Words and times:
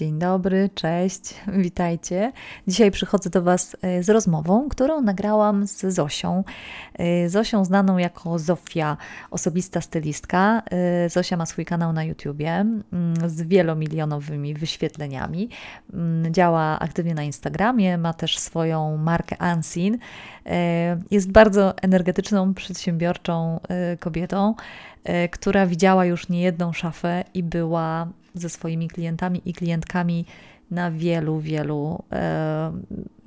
Dzień 0.00 0.18
dobry, 0.18 0.70
cześć, 0.74 1.34
witajcie. 1.66 2.32
Dzisiaj 2.68 2.90
przychodzę 2.90 3.30
do 3.30 3.42
Was 3.42 3.76
e, 3.82 4.02
z 4.02 4.10
rozmową, 4.10 4.68
którą 4.68 5.00
nagrałam 5.00 5.66
z 5.66 5.80
Zosią. 5.80 6.44
E, 6.94 7.28
Zosią 7.28 7.64
znaną 7.64 7.98
jako 7.98 8.38
Zofia, 8.38 8.96
osobista 9.30 9.80
stylistka. 9.80 10.62
E, 10.70 11.08
Zosia 11.08 11.36
ma 11.36 11.46
swój 11.46 11.64
kanał 11.64 11.92
na 11.92 12.04
YouTubie 12.04 12.50
mm, 12.50 12.84
z 13.26 13.42
wielomilionowymi 13.42 14.54
wyświetleniami. 14.54 15.48
Mm, 15.94 16.34
działa 16.34 16.78
aktywnie 16.78 17.14
na 17.14 17.22
Instagramie, 17.22 17.98
ma 17.98 18.14
też 18.14 18.38
swoją 18.38 18.96
markę 18.96 19.36
Unseen. 19.54 19.98
Jest 21.10 21.32
bardzo 21.32 21.74
energetyczną, 21.76 22.54
przedsiębiorczą 22.54 23.60
kobietą, 24.00 24.54
która 25.30 25.66
widziała 25.66 26.04
już 26.04 26.28
niejedną 26.28 26.72
szafę 26.72 27.24
i 27.34 27.42
była 27.42 28.08
ze 28.34 28.48
swoimi 28.48 28.88
klientami 28.88 29.42
i 29.44 29.52
klientkami 29.52 30.24
na 30.70 30.90
wielu, 30.90 31.40
wielu 31.40 32.04
e, 32.12 32.72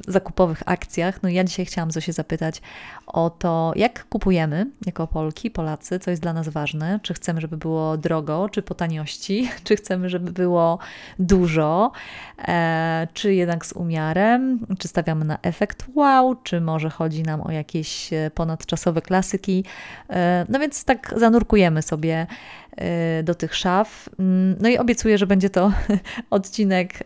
zakupowych 0.07 0.63
akcjach. 0.65 1.23
No 1.23 1.29
ja 1.29 1.43
dzisiaj 1.43 1.65
chciałam 1.65 1.91
Zosię 1.91 2.13
zapytać 2.13 2.61
o 3.07 3.29
to, 3.29 3.73
jak 3.75 4.05
kupujemy 4.09 4.71
jako 4.85 5.07
Polki, 5.07 5.51
Polacy, 5.51 5.99
co 5.99 6.11
jest 6.11 6.21
dla 6.21 6.33
nas 6.33 6.49
ważne. 6.49 6.99
Czy 7.03 7.13
chcemy, 7.13 7.41
żeby 7.41 7.57
było 7.57 7.97
drogo, 7.97 8.49
czy 8.49 8.61
po 8.61 8.75
taniości, 8.75 9.49
czy 9.63 9.75
chcemy, 9.75 10.09
żeby 10.09 10.31
było 10.31 10.79
dużo, 11.19 11.91
e, 12.47 13.07
czy 13.13 13.33
jednak 13.33 13.65
z 13.65 13.73
umiarem, 13.73 14.59
czy 14.79 14.87
stawiamy 14.87 15.25
na 15.25 15.37
efekt 15.41 15.85
wow, 15.95 16.35
czy 16.35 16.61
może 16.61 16.89
chodzi 16.89 17.23
nam 17.23 17.41
o 17.41 17.51
jakieś 17.51 18.13
e, 18.13 18.31
ponadczasowe 18.33 19.01
klasyki. 19.01 19.63
E, 20.09 20.45
no 20.49 20.59
więc 20.59 20.85
tak 20.85 21.13
zanurkujemy 21.17 21.81
sobie 21.81 22.27
do 23.23 23.35
tych 23.35 23.55
szaf. 23.55 24.09
Mm, 24.19 24.55
no 24.59 24.69
i 24.69 24.77
obiecuję, 24.77 25.17
że 25.17 25.27
będzie 25.27 25.49
to 25.49 25.71
odcinek 26.29 27.03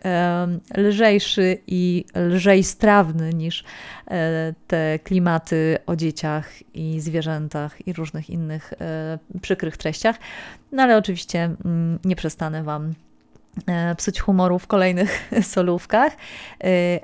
lżejszy 0.77 1.57
i 1.67 2.05
lżej 2.15 2.63
strawny 2.63 3.33
niż 3.33 3.63
e, 4.07 4.53
te 4.67 4.99
klimaty 5.03 5.77
o 5.85 5.95
dzieciach 5.95 6.49
i 6.73 6.99
zwierzętach 6.99 7.87
i 7.87 7.93
różnych 7.93 8.29
innych 8.29 8.73
e, 8.81 9.19
przykrych 9.41 9.77
treściach. 9.77 10.19
No 10.71 10.83
ale 10.83 10.97
oczywiście 10.97 11.43
mm, 11.65 11.99
nie 12.05 12.15
przestanę 12.15 12.63
Wam 12.63 12.93
psuć 13.97 14.19
humoru 14.19 14.59
w 14.59 14.67
kolejnych 14.67 15.29
solówkach. 15.53 16.17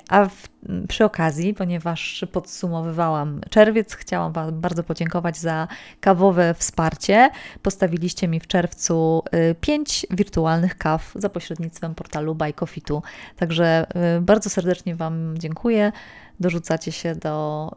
A 0.08 0.26
w, 0.26 0.48
przy 0.88 1.04
okazji, 1.04 1.54
ponieważ 1.54 2.24
podsumowywałam 2.32 3.40
czerwiec, 3.50 3.94
chciałam 3.94 4.32
Wam 4.32 4.60
bardzo 4.60 4.82
podziękować 4.82 5.38
za 5.38 5.68
kawowe 6.00 6.54
wsparcie. 6.54 7.30
Postawiliście 7.62 8.28
mi 8.28 8.40
w 8.40 8.46
czerwcu 8.46 9.22
pięć 9.60 10.06
wirtualnych 10.10 10.78
kaw 10.78 11.12
za 11.14 11.28
pośrednictwem 11.28 11.94
portalu 11.94 12.34
Bajkofitu. 12.34 13.02
Także 13.36 13.86
bardzo 14.20 14.50
serdecznie 14.50 14.96
Wam 14.96 15.34
dziękuję 15.38 15.92
dorzucacie 16.40 16.92
się 16.92 17.14
do 17.14 17.70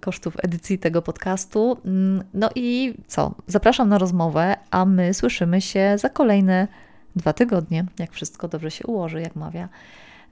kosztów 0.00 0.36
edycji 0.42 0.78
tego 0.78 1.02
podcastu. 1.02 1.78
No 2.34 2.50
i 2.54 2.94
co? 3.06 3.34
Zapraszam 3.46 3.88
na 3.88 3.98
rozmowę, 3.98 4.56
a 4.70 4.84
my 4.84 5.14
słyszymy 5.14 5.60
się 5.60 5.98
za 5.98 6.08
kolejne 6.08 6.68
dwa 7.16 7.32
tygodnie, 7.32 7.84
jak 7.98 8.12
wszystko 8.12 8.48
dobrze 8.48 8.70
się 8.70 8.86
ułoży, 8.86 9.20
jak 9.20 9.36
mawia 9.36 9.68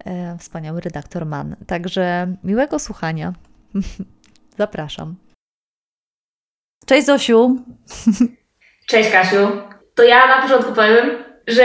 e, 0.04 0.38
wspaniały 0.38 0.80
redaktor 0.80 1.26
Mann. 1.26 1.56
Także 1.66 2.34
miłego 2.44 2.78
słuchania. 2.78 3.32
Zapraszam. 4.58 5.14
Cześć 6.86 7.06
Zosiu. 7.06 7.56
Cześć 8.90 9.10
Kasiu. 9.10 9.48
To 9.94 10.02
ja 10.02 10.26
na 10.26 10.42
początku 10.42 10.72
powiem, 10.72 11.10
że 11.46 11.64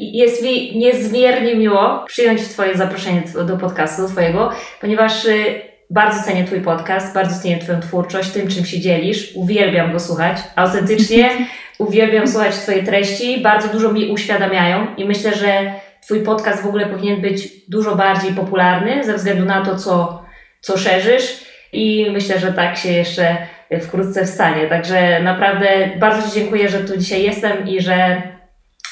jest 0.00 0.42
mi 0.42 0.78
niezmiernie 0.78 1.56
miło 1.56 2.04
przyjąć 2.06 2.42
Twoje 2.42 2.76
zaproszenie 2.76 3.22
do 3.46 3.56
podcastu 3.56 4.08
Twojego, 4.08 4.50
ponieważ 4.80 5.24
y, 5.24 5.60
bardzo 5.90 6.22
cenię 6.22 6.44
Twój 6.44 6.60
podcast, 6.60 7.14
bardzo 7.14 7.42
cenię 7.42 7.58
Twoją 7.58 7.80
twórczość, 7.80 8.30
tym 8.30 8.48
czym 8.48 8.64
się 8.64 8.80
dzielisz. 8.80 9.32
Uwielbiam 9.34 9.92
go 9.92 10.00
słuchać, 10.00 10.38
autentycznie 10.56 11.30
uwielbiam 11.78 12.28
słuchać 12.28 12.54
Twojej 12.54 12.84
treści, 12.84 13.40
bardzo 13.40 13.68
dużo 13.68 13.92
mi 13.92 14.10
uświadamiają 14.10 14.86
i 14.96 15.04
myślę, 15.04 15.34
że 15.34 15.72
Twój 16.02 16.20
podcast 16.20 16.62
w 16.62 16.66
ogóle 16.66 16.86
powinien 16.86 17.20
być 17.20 17.48
dużo 17.68 17.96
bardziej 17.96 18.32
popularny 18.32 19.04
ze 19.04 19.14
względu 19.14 19.44
na 19.44 19.64
to, 19.64 19.76
co, 19.76 20.22
co 20.60 20.78
szerzysz 20.78 21.44
i 21.72 22.10
myślę, 22.12 22.38
że 22.38 22.52
tak 22.52 22.76
się 22.76 22.92
jeszcze 22.92 23.36
wkrótce 23.82 24.24
wstanie. 24.24 24.66
Także 24.66 25.22
naprawdę 25.22 25.66
bardzo 25.98 26.28
Ci 26.28 26.34
dziękuję, 26.34 26.68
że 26.68 26.78
tu 26.78 26.96
dzisiaj 26.96 27.22
jestem 27.22 27.68
i 27.68 27.80
że 27.80 28.22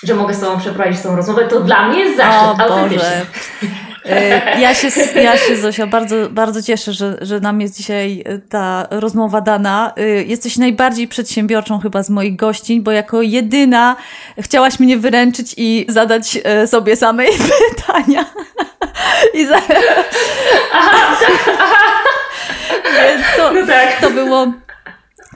że 0.02 0.14
mogę 0.14 0.34
z 0.34 0.40
Tobą 0.40 0.60
przeprowadzić 0.60 1.02
tą 1.02 1.16
rozmowę, 1.16 1.48
to 1.48 1.60
dla 1.60 1.88
mnie 1.88 2.00
jest 2.00 2.16
zaszczyt, 2.16 2.60
o, 2.60 2.62
autentycznie. 2.62 3.08
E, 3.08 3.66
ja 4.58 4.74
się, 4.74 4.88
ja 5.14 5.36
się, 5.36 5.56
Zosia, 5.56 5.86
bardzo, 5.86 6.30
bardzo 6.30 6.62
cieszę, 6.62 6.92
że, 6.92 7.18
że 7.20 7.40
nam 7.40 7.60
jest 7.60 7.76
dzisiaj 7.76 8.22
e, 8.26 8.38
ta 8.38 8.86
rozmowa 8.90 9.40
dana. 9.40 9.92
E, 9.96 10.02
jesteś 10.08 10.56
najbardziej 10.56 11.08
przedsiębiorczą 11.08 11.78
chyba 11.78 12.02
z 12.02 12.10
moich 12.10 12.36
gościń, 12.36 12.82
bo 12.82 12.92
jako 12.92 13.22
jedyna 13.22 13.96
chciałaś 14.40 14.80
mnie 14.80 14.96
wyręczyć 14.98 15.54
i 15.56 15.86
zadać 15.88 16.38
sobie 16.66 16.96
samej 16.96 17.28
pytania. 17.76 18.24
I 19.34 19.46
za... 19.46 19.56
aha, 20.72 21.16
aha. 21.58 22.02
Więc 22.84 23.24
to, 23.36 23.52
no 23.52 23.66
tak. 23.66 24.00
to 24.00 24.10
było 24.10 24.52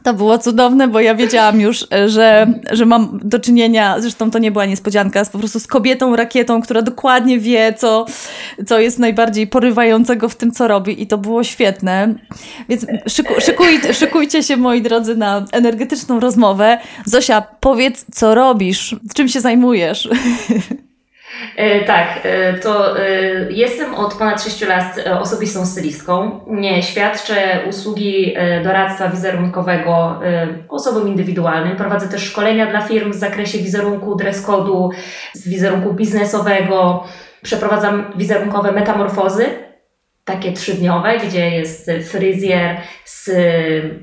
to 0.06 0.14
było 0.14 0.38
cudowne, 0.38 0.88
bo 0.88 1.00
ja 1.00 1.14
wiedziałam 1.14 1.60
już, 1.60 1.86
e, 1.92 2.08
że, 2.08 2.46
że 2.70 2.86
mam 2.86 3.20
do 3.22 3.38
czynienia, 3.38 4.00
zresztą 4.00 4.30
to 4.30 4.38
nie 4.38 4.50
była 4.50 4.66
niespodzianka, 4.66 5.24
z 5.24 5.30
po 5.30 5.38
prostu 5.38 5.60
z 5.60 5.66
kobietą 5.66 6.16
rakietą, 6.16 6.62
która 6.62 6.82
dokładnie 6.82 7.38
wie, 7.38 7.74
co, 7.78 8.06
co 8.66 8.78
jest 8.78 8.98
najbardziej 8.98 9.46
porywającego 9.46 10.28
w 10.28 10.36
tym, 10.36 10.52
co 10.52 10.68
robi 10.68 11.02
i 11.02 11.06
to 11.06 11.18
było 11.18 11.44
świetne. 11.44 12.14
Więc 12.68 12.86
szyku, 13.08 13.34
szykuj, 13.40 13.80
szykujcie 13.92 14.42
się, 14.42 14.56
moi 14.56 14.82
drodzy, 14.82 15.16
na 15.16 15.44
energetyczną 15.52 16.20
rozmowę. 16.20 16.78
Zosia, 17.04 17.42
powiedz, 17.60 18.06
co 18.12 18.34
robisz, 18.34 18.96
czym 19.14 19.28
się 19.28 19.40
zajmujesz? 19.40 20.08
E, 21.56 21.84
tak, 21.84 22.08
e, 22.22 22.52
to 22.52 23.00
e, 23.00 23.02
jestem 23.50 23.94
od 23.94 24.14
ponad 24.14 24.42
6 24.42 24.60
lat 24.62 24.96
osobistą 25.20 25.66
stylistką. 25.66 26.40
Świadczę 26.80 27.34
usługi 27.68 28.34
doradztwa 28.64 29.08
wizerunkowego 29.08 30.20
osobom 30.68 31.08
indywidualnym. 31.08 31.76
Prowadzę 31.76 32.08
też 32.08 32.22
szkolenia 32.22 32.66
dla 32.66 32.80
firm 32.80 33.12
w 33.12 33.14
zakresie 33.14 33.58
wizerunku, 33.58 34.16
dress 34.16 34.46
code'u, 34.46 34.88
wizerunku 35.46 35.94
biznesowego. 35.94 37.04
Przeprowadzam 37.42 38.12
wizerunkowe 38.16 38.72
metamorfozy, 38.72 39.44
takie 40.24 40.52
trzydniowe, 40.52 41.18
gdzie 41.18 41.50
jest 41.50 41.90
fryzjer, 42.10 42.76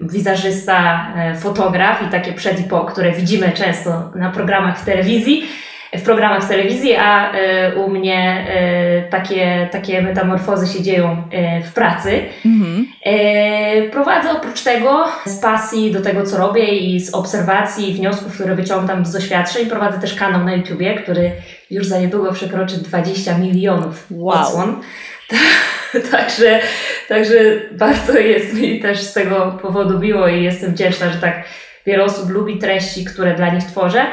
wizerzysta, 0.01 1.13
fotograf 1.39 2.01
i 2.07 2.11
takie 2.11 2.33
przed 2.33 2.59
i 2.59 2.63
po, 2.63 2.85
które 2.85 3.11
widzimy 3.11 3.51
często 3.51 4.11
na 4.15 4.31
programach 4.31 4.79
w 4.79 4.85
telewizji 4.85 5.47
w 5.97 6.01
programach 6.01 6.43
w 6.43 6.49
telewizji, 6.49 6.95
a 6.95 7.31
e, 7.31 7.75
u 7.75 7.89
mnie 7.89 8.47
e, 8.49 9.09
takie, 9.09 9.69
takie 9.71 10.01
metamorfozy 10.01 10.73
się 10.73 10.83
dzieją 10.83 11.23
e, 11.31 11.61
w 11.61 11.73
pracy. 11.73 12.21
Mhm. 12.45 12.87
Prowadzę 13.91 14.31
oprócz 14.31 14.63
tego 14.63 15.05
z 15.25 15.39
pasji 15.39 15.91
do 15.91 16.01
tego, 16.01 16.23
co 16.23 16.37
robię 16.37 16.65
i 16.65 16.99
z 16.99 17.13
obserwacji 17.13 17.91
i 17.91 17.93
wniosków, 17.93 18.33
które 18.33 18.55
wyciągam 18.55 19.05
z 19.05 19.11
doświadczeń, 19.11 19.65
prowadzę 19.65 19.99
też 19.99 20.13
kanał 20.13 20.43
na 20.43 20.53
YouTubie, 20.53 20.93
który 20.93 21.31
już 21.71 21.87
za 21.87 21.99
niedługo 21.99 22.33
przekroczy 22.33 22.77
20 22.77 23.37
milionów 23.37 24.05
wow. 24.09 24.41
odsłon. 24.41 24.81
także, 26.11 26.59
także 27.07 27.35
bardzo 27.71 28.17
jest 28.17 28.53
mi 28.53 28.79
też 28.79 29.01
z 29.01 29.13
tego 29.13 29.59
powodu 29.61 29.99
miło 29.99 30.27
i 30.27 30.43
jestem 30.43 30.71
wdzięczna, 30.71 31.09
że 31.09 31.17
tak 31.17 31.43
wiele 31.85 32.03
osób 32.03 32.29
lubi 32.29 32.57
treści, 32.57 33.05
które 33.05 33.35
dla 33.35 33.49
nich 33.49 33.63
tworzę 33.63 34.05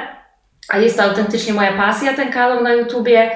a 0.70 0.78
jest 0.78 0.96
to 0.96 1.02
autentycznie 1.02 1.54
moja 1.54 1.72
pasja, 1.72 2.14
ten 2.14 2.32
kanał 2.32 2.62
na 2.62 2.72
YouTubie. 2.72 3.30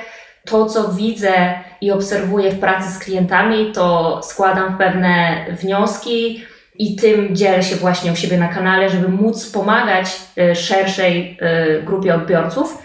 To, 0.45 0.67
co 0.67 0.89
widzę 0.89 1.33
i 1.81 1.91
obserwuję 1.91 2.51
w 2.51 2.61
pracy 2.61 2.91
z 2.91 2.99
klientami, 2.99 3.73
to 3.73 4.21
składam 4.23 4.79
pewne 4.79 5.45
wnioski 5.51 6.45
i 6.79 6.97
tym 6.97 7.37
dzielę 7.37 7.63
się 7.63 7.77
właśnie 7.77 8.13
u 8.13 8.17
siebie 8.17 8.39
na 8.39 8.49
kanale, 8.49 8.91
żeby 8.91 9.09
móc 9.09 9.51
pomagać 9.51 10.07
e, 10.39 10.55
szerszej 10.55 11.39
e, 11.41 11.83
grupie 11.83 12.15
odbiorców, 12.15 12.83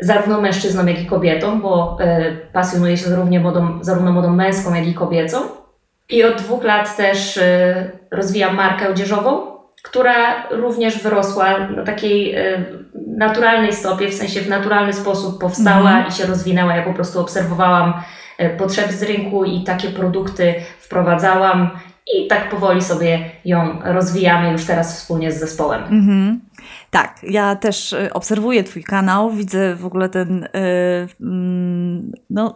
zarówno 0.00 0.40
mężczyznom, 0.40 0.88
jak 0.88 1.02
i 1.02 1.06
kobietom, 1.06 1.62
bo 1.62 1.98
e, 2.00 2.32
pasjonuję 2.52 2.96
się 2.96 3.08
zarówno 3.08 3.40
modą, 3.40 3.78
zarówno 3.80 4.12
modą 4.12 4.30
męską, 4.30 4.74
jak 4.74 4.86
i 4.86 4.94
kobiecą. 4.94 5.38
I 6.08 6.24
od 6.24 6.36
dwóch 6.36 6.64
lat 6.64 6.96
też 6.96 7.40
rozwijam 8.10 8.56
markę 8.56 8.88
odzieżową, 8.88 9.46
która 9.82 10.48
również 10.50 11.02
wyrosła 11.02 11.58
na 11.58 11.84
takiej 11.84 12.34
naturalnej 13.18 13.72
stopie, 13.72 14.08
w 14.08 14.14
sensie 14.14 14.40
w 14.40 14.48
naturalny 14.48 14.92
sposób 14.92 15.40
powstała 15.40 15.90
mhm. 15.90 16.08
i 16.08 16.12
się 16.12 16.26
rozwinęła. 16.26 16.76
Ja 16.76 16.82
po 16.82 16.94
prostu 16.94 17.20
obserwowałam 17.20 17.94
e, 18.38 18.56
potrzeby 18.56 18.92
z 18.92 19.02
rynku 19.02 19.44
i 19.44 19.64
takie 19.64 19.88
produkty 19.88 20.54
wprowadzałam 20.80 21.70
i 22.16 22.26
tak 22.26 22.50
powoli 22.50 22.82
sobie 22.82 23.30
ją 23.44 23.78
rozwijamy 23.84 24.52
już 24.52 24.64
teraz 24.64 24.98
wspólnie 24.98 25.32
z 25.32 25.40
zespołem. 25.40 25.82
Mhm. 25.82 26.40
Tak, 26.90 27.20
ja 27.22 27.56
też 27.56 27.92
y, 27.92 28.12
obserwuję 28.12 28.64
Twój 28.64 28.84
kanał, 28.84 29.30
widzę 29.30 29.74
w 29.74 29.86
ogóle 29.86 30.08
ten 30.08 30.48
yy, 30.54 32.18
no, 32.30 32.54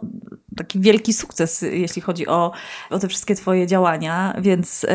taki 0.57 0.79
wielki 0.79 1.13
sukces, 1.13 1.61
jeśli 1.61 2.01
chodzi 2.01 2.27
o, 2.27 2.51
o 2.89 2.99
te 2.99 3.07
wszystkie 3.07 3.35
Twoje 3.35 3.67
działania, 3.67 4.33
więc 4.41 4.85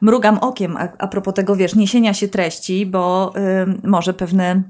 mrugam 0.00 0.38
okiem 0.38 0.76
a, 0.76 0.88
a 0.98 1.08
propos 1.08 1.34
tego, 1.34 1.56
wiesz, 1.56 1.74
niesienia 1.74 2.14
się 2.14 2.28
treści, 2.28 2.86
bo 2.86 3.32
może 3.82 4.14
pewne 4.14 4.62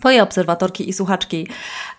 Twoje 0.00 0.22
obserwatorki 0.22 0.88
i 0.88 0.92
słuchaczki, 0.92 1.46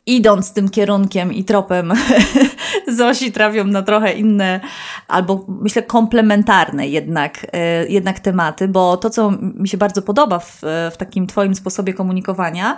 idąc 0.05 0.53
tym 0.53 0.69
kierunkiem 0.69 1.33
i 1.33 1.43
tropem 1.43 1.93
Zosi, 2.97 3.31
trafią 3.31 3.63
na 3.63 3.81
trochę 3.81 4.13
inne, 4.13 4.59
albo 5.07 5.45
myślę 5.47 5.83
komplementarne 5.83 6.87
jednak, 6.87 7.47
e, 7.53 7.87
jednak 7.87 8.19
tematy, 8.19 8.67
bo 8.67 8.97
to, 8.97 9.09
co 9.09 9.31
mi 9.41 9.69
się 9.69 9.77
bardzo 9.77 10.01
podoba 10.01 10.39
w, 10.39 10.61
w 10.91 10.97
takim 10.97 11.27
Twoim 11.27 11.55
sposobie 11.55 11.93
komunikowania, 11.93 12.77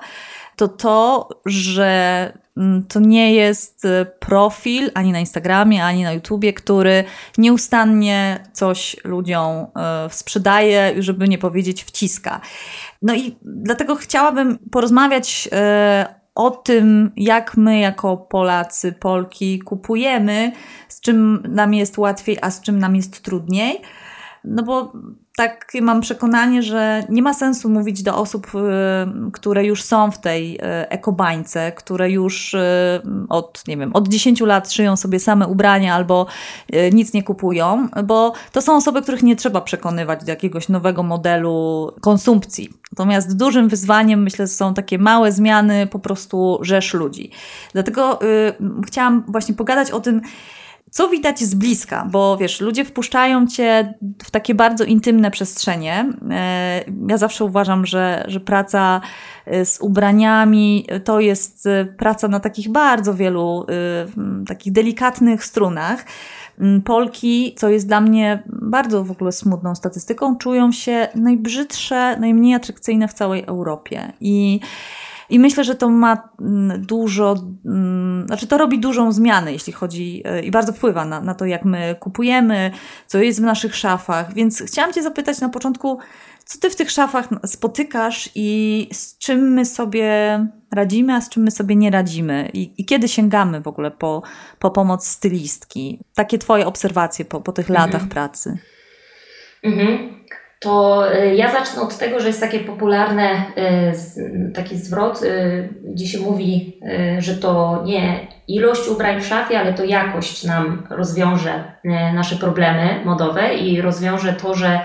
to 0.55 0.67
to, 0.67 1.29
że 1.45 2.33
mm, 2.57 2.83
to 2.83 2.99
nie 2.99 3.33
jest 3.33 3.85
e, 3.85 4.05
profil 4.05 4.91
ani 4.93 5.11
na 5.11 5.19
Instagramie, 5.19 5.85
ani 5.85 6.03
na 6.03 6.13
YouTubie, 6.13 6.53
który 6.53 7.03
nieustannie 7.37 8.43
coś 8.53 8.95
ludziom 9.03 9.51
e, 9.75 10.09
sprzedaje, 10.09 11.03
żeby 11.03 11.27
nie 11.27 11.37
powiedzieć 11.37 11.83
wciska. 11.83 12.41
No 13.05 13.15
i 13.15 13.35
dlatego 13.41 13.95
chciałabym 13.95 14.57
porozmawiać 14.71 15.49
e, 15.51 16.15
o 16.35 16.51
tym, 16.51 17.11
jak 17.17 17.57
my 17.57 17.79
jako 17.79 18.17
Polacy, 18.17 18.91
Polki 18.91 19.59
kupujemy, 19.59 20.51
z 20.87 21.01
czym 21.01 21.43
nam 21.49 21.73
jest 21.73 21.97
łatwiej, 21.97 22.37
a 22.41 22.51
z 22.51 22.61
czym 22.61 22.79
nam 22.79 22.95
jest 22.95 23.23
trudniej. 23.23 23.81
No 24.47 24.63
bo 24.63 24.93
takie 25.37 25.81
mam 25.81 26.01
przekonanie, 26.01 26.63
że 26.63 27.03
nie 27.09 27.21
ma 27.21 27.33
sensu 27.33 27.69
mówić 27.69 28.03
do 28.03 28.17
osób, 28.17 28.47
y, 28.55 29.31
które 29.31 29.65
już 29.65 29.83
są 29.83 30.11
w 30.11 30.19
tej 30.19 30.55
y, 30.55 30.59
ekobańce, 30.89 31.71
które 31.71 32.11
już 32.11 32.53
y, 32.53 32.59
od, 33.29 33.67
nie 33.67 33.77
wiem, 33.77 33.93
od 33.93 34.07
10 34.07 34.41
lat 34.41 34.71
szyją 34.71 34.95
sobie 34.95 35.19
same 35.19 35.47
ubrania 35.47 35.95
albo 35.95 36.25
nic 36.93 37.13
nie 37.13 37.23
kupują, 37.23 37.87
bo 38.03 38.33
to 38.51 38.61
są 38.61 38.75
osoby, 38.75 39.01
których 39.01 39.23
nie 39.23 39.35
trzeba 39.35 39.61
przekonywać 39.61 40.23
do 40.23 40.31
jakiegoś 40.31 40.69
nowego 40.69 41.03
modelu 41.03 41.91
konsumpcji. 42.01 42.69
Natomiast 42.91 43.37
dużym 43.37 43.69
wyzwaniem, 43.69 44.23
myślę, 44.23 44.47
są 44.47 44.73
takie 44.73 44.97
małe 44.97 45.31
zmiany, 45.31 45.87
po 45.87 45.99
prostu 45.99 46.59
rzesz 46.61 46.93
ludzi. 46.93 47.31
Dlatego 47.73 48.21
y, 48.21 48.53
chciałam 48.87 49.23
właśnie 49.27 49.55
pogadać 49.55 49.91
o 49.91 49.99
tym, 49.99 50.21
co 50.95 51.09
widać 51.09 51.39
z 51.39 51.55
bliska, 51.55 52.07
bo 52.11 52.37
wiesz, 52.37 52.61
ludzie 52.61 52.85
wpuszczają 52.85 53.47
cię 53.47 53.93
w 54.23 54.31
takie 54.31 54.55
bardzo 54.55 54.83
intymne 54.83 55.31
przestrzenie. 55.31 56.13
E, 56.31 56.83
ja 57.09 57.17
zawsze 57.17 57.45
uważam, 57.45 57.85
że, 57.85 58.25
że 58.27 58.39
praca 58.39 59.01
e, 59.45 59.65
z 59.65 59.81
ubraniami 59.81 60.87
to 61.03 61.19
jest 61.19 61.67
e, 61.67 61.85
praca 61.85 62.27
na 62.27 62.39
takich 62.39 62.69
bardzo 62.69 63.13
wielu 63.13 63.65
takich 64.47 64.73
delikatnych 64.73 65.45
strunach. 65.45 66.05
Polki, 66.85 67.55
co 67.57 67.69
jest 67.69 67.87
dla 67.87 68.01
mnie 68.01 68.43
bardzo 68.47 69.03
w 69.03 69.11
ogóle 69.11 69.31
smutną 69.31 69.75
statystyką, 69.75 70.37
czują 70.37 70.71
się 70.71 71.07
najbrzydsze, 71.15 72.19
najmniej 72.19 72.53
atrakcyjne 72.53 73.07
w 73.07 73.13
całej 73.13 73.43
Europie. 73.45 74.13
I 74.21 74.59
i 75.29 75.39
myślę, 75.39 75.63
że 75.63 75.75
to 75.75 75.89
ma 75.89 76.29
mm, 76.41 76.81
dużo, 76.81 77.35
mm, 77.65 78.27
znaczy 78.27 78.47
to 78.47 78.57
robi 78.57 78.79
dużą 78.79 79.11
zmianę, 79.11 79.53
jeśli 79.53 79.73
chodzi 79.73 80.21
e, 80.25 80.41
i 80.41 80.51
bardzo 80.51 80.73
wpływa 80.73 81.05
na, 81.05 81.21
na 81.21 81.35
to, 81.35 81.45
jak 81.45 81.65
my 81.65 81.95
kupujemy, 81.99 82.71
co 83.07 83.17
jest 83.17 83.39
w 83.39 83.43
naszych 83.43 83.75
szafach. 83.75 84.33
Więc 84.33 84.63
chciałam 84.67 84.93
Cię 84.93 85.03
zapytać 85.03 85.41
na 85.41 85.49
początku, 85.49 85.99
co 86.45 86.59
Ty 86.59 86.69
w 86.69 86.75
tych 86.75 86.91
szafach 86.91 87.29
spotykasz 87.45 88.29
i 88.35 88.89
z 88.91 89.17
czym 89.17 89.53
my 89.53 89.65
sobie 89.65 90.39
radzimy, 90.71 91.13
a 91.13 91.21
z 91.21 91.29
czym 91.29 91.43
my 91.43 91.51
sobie 91.51 91.75
nie 91.75 91.91
radzimy? 91.91 92.49
I, 92.53 92.81
i 92.81 92.85
kiedy 92.85 93.07
sięgamy 93.07 93.61
w 93.61 93.67
ogóle 93.67 93.91
po, 93.91 94.23
po 94.59 94.71
pomoc 94.71 95.07
stylistki? 95.07 95.99
Takie 96.15 96.37
Twoje 96.37 96.67
obserwacje 96.67 97.25
po, 97.25 97.41
po 97.41 97.51
tych 97.51 97.69
mhm. 97.69 97.91
latach 97.91 98.07
pracy. 98.09 98.57
Mhm 99.63 100.15
to 100.59 101.03
y, 101.15 101.35
ja 101.35 101.51
zacznę 101.51 101.81
od 101.81 101.97
tego, 101.97 102.19
że 102.19 102.27
jest 102.27 102.39
takie 102.39 102.59
popularne 102.59 103.29
y, 104.17 104.51
taki 104.55 104.77
zwrot, 104.77 105.23
y, 105.23 105.69
gdzie 105.83 106.07
się 106.07 106.19
mówi, 106.19 106.79
że 107.19 107.35
to 107.35 107.83
nie 107.85 108.27
ilość 108.47 108.87
ubrań 108.87 109.21
w 109.21 109.25
szafie, 109.25 109.59
ale 109.59 109.73
to 109.73 109.83
jakość 109.83 110.43
nam 110.43 110.87
rozwiąże 110.89 111.63
nasze 112.13 112.35
problemy 112.35 113.01
modowe 113.05 113.53
i 113.53 113.81
rozwiąże 113.81 114.33
to, 114.33 114.55
że 114.55 114.79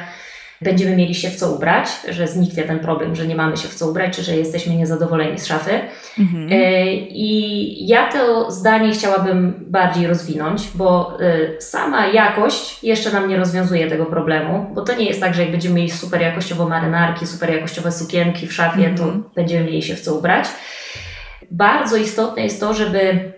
będziemy 0.61 0.97
mieli 0.97 1.15
się 1.15 1.31
w 1.31 1.37
co 1.37 1.53
ubrać, 1.53 1.89
że 2.09 2.29
zniknie 2.29 2.63
ten 2.63 2.79
problem, 2.79 3.17
że 3.17 3.27
nie 3.27 3.37
mamy 3.37 3.57
się 3.57 3.69
w 3.69 3.75
co 3.75 3.89
ubrać, 3.91 4.17
czy 4.17 4.23
że 4.23 4.37
jesteśmy 4.37 4.75
niezadowoleni 4.75 5.39
z 5.39 5.47
szafy. 5.47 5.71
Mhm. 6.19 6.49
E, 6.53 6.95
I 6.95 7.87
ja 7.87 8.13
to 8.13 8.51
zdanie 8.51 8.93
chciałabym 8.93 9.65
bardziej 9.67 10.07
rozwinąć, 10.07 10.69
bo 10.75 11.19
e, 11.21 11.61
sama 11.61 12.07
jakość 12.07 12.85
jeszcze 12.85 13.13
nam 13.13 13.29
nie 13.29 13.37
rozwiązuje 13.37 13.91
tego 13.91 14.07
problemu, 14.07 14.67
bo 14.75 14.83
to 14.83 14.97
nie 14.97 15.05
jest 15.05 15.21
tak, 15.21 15.35
że 15.35 15.43
jak 15.43 15.51
będziemy 15.51 15.75
mieli 15.75 15.91
super 15.91 16.21
jakościowo 16.21 16.69
marynarki, 16.69 17.27
super 17.27 17.51
jakościowe 17.51 17.93
sukienki 17.93 18.47
w 18.47 18.53
szafie, 18.53 18.87
mhm. 18.89 18.97
to 18.97 19.31
będziemy 19.35 19.65
mieli 19.65 19.83
się 19.83 19.97
w 19.97 20.01
co 20.01 20.15
ubrać. 20.15 20.49
Bardzo 21.51 21.97
istotne 21.97 22.43
jest 22.43 22.61
to, 22.61 22.75
żeby 22.75 23.33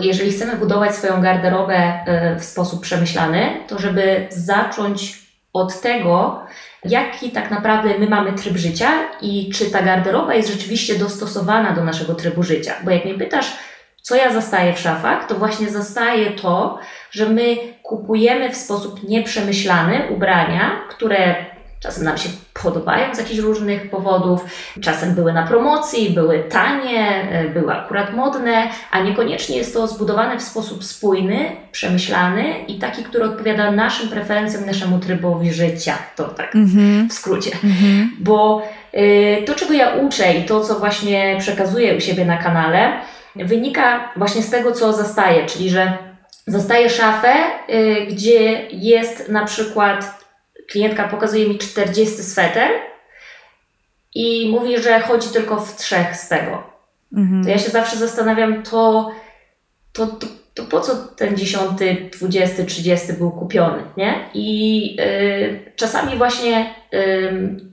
jeżeli 0.00 0.32
chcemy 0.32 0.56
budować 0.56 0.94
swoją 0.94 1.22
garderobę 1.22 1.74
e, 1.74 2.36
w 2.36 2.44
sposób 2.44 2.80
przemyślany, 2.80 3.42
to 3.68 3.78
żeby 3.78 4.26
zacząć 4.30 5.29
od 5.52 5.80
tego, 5.80 6.40
jaki 6.84 7.30
tak 7.30 7.50
naprawdę 7.50 7.98
my 7.98 8.06
mamy 8.06 8.32
tryb 8.32 8.56
życia 8.56 8.90
i 9.20 9.50
czy 9.54 9.70
ta 9.70 9.82
garderoba 9.82 10.34
jest 10.34 10.48
rzeczywiście 10.48 10.98
dostosowana 10.98 11.72
do 11.72 11.84
naszego 11.84 12.14
trybu 12.14 12.42
życia. 12.42 12.74
Bo 12.84 12.90
jak 12.90 13.04
mnie 13.04 13.14
pytasz, 13.14 13.52
co 14.02 14.16
ja 14.16 14.32
zastaję 14.32 14.72
w 14.72 14.78
szafach, 14.78 15.26
to 15.26 15.34
właśnie 15.34 15.68
zastaję 15.68 16.30
to, 16.30 16.78
że 17.10 17.28
my 17.28 17.56
kupujemy 17.82 18.50
w 18.50 18.56
sposób 18.56 19.08
nieprzemyślany 19.08 20.02
ubrania, 20.10 20.70
które 20.88 21.34
Czasem 21.80 22.04
nam 22.04 22.18
się 22.18 22.28
podobają 22.62 23.14
z 23.14 23.18
jakichś 23.18 23.38
różnych 23.38 23.90
powodów, 23.90 24.44
czasem 24.80 25.14
były 25.14 25.32
na 25.32 25.46
promocji, 25.46 26.10
były 26.10 26.38
tanie, 26.38 27.28
e, 27.30 27.48
były 27.48 27.72
akurat 27.72 28.14
modne, 28.14 28.68
a 28.90 29.00
niekoniecznie 29.00 29.56
jest 29.56 29.74
to 29.74 29.86
zbudowane 29.86 30.38
w 30.38 30.42
sposób 30.42 30.84
spójny, 30.84 31.56
przemyślany 31.72 32.44
i 32.68 32.78
taki, 32.78 33.02
który 33.02 33.24
odpowiada 33.24 33.70
naszym 33.70 34.08
preferencjom, 34.08 34.66
naszemu 34.66 34.98
trybowi 34.98 35.52
życia. 35.52 35.98
To 36.16 36.24
tak 36.24 36.54
mm-hmm. 36.54 37.08
w 37.08 37.12
skrócie. 37.12 37.50
Mm-hmm. 37.50 38.06
Bo 38.18 38.62
y, 38.94 39.42
to, 39.46 39.54
czego 39.54 39.72
ja 39.72 39.94
uczę 39.94 40.34
i 40.34 40.44
to, 40.44 40.60
co 40.60 40.78
właśnie 40.78 41.36
przekazuję 41.38 41.96
u 41.96 42.00
siebie 42.00 42.24
na 42.24 42.36
kanale, 42.36 42.92
wynika 43.36 44.12
właśnie 44.16 44.42
z 44.42 44.50
tego, 44.50 44.72
co 44.72 44.92
zastaję, 44.92 45.46
czyli 45.46 45.70
że 45.70 45.98
zastaję 46.46 46.90
szafę, 46.90 47.34
y, 47.70 48.06
gdzie 48.06 48.68
jest 48.70 49.28
na 49.28 49.44
przykład 49.44 50.19
klientka 50.70 51.08
pokazuje 51.08 51.48
mi 51.48 51.58
40 51.58 52.22
sweter 52.22 52.70
i 54.14 54.50
mówi, 54.50 54.78
że 54.82 55.00
chodzi 55.00 55.28
tylko 55.28 55.60
w 55.60 55.76
trzech 55.76 56.16
z 56.16 56.28
tego. 56.28 56.62
Mhm. 57.16 57.44
To 57.44 57.50
ja 57.50 57.58
się 57.58 57.70
zawsze 57.70 57.96
zastanawiam, 57.96 58.62
to, 58.62 59.10
to, 59.92 60.06
to, 60.06 60.26
to 60.54 60.64
po 60.64 60.80
co 60.80 60.96
ten 60.96 61.36
10, 61.36 61.62
20, 62.18 62.64
30 62.64 63.12
był 63.12 63.30
kupiony, 63.30 63.82
nie? 63.96 64.14
I 64.34 64.96
y, 65.00 65.72
czasami 65.76 66.16
właśnie 66.16 66.74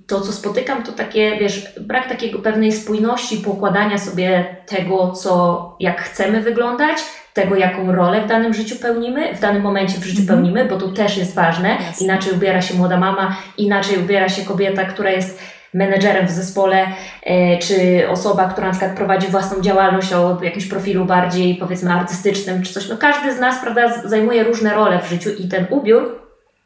to, 0.07 0.21
co 0.21 0.33
spotykam, 0.33 0.83
to 0.83 0.91
takie, 0.91 1.37
wiesz, 1.37 1.73
brak 1.79 2.09
takiego 2.09 2.39
pewnej 2.39 2.71
spójności, 2.71 3.37
pokładania 3.37 3.97
sobie 3.97 4.55
tego, 4.65 5.11
co, 5.11 5.75
jak 5.79 6.01
chcemy 6.01 6.41
wyglądać, 6.41 6.97
tego, 7.37 7.55
jaką 7.55 7.91
rolę 7.91 8.21
w 8.21 8.27
danym 8.27 8.53
życiu 8.53 8.75
pełnimy, 8.75 9.35
w 9.35 9.39
danym 9.39 9.61
momencie 9.61 9.97
w 9.97 10.03
życiu 10.03 10.21
mm 10.21 10.27
pełnimy, 10.27 10.65
bo 10.65 10.77
to 10.77 10.87
też 10.87 11.17
jest 11.17 11.35
ważne. 11.35 11.69
Jasne. 11.69 12.05
Inaczej 12.05 12.33
ubiera 12.33 12.61
się 12.61 12.73
młoda 12.73 12.97
mama, 12.97 13.37
inaczej 13.57 13.97
ubiera 13.97 14.29
się 14.29 14.45
kobieta, 14.45 14.85
która 14.85 15.09
jest 15.09 15.39
menedżerem 15.73 16.27
w 16.27 16.31
zespole, 16.31 16.87
e, 17.23 17.57
czy 17.57 18.09
osoba, 18.09 18.49
która 18.49 18.67
na 18.67 18.73
przykład 18.73 18.95
prowadzi 18.95 19.27
własną 19.27 19.61
działalność 19.61 20.13
o 20.13 20.37
jakimś 20.43 20.65
profilu 20.65 21.05
bardziej 21.05 21.55
powiedzmy 21.55 21.93
artystycznym, 21.93 22.63
czy 22.63 22.73
coś. 22.73 22.89
No 22.89 22.97
każdy 22.97 23.33
z 23.33 23.39
nas, 23.39 23.61
prawda, 23.61 24.01
zajmuje 24.05 24.43
różne 24.43 24.73
role 24.73 24.99
w 24.99 25.09
życiu 25.09 25.29
i 25.39 25.47
ten 25.47 25.65
ubiór 25.69 26.19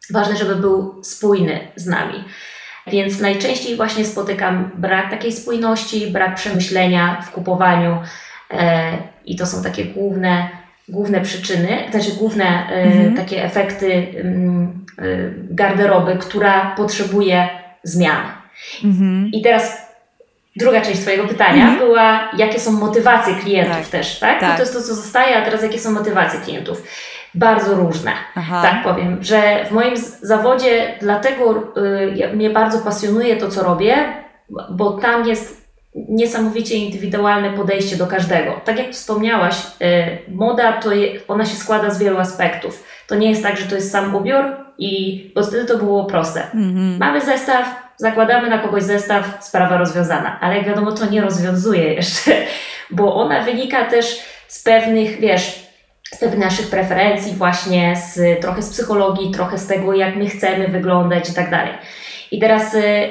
ważne, 0.09 0.37
żeby 0.37 0.55
był 0.55 1.03
spójny 1.03 1.59
z 1.75 1.87
nami. 1.87 2.23
Więc 2.87 3.19
najczęściej 3.19 3.75
właśnie 3.75 4.05
spotykam 4.05 4.71
brak 4.75 5.09
takiej 5.09 5.31
spójności, 5.31 6.11
brak 6.11 6.35
przemyślenia 6.35 7.21
w 7.21 7.31
kupowaniu 7.31 7.97
e, 8.51 8.91
i 9.25 9.35
to 9.35 9.45
są 9.45 9.63
takie 9.63 9.85
główne 9.85 10.60
główne 10.91 11.21
przyczyny, 11.21 11.77
znaczy 11.91 12.11
główne 12.11 12.45
e, 12.45 12.73
mhm. 12.73 13.15
takie 13.15 13.43
efekty 13.43 14.07
mm, 14.15 14.85
e, 14.97 15.03
garderoby, 15.49 16.15
która 16.19 16.75
potrzebuje 16.77 17.49
zmiany. 17.83 18.29
Mhm. 18.83 19.29
I 19.33 19.41
teraz 19.41 19.91
druga 20.55 20.81
część 20.81 20.99
Twojego 21.01 21.27
pytania 21.27 21.63
mhm. 21.63 21.79
była, 21.79 22.29
jakie 22.37 22.59
są 22.59 22.71
motywacje 22.71 23.35
klientów 23.35 23.77
tak. 23.77 23.87
też, 23.87 24.19
tak? 24.19 24.39
tak? 24.39 24.55
to 24.55 24.61
jest 24.61 24.73
to, 24.73 24.81
co 24.81 24.95
zostaje, 24.95 25.37
a 25.37 25.45
teraz 25.45 25.63
jakie 25.63 25.79
są 25.79 25.91
motywacje 25.91 26.39
klientów. 26.39 26.83
bardzo 27.35 27.75
różne. 27.75 28.11
Aha. 28.35 28.61
Tak 28.61 28.83
powiem, 28.83 29.23
że 29.23 29.65
w 29.69 29.71
moim 29.71 29.97
zawodzie 30.21 30.95
dlatego 30.99 31.63
y, 32.23 32.35
mnie 32.35 32.49
bardzo 32.49 32.79
pasjonuje 32.79 33.37
to, 33.37 33.49
co 33.49 33.63
robię, 33.63 33.95
bo 34.69 34.91
tam 34.91 35.27
jest 35.27 35.60
niesamowicie 35.95 36.75
indywidualne 36.75 37.49
podejście 37.49 37.95
do 37.95 38.07
każdego. 38.07 38.61
Tak 38.65 38.77
jak 38.77 38.91
wspomniałaś, 38.91 39.55
y, 39.81 40.31
moda 40.31 40.73
to 40.73 40.91
je, 40.91 41.07
ona 41.27 41.45
się 41.45 41.55
składa 41.55 41.89
z 41.89 41.99
wielu 41.99 42.17
aspektów. 42.17 42.83
To 43.07 43.15
nie 43.15 43.29
jest 43.29 43.43
tak, 43.43 43.57
że 43.57 43.65
to 43.65 43.75
jest 43.75 43.91
sam 43.91 44.15
ubiór 44.15 44.45
i 44.77 45.31
bo 45.35 45.43
wtedy 45.43 45.65
to 45.65 45.77
było 45.77 46.05
proste. 46.05 46.39
Mm-hmm. 46.39 46.99
Mamy 46.99 47.21
zestaw, 47.21 47.75
zakładamy 47.97 48.49
na 48.49 48.57
kogoś 48.57 48.83
zestaw, 48.83 49.37
sprawa 49.39 49.77
rozwiązana. 49.77 50.39
Ale 50.39 50.57
jak 50.57 50.65
wiadomo, 50.65 50.91
to 50.91 51.05
nie 51.05 51.21
rozwiązuje 51.21 51.93
jeszcze, 51.93 52.31
bo 52.97 53.15
ona 53.15 53.43
wynika 53.43 53.85
też 53.85 54.19
z 54.47 54.63
pewnych, 54.63 55.19
wiesz, 55.19 55.71
z 56.03 56.17
pewnych 56.19 56.39
naszych 56.39 56.67
preferencji, 56.67 57.33
właśnie 57.33 57.95
z, 57.95 58.41
trochę 58.41 58.61
z 58.61 58.69
psychologii, 58.69 59.31
trochę 59.31 59.57
z 59.57 59.67
tego, 59.67 59.93
jak 59.93 60.15
my 60.15 60.29
chcemy 60.29 60.67
wyglądać 60.67 61.29
i 61.29 61.33
tak 61.33 61.51
dalej. 61.51 61.73
I 62.31 62.39
teraz 62.39 62.75
y, 62.75 63.09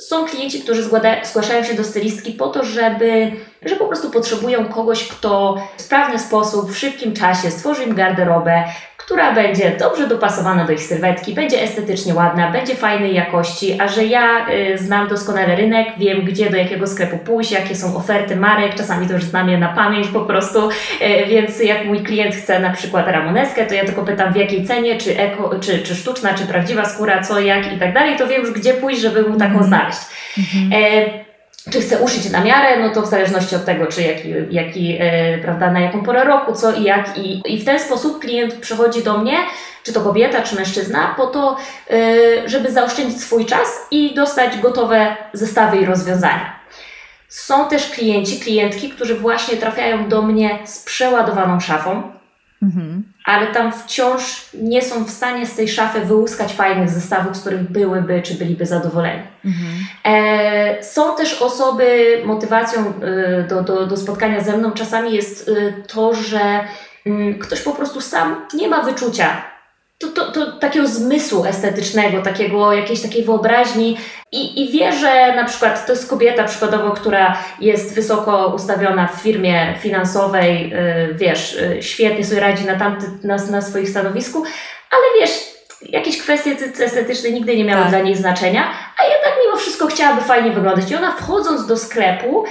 są 0.00 0.24
klienci, 0.24 0.60
którzy 0.60 0.82
zgłaszają 1.24 1.64
się 1.64 1.74
do 1.74 1.84
stylistki 1.84 2.32
po 2.32 2.48
to, 2.48 2.64
żeby, 2.64 3.32
że 3.62 3.76
po 3.76 3.86
prostu 3.86 4.10
potrzebują 4.10 4.68
kogoś, 4.68 5.08
kto 5.08 5.58
w 5.76 5.82
sprawny 5.82 6.18
sposób, 6.18 6.70
w 6.70 6.78
szybkim 6.78 7.12
czasie 7.12 7.50
stworzy 7.50 7.84
im 7.84 7.94
garderobę, 7.94 8.64
która 9.04 9.34
będzie 9.34 9.76
dobrze 9.78 10.08
dopasowana 10.08 10.64
do 10.64 10.72
ich 10.72 10.82
sylwetki, 10.82 11.34
będzie 11.34 11.62
estetycznie 11.62 12.14
ładna, 12.14 12.50
będzie 12.50 12.74
fajnej 12.74 13.14
jakości, 13.14 13.80
a 13.80 13.88
że 13.88 14.04
ja 14.04 14.48
y, 14.48 14.78
znam 14.78 15.08
doskonale 15.08 15.56
rynek, 15.56 15.88
wiem 15.98 16.24
gdzie, 16.24 16.50
do 16.50 16.56
jakiego 16.56 16.86
sklepu 16.86 17.18
pójść, 17.18 17.52
jakie 17.52 17.76
są 17.76 17.96
oferty 17.96 18.36
marek, 18.36 18.74
czasami 18.74 19.06
to 19.06 19.12
już 19.12 19.24
znam 19.24 19.48
je 19.48 19.58
na 19.58 19.68
pamięć 19.68 20.08
po 20.08 20.20
prostu, 20.20 20.68
y, 20.68 21.26
więc 21.28 21.60
jak 21.60 21.84
mój 21.84 22.02
klient 22.02 22.34
chce 22.34 22.60
na 22.60 22.70
przykład 22.70 23.08
ramoneskę, 23.08 23.66
to 23.66 23.74
ja 23.74 23.84
tylko 23.84 24.04
pytam 24.04 24.32
w 24.32 24.36
jakiej 24.36 24.66
cenie, 24.66 24.98
czy, 24.98 25.18
eko, 25.18 25.50
czy, 25.60 25.78
czy 25.78 25.94
sztuczna, 25.94 26.34
czy 26.34 26.46
prawdziwa 26.46 26.84
skóra, 26.84 27.22
co, 27.22 27.40
jak 27.40 27.72
i 27.72 27.78
tak 27.78 27.94
dalej, 27.94 28.16
to 28.18 28.26
wiem 28.26 28.42
już 28.42 28.52
gdzie 28.52 28.74
pójść, 28.74 29.00
żeby 29.00 29.22
mu 29.22 29.36
taką 29.36 29.58
mhm. 29.58 29.64
znaleźć. 29.64 29.98
Mm-hmm. 30.38 30.74
E, 30.74 31.33
czy 31.70 31.80
chcę 31.80 31.98
uszyć 31.98 32.30
na 32.30 32.44
miarę, 32.44 32.80
no 32.80 32.90
to 32.90 33.02
w 33.02 33.10
zależności 33.10 33.56
od 33.56 33.64
tego, 33.64 33.86
czy 33.86 34.02
jaki, 34.02 34.34
jaki 34.50 34.96
e, 35.00 35.38
prawda, 35.38 35.70
na 35.70 35.80
jaką 35.80 36.02
porę 36.02 36.24
roku, 36.24 36.52
co 36.52 36.72
i 36.74 36.82
jak. 36.82 37.18
I, 37.18 37.54
I 37.54 37.58
w 37.60 37.64
ten 37.64 37.80
sposób 37.80 38.20
klient 38.20 38.54
przychodzi 38.54 39.02
do 39.02 39.18
mnie, 39.18 39.36
czy 39.82 39.92
to 39.92 40.00
kobieta, 40.00 40.42
czy 40.42 40.56
mężczyzna, 40.56 41.14
po 41.16 41.26
to, 41.26 41.56
e, 41.90 42.48
żeby 42.48 42.72
zaoszczędzić 42.72 43.20
swój 43.20 43.46
czas 43.46 43.86
i 43.90 44.14
dostać 44.14 44.58
gotowe 44.58 45.16
zestawy 45.32 45.76
i 45.76 45.84
rozwiązania. 45.84 46.60
Są 47.28 47.68
też 47.68 47.90
klienci, 47.90 48.40
klientki, 48.40 48.90
którzy 48.90 49.14
właśnie 49.14 49.56
trafiają 49.56 50.08
do 50.08 50.22
mnie 50.22 50.58
z 50.64 50.84
przeładowaną 50.84 51.60
szafą, 51.60 52.02
mhm 52.62 53.13
ale 53.24 53.46
tam 53.46 53.72
wciąż 53.72 54.46
nie 54.54 54.82
są 54.82 55.04
w 55.04 55.10
stanie 55.10 55.46
z 55.46 55.56
tej 55.56 55.68
szafy 55.68 56.00
wyłuskać 56.00 56.52
fajnych 56.52 56.90
zestawów, 56.90 57.36
z 57.36 57.40
których 57.40 57.70
byłyby 57.70 58.22
czy 58.22 58.34
byliby 58.34 58.66
zadowoleni. 58.66 59.22
Mhm. 59.44 59.70
E, 60.04 60.82
są 60.82 61.16
też 61.16 61.42
osoby, 61.42 62.22
motywacją 62.24 62.80
e, 63.02 63.42
do, 63.42 63.62
do, 63.62 63.86
do 63.86 63.96
spotkania 63.96 64.40
ze 64.40 64.56
mną 64.56 64.72
czasami 64.72 65.14
jest 65.14 65.48
e, 65.48 65.72
to, 65.82 66.14
że 66.14 66.60
mm, 67.06 67.38
ktoś 67.38 67.60
po 67.60 67.72
prostu 67.72 68.00
sam 68.00 68.46
nie 68.54 68.68
ma 68.68 68.82
wyczucia 68.82 69.53
to, 69.98 70.08
to, 70.08 70.32
to, 70.32 70.52
takiego 70.52 70.86
zmysłu 70.86 71.44
estetycznego, 71.44 72.22
takiego, 72.22 72.72
jakiejś 72.72 73.02
takiej 73.02 73.24
wyobraźni 73.24 73.96
i, 74.32 74.62
i 74.62 74.72
wie, 74.72 74.92
że 74.92 75.34
na 75.36 75.44
przykład 75.44 75.86
to 75.86 75.92
jest 75.92 76.10
kobieta 76.10 76.44
przykładowo, 76.44 76.90
która 76.90 77.38
jest 77.60 77.94
wysoko 77.94 78.52
ustawiona 78.56 79.08
w 79.08 79.22
firmie 79.22 79.74
finansowej, 79.80 80.70
yy, 80.70 81.14
wiesz, 81.14 81.56
yy, 81.60 81.82
świetnie 81.82 82.24
sobie 82.24 82.40
radzi 82.40 82.64
na, 82.64 82.78
tamty, 82.78 83.06
na, 83.24 83.36
na 83.36 83.62
swoim 83.62 83.86
stanowisku, 83.86 84.44
ale 84.90 85.02
wiesz, 85.20 85.54
jakieś 85.82 86.22
kwestie 86.22 86.56
estetyczne 86.80 87.30
nigdy 87.30 87.56
nie 87.56 87.64
miały 87.64 87.82
tak. 87.82 87.90
dla 87.90 88.00
niej 88.00 88.16
znaczenia, 88.16 88.70
a 88.98 89.04
jednak 89.04 89.32
mimo 89.44 89.56
wszystko 89.56 89.86
chciałaby 89.86 90.22
fajnie 90.22 90.50
wyglądać. 90.50 90.90
I 90.90 90.96
ona 90.96 91.12
wchodząc 91.12 91.66
do 91.66 91.76
sklepu 91.76 92.44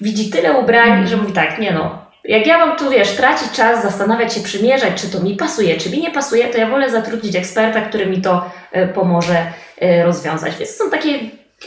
widzi 0.00 0.30
tyle 0.30 0.52
ubrań, 0.52 1.08
że 1.08 1.16
mówi 1.16 1.32
tak, 1.32 1.58
nie 1.58 1.72
no, 1.72 2.09
jak 2.24 2.46
ja 2.46 2.58
mam 2.58 2.76
tu, 2.76 2.90
wiesz, 2.90 3.16
tracić 3.16 3.52
czas, 3.52 3.82
zastanawiać 3.82 4.34
się, 4.34 4.40
przymierzać, 4.40 5.02
czy 5.02 5.10
to 5.10 5.20
mi 5.20 5.36
pasuje, 5.36 5.76
czy 5.76 5.90
mi 5.90 6.00
nie 6.00 6.10
pasuje, 6.10 6.48
to 6.48 6.58
ja 6.58 6.66
wolę 6.66 6.90
zatrudnić 6.90 7.36
eksperta, 7.36 7.80
który 7.80 8.06
mi 8.06 8.22
to 8.22 8.50
y, 8.76 8.88
pomoże 8.88 9.46
y, 9.82 10.02
rozwiązać. 10.02 10.56
Więc 10.56 10.70
są 10.70 10.90
takie 10.90 11.18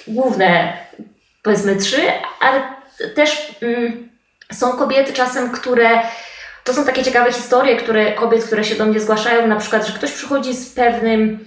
główne, 0.08 0.74
powiedzmy, 1.44 1.76
trzy, 1.76 2.02
ale 2.40 2.62
też 3.16 3.56
mm, 3.62 4.10
są 4.52 4.72
kobiety 4.72 5.14
czasem, 5.14 5.52
które 5.52 5.90
to 6.64 6.74
są 6.74 6.86
takie 6.86 7.04
ciekawe 7.04 7.32
historie, 7.32 7.76
które 7.76 8.12
kobiet, 8.12 8.44
które 8.44 8.64
się 8.64 8.76
do 8.76 8.86
mnie 8.86 9.00
zgłaszają, 9.00 9.48
na 9.48 9.56
przykład, 9.56 9.88
że 9.88 9.94
ktoś 9.94 10.12
przychodzi 10.12 10.54
z 10.54 10.74
pewnym 10.74 11.46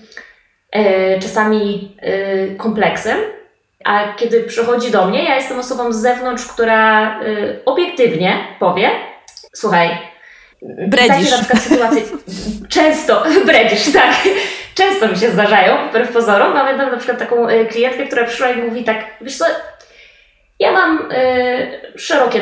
e, 0.73 1.21
czasami 1.21 1.97
e, 2.01 2.55
kompleksem, 2.55 3.19
a 3.87 4.13
kiedy 4.17 4.43
przychodzi 4.43 4.91
do 4.91 5.07
mnie, 5.07 5.25
ja 5.25 5.35
jestem 5.35 5.59
osobą 5.59 5.93
z 5.93 5.97
zewnątrz, 5.97 6.47
która 6.47 7.21
y, 7.23 7.61
obiektywnie 7.65 8.39
powie, 8.59 8.91
słuchaj, 9.55 9.99
bredzisz. 10.63 11.31
Takie 11.31 11.31
na 11.31 11.39
przykład 11.39 11.63
sytuacje 11.63 12.03
często, 12.69 13.25
bredzisz, 13.47 13.93
tak, 13.93 14.15
często 14.75 15.09
mi 15.09 15.17
się 15.17 15.31
zdarzają, 15.31 15.89
wbrew 15.89 16.13
pozorom. 16.13 16.53
Pamiętam 16.53 16.91
na 16.91 16.97
przykład 16.97 17.19
taką 17.19 17.49
y, 17.49 17.67
klientkę, 17.67 18.07
która 18.07 18.25
przyszła 18.25 18.51
i 18.51 18.63
mówi 18.63 18.85
tak, 18.85 18.97
wiesz 19.21 19.37
co, 19.37 19.45
ja 20.59 20.73
mam 20.73 21.13
y, 21.13 21.99
szerokie, 21.99 22.41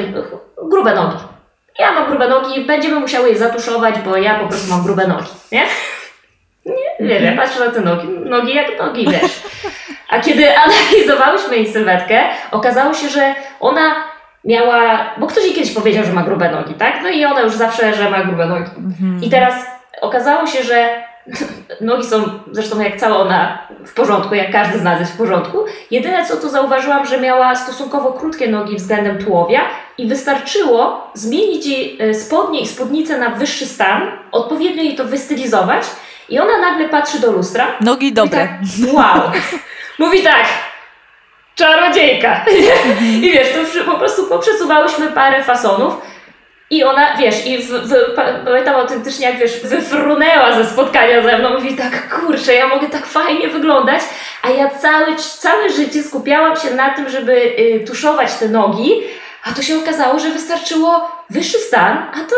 grube 0.63 0.95
nogi. 0.95 1.19
Ja 1.79 1.93
mam 1.93 2.09
grube 2.09 2.29
nogi, 2.29 2.65
będziemy 2.65 3.01
musiały 3.01 3.29
je 3.29 3.39
zatuszować, 3.39 3.95
bo 3.99 4.17
ja 4.17 4.39
po 4.39 4.49
prostu 4.49 4.71
mam 4.71 4.85
grube 4.85 5.07
nogi, 5.07 5.31
nie? 5.53 5.63
Nie, 6.67 7.09
wiesz, 7.09 7.23
ja 7.23 7.31
mhm. 7.31 7.37
patrzę 7.37 7.65
na 7.65 7.71
te 7.71 7.81
nogi, 7.81 8.09
nogi 8.09 8.55
jak 8.55 8.79
nogi, 8.79 9.09
wiesz. 9.11 9.43
A 10.15 10.21
kiedy 10.21 10.57
analizowałyśmy 10.67 11.57
jej 11.57 11.73
sylwetkę, 11.73 12.21
okazało 12.51 12.95
się, 12.95 13.09
że 13.09 13.35
ona 13.61 13.95
miała, 14.45 15.11
bo 15.19 15.27
ktoś 15.27 15.45
jej 15.45 15.55
kiedyś 15.55 15.73
powiedział, 15.73 16.05
że 16.05 16.13
ma 16.13 16.23
grube 16.23 16.53
nogi, 16.53 16.75
tak? 16.75 16.95
No 17.03 17.09
i 17.09 17.25
ona 17.25 17.41
już 17.41 17.55
zawsze, 17.55 17.95
że 17.95 18.11
ma 18.11 18.25
grube 18.25 18.47
nogi. 18.47 18.71
Mhm. 18.79 19.21
I 19.23 19.31
teraz 19.31 19.55
okazało 20.01 20.47
się, 20.47 20.63
że 20.63 20.89
nogi 21.81 22.05
są 22.05 22.25
zresztą 22.53 22.81
jak 22.81 22.97
cała 22.97 23.17
ona 23.17 23.59
w 23.87 23.95
porządku, 23.95 24.35
jak 24.35 24.53
każdy 24.53 24.79
z 24.79 24.83
nas 24.83 25.01
jest 25.01 25.13
w 25.13 25.17
porządku. 25.17 25.59
Jedyne 25.91 26.27
co 26.27 26.37
tu 26.37 26.49
zauważyłam, 26.49 27.07
że 27.07 27.21
miała 27.21 27.57
stosunkowo 27.57 28.13
krótkie 28.13 28.49
nogi 28.49 28.77
względem 28.77 29.25
tułowia 29.25 29.61
i 29.99 30.09
wystarczyło 30.09 31.11
zmienić 31.15 31.67
jej 31.67 31.99
e, 32.01 32.15
spodnie 32.15 32.61
i 32.61 32.67
spódnicę 32.67 33.19
na 33.19 33.31
wyższy 33.31 33.67
stan, 33.67 34.03
odpowiednio 34.33 34.83
jej 34.83 34.97
to 34.97 35.05
wystylizować 35.05 35.85
i 36.29 36.39
ona 36.39 36.59
nagle 36.59 36.89
patrzy 36.89 37.21
do 37.21 37.33
lustra. 37.33 37.67
Nogi 37.81 38.13
dobre. 38.13 38.39
Tak, 38.39 38.51
wow. 38.95 39.23
Mówi 39.99 40.23
tak, 40.23 40.47
czarodziejka. 41.55 42.45
I 43.01 43.31
wiesz, 43.33 43.49
to 43.53 43.93
po 43.93 43.99
prostu 43.99 44.27
poprzesuwałyśmy 44.27 45.07
parę 45.09 45.43
fasonów 45.43 45.95
i 46.71 46.85
ona, 46.85 47.17
wiesz, 47.17 47.47
i 47.47 47.59
w, 47.59 47.71
w, 47.71 48.15
pamiętam 48.45 48.77
autentycznie, 48.77 49.27
jak 49.27 49.39
wiesz, 49.39 49.61
wyfrunęła 49.61 50.53
ze 50.53 50.67
spotkania 50.67 51.23
ze 51.23 51.39
mną, 51.39 51.51
mówi 51.51 51.77
tak, 51.77 52.21
kurczę, 52.21 52.55
ja 52.55 52.69
mogę 52.69 52.89
tak 52.89 53.07
fajnie 53.07 53.49
wyglądać, 53.49 54.03
a 54.43 54.51
ja 54.51 54.71
całe, 54.71 55.17
całe 55.17 55.71
życie 55.71 56.03
skupiałam 56.03 56.57
się 56.57 56.71
na 56.71 56.91
tym, 56.91 57.09
żeby 57.09 57.33
y, 57.33 57.85
tuszować 57.87 58.35
te 58.35 58.49
nogi, 58.49 59.03
a 59.45 59.53
to 59.53 59.63
się 59.63 59.79
okazało, 59.79 60.19
że 60.19 60.31
wystarczyło 60.31 61.11
wyższy 61.31 61.59
stan, 61.59 61.97
a 62.13 62.17
to, 62.17 62.37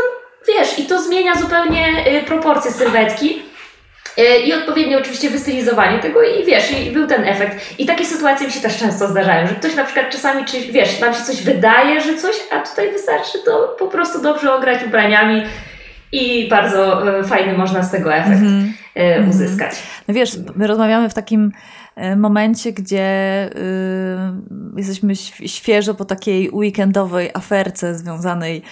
wiesz, 0.49 0.79
i 0.79 0.87
to 0.87 1.03
zmienia 1.03 1.35
zupełnie 1.35 1.87
y, 2.07 2.23
proporcje 2.23 2.71
sylwetki. 2.71 3.43
E, 4.17 4.39
i 4.41 4.53
odpowiednio 4.53 4.99
oczywiście 4.99 5.31
wystylizowanie 5.31 5.99
tego 5.99 6.23
i 6.23 6.45
wiesz, 6.45 6.81
i 6.81 6.91
był 6.91 7.07
ten 7.07 7.25
efekt. 7.25 7.81
I 7.81 7.87
takie 7.87 8.05
sytuacje 8.05 8.47
mi 8.47 8.53
się 8.53 8.61
też 8.61 8.79
często 8.79 9.09
zdarzają, 9.09 9.47
że 9.47 9.55
ktoś 9.55 9.75
na 9.75 9.85
przykład 9.85 10.11
czasami, 10.11 10.45
czy 10.45 10.61
wiesz, 10.61 11.01
nam 11.01 11.15
się 11.15 11.23
coś 11.23 11.43
wydaje, 11.43 12.01
że 12.01 12.17
coś, 12.17 12.37
a 12.53 12.61
tutaj 12.61 12.93
wystarczy 12.93 13.39
to 13.45 13.77
po 13.79 13.89
prostu 13.89 14.23
dobrze 14.23 14.55
ograć 14.55 14.85
ubraniami 14.87 15.43
i 16.13 16.49
bardzo 16.49 17.11
e, 17.19 17.25
fajny 17.25 17.59
można 17.59 17.83
z 17.83 17.91
tego 17.91 18.15
efekt 18.15 18.41
mm 18.41 18.73
-hmm. 18.97 19.31
uzyskać. 19.31 19.73
No 20.09 20.15
wiesz, 20.15 20.31
my 20.57 20.67
rozmawiamy 20.67 21.09
w 21.09 21.15
takim 21.15 21.53
momencie, 22.17 22.73
gdzie 22.73 23.51
y, 23.57 24.77
jesteśmy 24.77 25.17
świeżo 25.47 25.95
po 25.95 26.05
takiej 26.05 26.51
weekendowej 26.51 27.31
aferce 27.35 27.99
związanej 27.99 28.63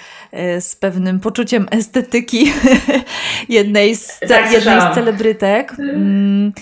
y, 0.57 0.61
z 0.61 0.77
pewnym 0.77 1.21
poczuciem 1.21 1.67
estetyki 1.71 2.53
jednej 3.49 3.97
z, 3.97 4.19
tak, 4.29 4.53
jednej 4.53 4.81
z 4.81 4.95
celebrytek. 4.95 5.77
Y, 5.79 6.53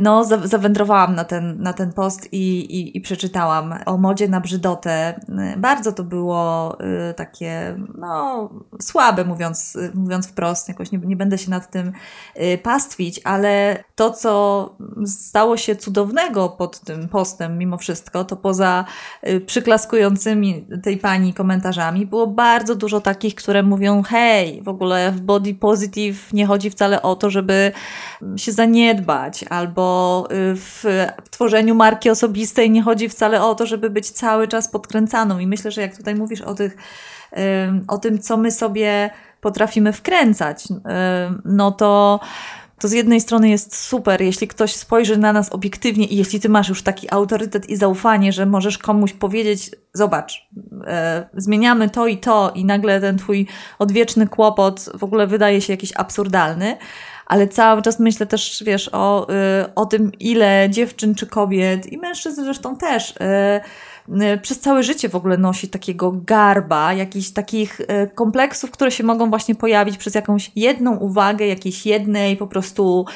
no, 0.00 0.24
zawędrowałam 0.24 1.14
na 1.14 1.24
ten, 1.24 1.62
na 1.62 1.72
ten 1.72 1.92
post 1.92 2.32
i, 2.32 2.58
i, 2.58 2.96
i 2.96 3.00
przeczytałam 3.00 3.74
o 3.86 3.96
modzie 3.96 4.28
na 4.28 4.40
brzydotę. 4.40 5.20
Y, 5.54 5.58
bardzo 5.58 5.92
to 5.92 6.04
było 6.04 6.76
y, 7.10 7.14
takie, 7.14 7.76
no, 7.98 8.50
słabe, 8.80 9.24
mówiąc, 9.24 9.78
mówiąc 9.94 10.26
wprost. 10.26 10.68
Jakoś 10.68 10.92
nie, 10.92 10.98
nie 10.98 11.16
będę 11.16 11.38
się 11.38 11.50
nad 11.50 11.70
tym 11.70 11.92
pastwić, 12.62 13.20
ale 13.24 13.84
to, 13.94 14.10
co 14.10 14.76
stało 15.06 15.56
się 15.56 15.76
cudownego 15.76 16.48
pod 16.48 16.80
tym 16.80 17.08
postem, 17.08 17.58
mimo 17.58 17.78
wszystko, 17.78 18.24
to 18.24 18.36
poza 18.36 18.84
przyklaskującymi 19.46 20.66
tej 20.82 20.96
pani 20.96 21.34
komentarzami, 21.34 22.06
było 22.06 22.26
bardzo 22.26 22.74
dużo 22.74 23.00
takich, 23.00 23.34
które 23.34 23.62
mówią: 23.62 24.02
hej, 24.02 24.62
w 24.62 24.68
ogóle 24.68 25.12
w 25.12 25.20
body 25.20 25.54
positive 25.54 26.32
nie 26.32 26.46
chodzi 26.46 26.70
wcale 26.70 27.02
o 27.02 27.16
to, 27.16 27.30
żeby 27.30 27.72
się 28.36 28.52
zaniedbać 28.52 29.44
albo 29.54 30.28
y, 30.30 30.56
w 30.56 30.84
tworzeniu 31.30 31.74
marki 31.74 32.10
osobistej 32.10 32.70
nie 32.70 32.82
chodzi 32.82 33.08
wcale 33.08 33.42
o 33.42 33.54
to, 33.54 33.66
żeby 33.66 33.90
być 33.90 34.10
cały 34.10 34.48
czas 34.48 34.68
podkręcaną. 34.68 35.38
I 35.38 35.46
myślę, 35.46 35.70
że 35.70 35.80
jak 35.80 35.96
tutaj 35.96 36.14
mówisz 36.14 36.40
o, 36.40 36.54
tych, 36.54 36.76
o 37.88 37.98
tym, 37.98 38.18
co 38.18 38.36
my 38.36 38.50
sobie 38.50 39.10
potrafimy 39.40 39.92
wkręcać, 39.92 40.64
no 41.44 41.72
to 41.72 42.20
to 42.84 42.88
z 42.88 42.92
jednej 42.92 43.20
strony 43.20 43.48
jest 43.48 43.76
super, 43.76 44.22
jeśli 44.22 44.48
ktoś 44.48 44.74
spojrzy 44.74 45.16
na 45.16 45.32
nas 45.32 45.52
obiektywnie 45.52 46.06
i 46.06 46.16
jeśli 46.16 46.40
ty 46.40 46.48
masz 46.48 46.68
już 46.68 46.82
taki 46.82 47.12
autorytet 47.12 47.70
i 47.70 47.76
zaufanie, 47.76 48.32
że 48.32 48.46
możesz 48.46 48.78
komuś 48.78 49.12
powiedzieć, 49.12 49.70
zobacz, 49.92 50.48
e, 50.86 51.28
zmieniamy 51.34 51.90
to 51.90 52.06
i 52.06 52.18
to 52.18 52.52
i 52.54 52.64
nagle 52.64 53.00
ten 53.00 53.18
twój 53.18 53.46
odwieczny 53.78 54.26
kłopot 54.26 54.90
w 54.98 55.04
ogóle 55.04 55.26
wydaje 55.26 55.60
się 55.60 55.72
jakiś 55.72 55.92
absurdalny, 55.96 56.76
ale 57.26 57.48
cały 57.48 57.82
czas 57.82 57.98
myślę 58.00 58.26
też, 58.26 58.62
wiesz, 58.66 58.90
o, 58.92 59.26
y, 59.30 59.74
o 59.74 59.86
tym, 59.86 60.12
ile 60.20 60.66
dziewczyn 60.70 61.14
czy 61.14 61.26
kobiet 61.26 61.92
i 61.92 61.98
mężczyzn 61.98 62.44
zresztą 62.44 62.76
też 62.76 63.10
y, 63.10 64.22
y, 64.22 64.38
przez 64.42 64.60
całe 64.60 64.82
życie 64.82 65.08
w 65.08 65.14
ogóle 65.14 65.38
nosi 65.38 65.68
takiego 65.68 66.12
garba, 66.26 66.92
jakichś 66.92 67.30
takich 67.30 67.80
kompleksów, 68.14 68.70
które 68.70 68.90
się 68.90 69.04
mogą 69.04 69.30
właśnie 69.30 69.54
pojawić 69.54 69.96
przez 69.96 70.14
jakąś 70.14 70.50
jedną 70.56 70.96
uwagę, 70.96 71.46
jakiejś 71.46 71.86
jednej 71.86 72.36
po 72.36 72.46
prostu 72.46 73.06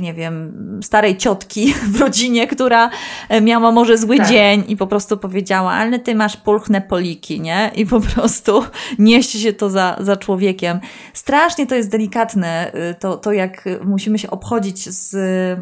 nie 0.00 0.14
wiem, 0.14 0.52
starej 0.82 1.16
ciotki 1.16 1.74
w 1.92 2.00
rodzinie, 2.00 2.46
która 2.46 2.90
e, 3.28 3.40
miała 3.40 3.72
może 3.72 3.98
zły 3.98 4.16
tak. 4.16 4.28
dzień 4.28 4.64
i 4.68 4.76
po 4.76 4.86
prostu 4.86 5.16
powiedziała, 5.16 5.72
ale 5.72 5.98
ty 5.98 6.14
masz 6.14 6.36
pulchne 6.36 6.80
poliki, 6.80 7.40
nie? 7.40 7.70
I 7.74 7.86
po 7.86 8.00
prostu 8.00 8.64
nieść 8.98 9.30
się 9.30 9.52
to 9.52 9.70
za, 9.70 9.96
za 10.00 10.16
człowiekiem. 10.16 10.80
Strasznie 11.14 11.66
to 11.66 11.74
jest 11.74 11.90
delikatne, 11.90 12.72
y, 12.90 12.94
to, 12.94 13.16
to 13.16 13.32
jak 13.32 13.64
musimy 13.84 14.18
się 14.18 14.30
obchodzić 14.30 14.88
z 14.88 15.10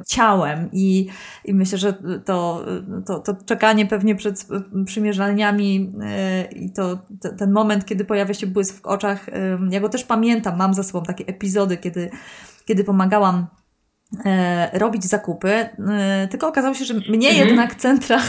ciałem 0.08 0.68
i, 0.72 1.08
i 1.44 1.54
myślę, 1.54 1.78
że 1.78 1.94
to, 2.24 2.64
to, 3.06 3.18
to 3.18 3.34
czekanie 3.46 3.86
pewnie 3.86 4.14
przed 4.14 4.46
przymierzalniami 4.86 5.92
y, 6.50 6.54
i 6.54 6.72
to, 6.72 6.98
ten 7.38 7.52
moment, 7.52 7.84
kiedy 7.84 8.04
pojawia 8.04 8.34
się 8.34 8.46
błysk 8.46 8.82
w 8.82 8.86
oczach, 8.86 9.26
ja 9.70 9.80
go 9.80 9.88
też 9.88 10.04
pamiętam, 10.04 10.58
mam 10.58 10.74
za 10.74 10.82
sobą 10.82 11.04
takie 11.04 11.26
epizody, 11.26 11.76
kiedy, 11.76 12.10
kiedy 12.64 12.84
pomagałam 12.84 13.46
robić 14.72 15.04
zakupy, 15.04 15.48
e, 15.48 16.28
tylko 16.30 16.48
okazało 16.48 16.74
się, 16.74 16.84
że 16.84 16.94
mnie 16.94 17.28
mhm. 17.28 17.48
jednak 17.48 17.74
centra, 17.74 18.20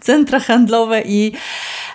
centra 0.00 0.40
handlowe 0.40 1.02
i, 1.02 1.32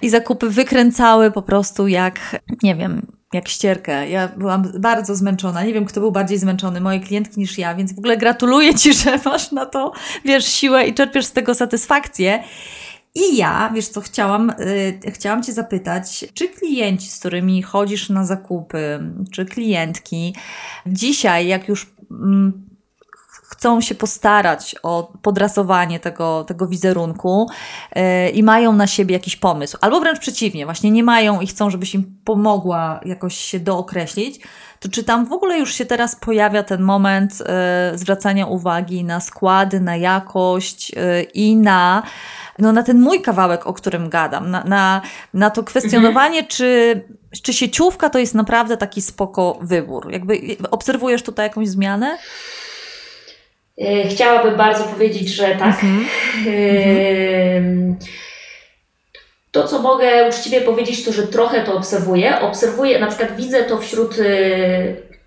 i 0.02 0.10
zakupy 0.10 0.50
wykręcały 0.50 1.32
po 1.32 1.42
prostu 1.42 1.88
jak, 1.88 2.42
nie 2.64 2.75
wiem, 2.75 3.08
jak 3.34 3.48
ścierkę. 3.48 4.10
Ja 4.10 4.28
byłam 4.28 4.72
bardzo 4.80 5.16
zmęczona. 5.16 5.64
Nie 5.64 5.74
wiem, 5.74 5.86
kto 5.86 6.00
był 6.00 6.12
bardziej 6.12 6.38
zmęczony, 6.38 6.82
moje 6.82 7.00
klientki 7.00 7.40
niż 7.40 7.58
ja, 7.58 7.75
więc 7.75 7.96
w 7.96 8.00
ogóle 8.00 8.18
gratuluję 8.18 8.75
Ci, 8.75 8.94
że 9.04 9.20
masz 9.25 9.52
na 9.52 9.66
to, 9.66 9.92
wiesz, 10.25 10.46
siłę 10.46 10.88
i 10.88 10.94
czerpiesz 10.94 11.25
z 11.25 11.32
tego 11.32 11.56
satysfakcję. 11.56 12.44
I 13.16 13.38
ja, 13.38 13.72
wiesz 13.75 13.88
co, 13.88 14.02
chciałam, 14.02 14.54
yy, 15.04 15.12
chciałam 15.12 15.44
Cię 15.44 15.54
zapytać, 15.54 16.25
czy 16.34 16.48
klienci, 16.48 17.10
z 17.10 17.20
którymi 17.20 17.62
chodzisz 17.62 18.10
na 18.10 18.25
zakupy, 18.25 19.00
czy 19.32 19.46
klientki, 19.46 20.36
dzisiaj, 20.86 21.48
jak 21.48 21.68
już 21.68 21.96
mm, 22.12 22.66
chcą 23.48 23.82
się 23.82 23.96
postarać 23.96 24.75
o 24.84 25.14
podrasowanie 25.22 26.00
tego, 26.00 26.44
tego 26.44 26.68
wizerunku 26.68 27.50
yy, 27.96 28.30
i 28.30 28.44
mają 28.44 28.74
na 28.74 28.88
siebie 28.88 29.14
jakiś 29.14 29.36
pomysł, 29.36 29.78
albo 29.82 30.00
wręcz 30.00 30.20
przeciwnie, 30.20 30.66
właśnie 30.66 30.92
nie 30.92 31.04
mają 31.04 31.42
i 31.42 31.48
chcą, 31.48 31.70
żebyś 31.70 31.96
im 31.96 32.18
pomogła 32.25 33.00
jakoś 33.06 33.36
się 33.38 33.60
dookreślić, 33.60 34.40
to 34.80 34.90
czy 34.90 35.04
tam 35.04 35.25
w 35.25 35.32
ogóle 35.32 35.60
już 35.60 35.74
się 35.74 35.86
teraz 35.86 36.16
pojawia 36.16 36.64
ten 36.64 36.82
moment 36.82 37.40
yy, 37.92 37.98
zwracania 37.98 38.46
uwagi 38.46 39.04
na 39.04 39.20
składy, 39.20 39.80
na 39.80 39.96
jakość 39.96 40.90
yy, 40.90 41.24
i 41.34 41.56
na 41.56 42.04
no, 42.60 42.72
na 42.72 42.84
ten 42.84 43.00
mój 43.00 43.22
kawałek, 43.22 43.68
o 43.68 43.74
którym 43.74 44.10
gadam, 44.10 44.52
na, 44.52 44.64
na, 44.64 45.02
na 45.34 45.50
to 45.50 45.64
kwestionowanie, 45.64 46.40
mhm. 46.40 46.48
czy, 46.48 47.01
czy 47.44 47.53
sieciówka 47.53 48.10
to 48.10 48.20
jest 48.20 48.36
naprawdę 48.36 48.77
taki 48.77 49.01
spoko 49.01 49.60
wybór. 49.62 50.12
Jakby 50.12 50.40
obserwujesz 50.72 51.24
tutaj 51.24 51.46
jakąś 51.46 51.68
zmianę? 51.68 52.18
E, 53.81 54.07
chciałabym 54.07 54.55
bardzo 54.55 54.83
powiedzieć, 54.83 55.29
że 55.29 55.55
tak. 55.55 55.83
Mhm. 55.83 56.05
To, 59.51 59.68
co 59.68 59.79
mogę 59.79 60.29
uczciwie 60.29 60.61
powiedzieć, 60.61 61.05
to, 61.05 61.11
że 61.11 61.27
trochę 61.27 61.64
to 61.64 61.77
obserwuję. 61.77 62.42
Obserwuję, 62.42 63.00
na 63.00 63.07
przykład 63.07 63.35
widzę 63.35 63.64
to 63.64 63.77
wśród 63.77 64.20
e, 64.20 64.25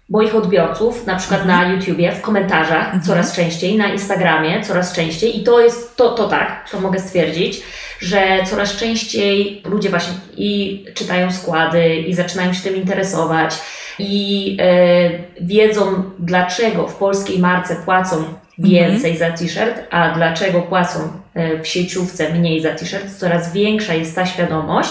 moich 0.09 0.35
odbiorców, 0.35 1.07
na 1.07 1.16
przykład 1.16 1.40
mhm. 1.40 1.61
na 1.61 1.75
YouTubie, 1.75 2.12
w 2.12 2.21
komentarzach 2.21 2.85
mhm. 2.85 3.03
coraz 3.03 3.37
częściej, 3.37 3.77
na 3.77 3.88
Instagramie 3.88 4.64
coraz 4.64 4.92
częściej 4.92 5.40
i 5.40 5.44
to 5.44 5.61
jest, 5.61 5.97
to, 5.97 6.11
to 6.11 6.29
tak, 6.29 6.71
to 6.71 6.81
mogę 6.81 7.01
stwierdzić, 7.01 7.62
że 8.01 8.38
coraz 8.51 8.77
częściej 8.77 9.62
ludzie 9.64 9.90
właśnie 9.90 10.14
i 10.37 10.85
czytają 10.94 11.33
składy 11.33 11.97
i 11.97 12.14
zaczynają 12.14 12.53
się 12.53 12.62
tym 12.62 12.77
interesować 12.77 13.55
i 13.99 14.57
e, 14.61 15.11
wiedzą, 15.40 16.03
dlaczego 16.18 16.88
w 16.88 16.94
polskiej 16.94 17.38
marce 17.38 17.77
płacą 17.77 18.25
więcej 18.59 19.11
mhm. 19.11 19.33
za 19.33 19.38
t-shirt, 19.38 19.81
a 19.90 20.14
dlaczego 20.14 20.62
płacą 20.62 20.99
e, 21.35 21.62
w 21.62 21.66
sieciówce 21.66 22.33
mniej 22.35 22.61
za 22.61 22.75
t-shirt, 22.75 23.18
coraz 23.18 23.53
większa 23.53 23.94
jest 23.94 24.14
ta 24.14 24.27
świadomość. 24.27 24.90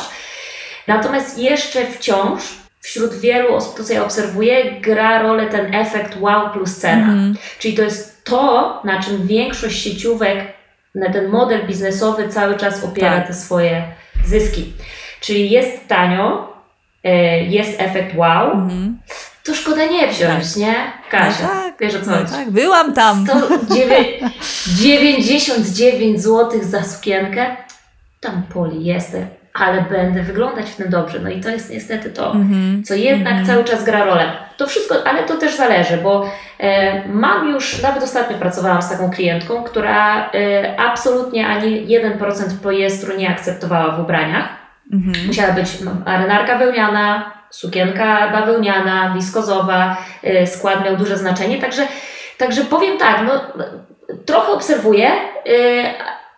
Natomiast 0.87 1.39
jeszcze 1.39 1.85
wciąż 1.85 2.66
wśród 2.79 3.13
wielu 3.13 3.55
osób, 3.55 3.85
co 3.85 3.93
ja 3.93 4.03
obserwuję, 4.03 4.81
gra 4.81 5.21
rolę 5.21 5.45
ten 5.45 5.75
efekt 5.75 6.17
wow 6.19 6.49
plus 6.53 6.75
cena. 6.75 7.07
Mhm. 7.07 7.37
Czyli 7.59 7.73
to 7.73 7.81
jest 7.81 8.23
to, 8.23 8.81
na 8.83 9.03
czym 9.03 9.27
większość 9.27 9.83
sieciówek, 9.83 10.37
na 10.95 11.13
ten 11.13 11.29
model 11.29 11.67
biznesowy 11.67 12.29
cały 12.29 12.57
czas 12.57 12.83
opiera 12.83 13.17
tak. 13.17 13.27
te 13.27 13.33
swoje 13.33 13.83
zyski. 14.25 14.73
Czyli 15.21 15.49
jest 15.49 15.87
tanio, 15.87 16.57
E, 17.07 17.43
jest 17.43 17.81
efekt 17.81 18.15
wow, 18.15 18.51
mhm. 18.51 18.97
to 19.43 19.55
szkoda 19.55 19.85
nie 19.85 20.07
wziąć, 20.07 20.47
tak. 20.47 20.55
nie? 20.55 20.75
Kasia, 21.09 21.43
no 21.43 21.49
tak, 21.49 21.73
wiesz 21.79 21.95
o 21.95 22.01
co 22.05 22.11
no 22.11 22.25
tak, 22.25 22.51
byłam 22.51 22.93
tam. 22.93 23.25
99 24.67 26.21
zł 26.21 26.59
za 26.61 26.83
sukienkę, 26.83 27.55
tam 28.19 28.43
poliester, 28.53 29.27
ale 29.57 29.81
będę 29.81 30.23
wyglądać 30.23 30.69
w 30.69 30.75
tym 30.75 30.89
dobrze. 30.89 31.19
No 31.19 31.29
i 31.29 31.41
to 31.41 31.49
jest 31.49 31.69
niestety 31.69 32.09
to, 32.09 32.33
mm-hmm. 32.33 32.83
co 32.83 32.93
jednak 32.93 33.33
mm-hmm. 33.33 33.47
cały 33.47 33.63
czas 33.63 33.83
gra 33.83 34.03
rolę. 34.03 34.31
To 34.57 34.67
wszystko, 34.67 34.95
ale 35.05 35.23
to 35.23 35.37
też 35.37 35.55
zależy, 35.55 35.97
bo 35.97 36.29
e, 36.59 37.07
mam 37.09 37.49
już, 37.49 37.81
nawet 37.81 38.03
ostatnio 38.03 38.37
pracowałam 38.37 38.81
z 38.81 38.89
taką 38.89 39.11
klientką, 39.11 39.63
która 39.63 40.29
e, 40.31 40.79
absolutnie 40.79 41.47
ani 41.47 41.87
1% 41.87 42.19
poliestru 42.63 43.17
nie 43.17 43.29
akceptowała 43.29 43.91
w 43.91 43.99
ubraniach. 43.99 44.47
Mhm. 44.93 45.27
Musiała 45.27 45.51
być 45.51 45.67
marynarka 46.05 46.57
wełniana, 46.57 47.31
sukienka 47.49 48.29
bawełniana, 48.31 49.13
wiskozowa, 49.15 49.97
y, 50.23 50.47
skład 50.47 50.85
miał 50.85 50.97
duże 50.97 51.17
znaczenie, 51.17 51.61
także, 51.61 51.87
także 52.37 52.65
powiem 52.65 52.97
tak, 52.97 53.21
no, 53.27 53.63
trochę 54.25 54.51
obserwuję, 54.51 55.11
y, 55.47 55.83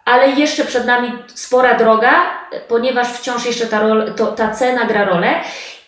ale 0.09 0.29
jeszcze 0.29 0.65
przed 0.65 0.85
nami 0.85 1.11
spora 1.35 1.77
droga, 1.77 2.13
ponieważ 2.67 3.07
wciąż 3.07 3.45
jeszcze 3.45 3.65
ta, 3.65 3.79
rol, 3.79 4.13
to, 4.13 4.25
ta 4.27 4.51
cena 4.51 4.85
gra 4.85 5.05
rolę 5.05 5.33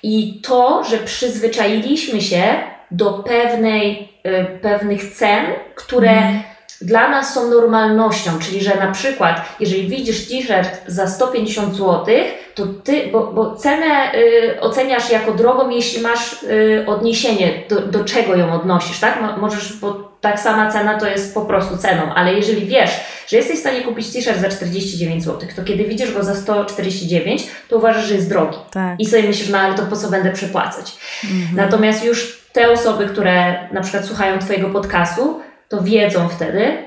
i 0.04 0.42
to, 0.42 0.84
że 0.84 0.98
przyzwyczailiśmy 0.98 2.22
się 2.22 2.44
do 2.92 3.14
pewnej, 3.14 4.14
y, 4.28 4.60
pewnych 4.62 5.14
cen, 5.14 5.46
które 5.76 6.12
mhm 6.12 6.51
dla 6.82 7.10
nas 7.10 7.34
są 7.34 7.50
normalnością, 7.50 8.32
czyli 8.40 8.64
że 8.64 8.76
na 8.76 8.92
przykład, 8.92 9.42
jeżeli 9.60 9.88
widzisz 9.88 10.28
t-shirt 10.28 10.82
za 10.88 11.08
150 11.08 11.76
zł, 11.76 12.06
to 12.56 12.66
ty, 12.84 13.08
bo, 13.12 13.34
bo 13.34 13.56
cenę 13.56 14.16
y, 14.16 14.62
oceniasz 14.62 15.12
jako 15.12 15.32
drogą, 15.32 15.70
jeśli 15.70 16.02
masz 16.02 16.44
y, 16.44 16.84
odniesienie, 16.88 17.64
do, 17.70 17.82
do 17.82 18.04
czego 18.04 18.36
ją 18.36 18.54
odnosisz, 18.54 19.00
tak? 19.00 19.20
Możesz, 19.38 19.74
bo 19.74 20.12
tak 20.22 20.40
sama 20.40 20.72
cena 20.72 21.00
to 21.00 21.08
jest 21.08 21.34
po 21.34 21.42
prostu 21.42 21.78
ceną, 21.78 22.14
ale 22.14 22.34
jeżeli 22.34 22.66
wiesz, 22.66 22.92
że 23.28 23.38
jesteś 23.38 23.58
w 23.58 23.60
stanie 23.60 23.82
kupić 23.82 24.14
t-shirt 24.14 24.40
za 24.40 24.50
49 24.50 25.24
zł, 25.24 25.50
to 25.56 25.64
kiedy 25.64 25.84
widzisz 25.84 26.14
go 26.14 26.24
za 26.24 26.36
149, 26.36 27.48
to 27.70 27.78
uważasz, 27.78 28.06
że 28.06 28.16
jest 28.16 28.30
drogi. 28.30 28.58
Tak. 28.72 29.00
I 29.00 29.06
sobie 29.06 29.24
myślisz, 29.24 29.50
no 29.50 29.58
ale 29.58 29.76
to 29.76 29.84
po 29.84 29.96
co 29.96 30.10
będę 30.10 30.32
przepłacać? 30.32 30.98
Mhm. 31.24 31.56
Natomiast 31.56 32.06
już 32.06 32.42
te 32.54 32.72
osoby, 32.72 33.06
które 33.06 33.68
na 33.72 33.82
przykład 33.82 34.06
słuchają 34.06 34.40
Twojego 34.40 34.70
podcastu, 34.70 35.42
to 35.72 35.82
wiedzą 35.82 36.30
wtedy, 36.30 36.78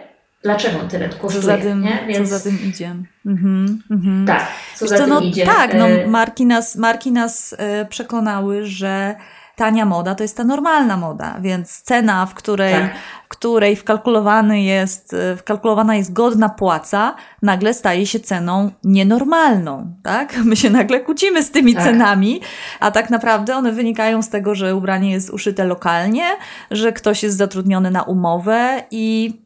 dlaczego 0.43 0.81
on 0.81 0.89
tyle 0.89 1.09
kosztuje. 1.09 1.33
Co 1.33 1.41
za 1.41 1.59
tym, 1.59 1.83
nie? 1.83 2.05
Więc... 2.09 2.31
co 2.31 2.39
za 2.39 2.51
tym 2.51 2.59
idzie. 2.69 2.95
Mhm, 3.27 3.83
mhm. 3.91 4.27
Tak, 4.27 4.49
co 4.75 4.89
za 4.89 4.99
tym 4.99 5.09
no, 5.09 5.21
idzie. 5.21 5.47
Tak, 5.47 5.75
no, 5.75 5.87
marki 6.07 6.47
nas, 6.47 6.77
marki 6.77 7.13
nas 7.13 7.57
przekonały, 7.89 8.67
że 8.67 9.15
tania 9.57 9.85
moda 9.85 10.15
to 10.15 10.25
jest 10.25 10.37
ta 10.37 10.45
normalna 10.45 10.97
moda, 10.97 11.37
więc 11.41 11.83
cena, 11.83 12.27
w 12.27 12.35
której, 12.35 12.73
tak. 12.73 12.95
w 13.25 13.29
której 13.29 13.77
wkalkulowany 13.77 14.63
jest, 14.63 15.17
wkalkulowana 15.37 15.97
jest 15.97 16.13
godna 16.13 16.49
płaca, 16.49 17.15
nagle 17.43 17.75
staje 17.75 18.07
się 18.07 18.21
ceną 18.21 18.71
nienormalną, 18.85 19.95
tak? 20.03 20.37
My 20.45 20.57
się 20.57 20.71
nagle 20.71 21.01
kłócimy 21.01 21.43
z 21.43 21.51
tymi 21.51 21.75
tak. 21.75 21.85
cenami, 21.85 22.41
a 22.81 22.91
tak 22.91 23.11
naprawdę 23.11 23.57
one 23.57 23.73
wynikają 23.73 24.23
z 24.23 24.29
tego, 24.29 24.55
że 24.55 24.77
ubranie 24.77 25.13
jest 25.13 25.31
uszyte 25.31 25.65
lokalnie, 25.65 26.25
że 26.71 26.93
ktoś 26.93 27.23
jest 27.23 27.37
zatrudniony 27.37 27.91
na 27.91 28.03
umowę 28.03 28.83
i 28.91 29.44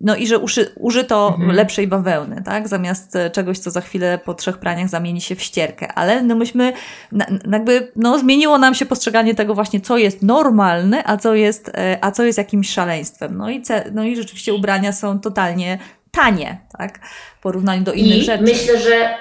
no 0.00 0.16
i 0.16 0.26
że 0.26 0.38
uszy, 0.38 0.72
użyto 0.76 1.28
mhm. 1.28 1.56
lepszej 1.56 1.86
bawełny, 1.86 2.42
tak? 2.44 2.68
Zamiast 2.68 3.16
e, 3.16 3.30
czegoś, 3.30 3.58
co 3.58 3.70
za 3.70 3.80
chwilę 3.80 4.18
po 4.24 4.34
trzech 4.34 4.58
praniach 4.58 4.88
zamieni 4.88 5.20
się 5.20 5.34
w 5.34 5.42
ścierkę. 5.42 5.92
Ale 5.92 6.22
no 6.22 6.34
myśmy, 6.34 6.72
na, 7.12 7.26
jakby, 7.52 7.92
no 7.96 8.18
zmieniło 8.18 8.58
nam 8.58 8.74
się 8.74 8.86
postrzeganie 8.86 9.34
tego 9.34 9.54
właśnie, 9.54 9.80
co 9.80 9.98
jest 9.98 10.22
normalne, 10.22 11.02
a 11.06 11.16
co 11.16 11.34
jest, 11.34 11.68
e, 11.74 11.98
a 12.00 12.10
co 12.10 12.24
jest 12.24 12.38
jakimś 12.38 12.70
szaleństwem. 12.70 13.36
No 13.36 13.50
i, 13.50 13.62
ce, 13.62 13.84
no 13.92 14.04
i 14.04 14.16
rzeczywiście 14.16 14.54
ubrania 14.54 14.92
są 14.92 15.20
totalnie 15.20 15.78
tanie, 16.10 16.58
tak? 16.78 17.06
W 17.38 17.42
porównaniu 17.42 17.82
do 17.82 17.92
innych 17.92 18.18
I 18.18 18.24
rzeczy. 18.24 18.44
myślę, 18.44 18.80
że 18.80 19.14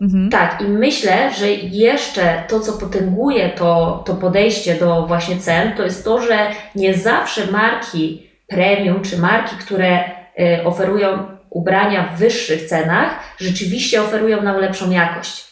Mhm. 0.00 0.30
Tak, 0.30 0.60
i 0.60 0.64
myślę, 0.64 1.30
że 1.38 1.50
jeszcze 1.50 2.42
to, 2.48 2.60
co 2.60 2.72
potęguje 2.72 3.50
to, 3.50 4.02
to 4.06 4.14
podejście 4.14 4.74
do 4.74 5.06
właśnie 5.06 5.36
cen, 5.36 5.72
to 5.76 5.82
jest 5.82 6.04
to, 6.04 6.22
że 6.22 6.50
nie 6.74 6.94
zawsze 6.94 7.50
marki 7.50 8.33
premium 8.46 9.02
czy 9.02 9.18
marki, 9.18 9.56
które 9.56 10.04
y, 10.40 10.64
oferują 10.64 11.34
ubrania 11.50 12.08
w 12.14 12.18
wyższych 12.18 12.68
cenach, 12.68 13.10
rzeczywiście 13.38 14.02
oferują 14.02 14.42
nam 14.42 14.60
lepszą 14.60 14.90
jakość. 14.90 15.44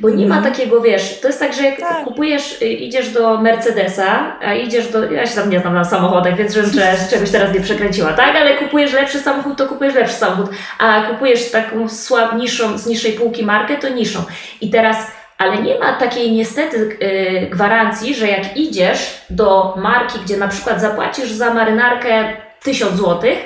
Bo 0.00 0.10
nie 0.10 0.26
ma 0.26 0.36
mhm. 0.36 0.54
takiego, 0.54 0.80
wiesz, 0.80 1.20
to 1.20 1.28
jest 1.28 1.40
tak, 1.40 1.54
że 1.54 1.62
jak 1.62 1.80
tak. 1.80 2.04
kupujesz, 2.04 2.62
y, 2.62 2.66
idziesz 2.66 3.10
do 3.10 3.40
Mercedesa, 3.40 4.38
a 4.40 4.54
idziesz 4.54 4.88
do, 4.88 5.12
ja 5.12 5.26
się 5.26 5.34
tam 5.34 5.50
nie 5.50 5.60
znam 5.60 5.74
na 5.74 5.84
samochodach, 5.84 6.36
więc 6.36 6.54
żebym 6.54 6.70
czegoś 7.10 7.30
teraz 7.30 7.54
nie 7.54 7.60
przekręciła, 7.60 8.12
tak? 8.12 8.36
Ale 8.36 8.56
kupujesz 8.56 8.92
lepszy 8.92 9.18
samochód, 9.18 9.56
to 9.56 9.66
kupujesz 9.66 9.94
lepszy 9.94 10.14
samochód, 10.14 10.50
a 10.78 11.02
kupujesz 11.02 11.50
taką 11.50 11.88
słab, 11.88 12.34
niższą, 12.36 12.78
z 12.78 12.86
niższej 12.86 13.12
półki 13.12 13.44
markę, 13.44 13.76
to 13.76 13.88
niższą. 13.88 14.24
I 14.60 14.70
teraz 14.70 15.19
ale 15.40 15.62
nie 15.62 15.78
ma 15.78 15.92
takiej 15.92 16.32
niestety 16.32 16.98
y, 17.02 17.46
gwarancji, 17.50 18.14
że 18.14 18.28
jak 18.28 18.56
idziesz 18.56 19.24
do 19.30 19.74
marki, 19.76 20.18
gdzie 20.24 20.36
na 20.36 20.48
przykład 20.48 20.80
zapłacisz 20.80 21.32
za 21.32 21.54
marynarkę 21.54 22.36
1000 22.62 22.96
złotych, 22.96 23.38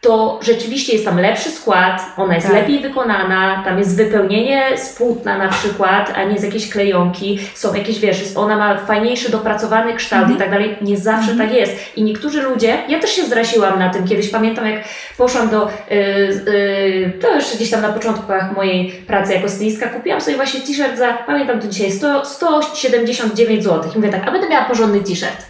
to 0.00 0.38
rzeczywiście 0.42 0.92
jest 0.92 1.04
tam 1.04 1.20
lepszy 1.20 1.50
skład, 1.50 2.02
ona 2.16 2.34
jest 2.34 2.46
tak. 2.46 2.56
lepiej 2.56 2.80
wykonana, 2.80 3.62
tam 3.64 3.78
jest 3.78 3.96
wypełnienie 3.96 4.62
z 4.76 4.92
płótna 4.96 5.38
na 5.38 5.48
przykład, 5.48 6.12
a 6.16 6.24
nie 6.24 6.38
z 6.38 6.42
jakiejś 6.42 6.70
klejonki, 6.70 7.38
są 7.54 7.74
jakieś, 7.74 7.98
wiesz, 7.98 8.22
ona 8.36 8.56
ma 8.56 8.78
fajniejszy, 8.78 9.30
dopracowany 9.30 9.94
kształt 9.94 10.24
mm 10.24 10.32
-hmm. 10.32 10.36
i 10.36 10.40
tak 10.40 10.50
dalej. 10.50 10.76
Nie 10.82 10.96
zawsze 10.96 11.32
mm 11.32 11.46
-hmm. 11.46 11.48
tak 11.48 11.58
jest. 11.58 11.96
I 11.96 12.02
niektórzy 12.02 12.42
ludzie, 12.42 12.78
ja 12.88 12.98
też 12.98 13.10
się 13.10 13.24
zrasiłam 13.24 13.78
na 13.78 13.90
tym 13.90 14.08
kiedyś, 14.08 14.28
pamiętam 14.28 14.66
jak 14.66 14.84
poszłam 15.16 15.48
do, 15.48 15.70
yy, 15.90 15.96
yy, 15.96 17.12
to 17.20 17.34
jeszcze 17.34 17.56
gdzieś 17.56 17.70
tam 17.70 17.82
na 17.82 17.92
początkach 17.92 18.56
mojej 18.56 18.92
pracy 18.92 19.34
jako 19.34 19.48
stylistka, 19.48 19.88
kupiłam 19.88 20.20
sobie 20.20 20.36
właśnie 20.36 20.60
t-shirt 20.60 20.98
za, 20.98 21.12
pamiętam 21.12 21.60
to 21.60 21.68
dzisiaj, 21.68 21.92
100, 21.92 22.24
179 22.24 23.64
zł. 23.64 23.90
I 23.94 23.98
mówię 23.98 24.08
tak, 24.08 24.28
a 24.28 24.30
będę 24.30 24.48
miała 24.48 24.64
porządny 24.64 25.00
t-shirt. 25.00 25.46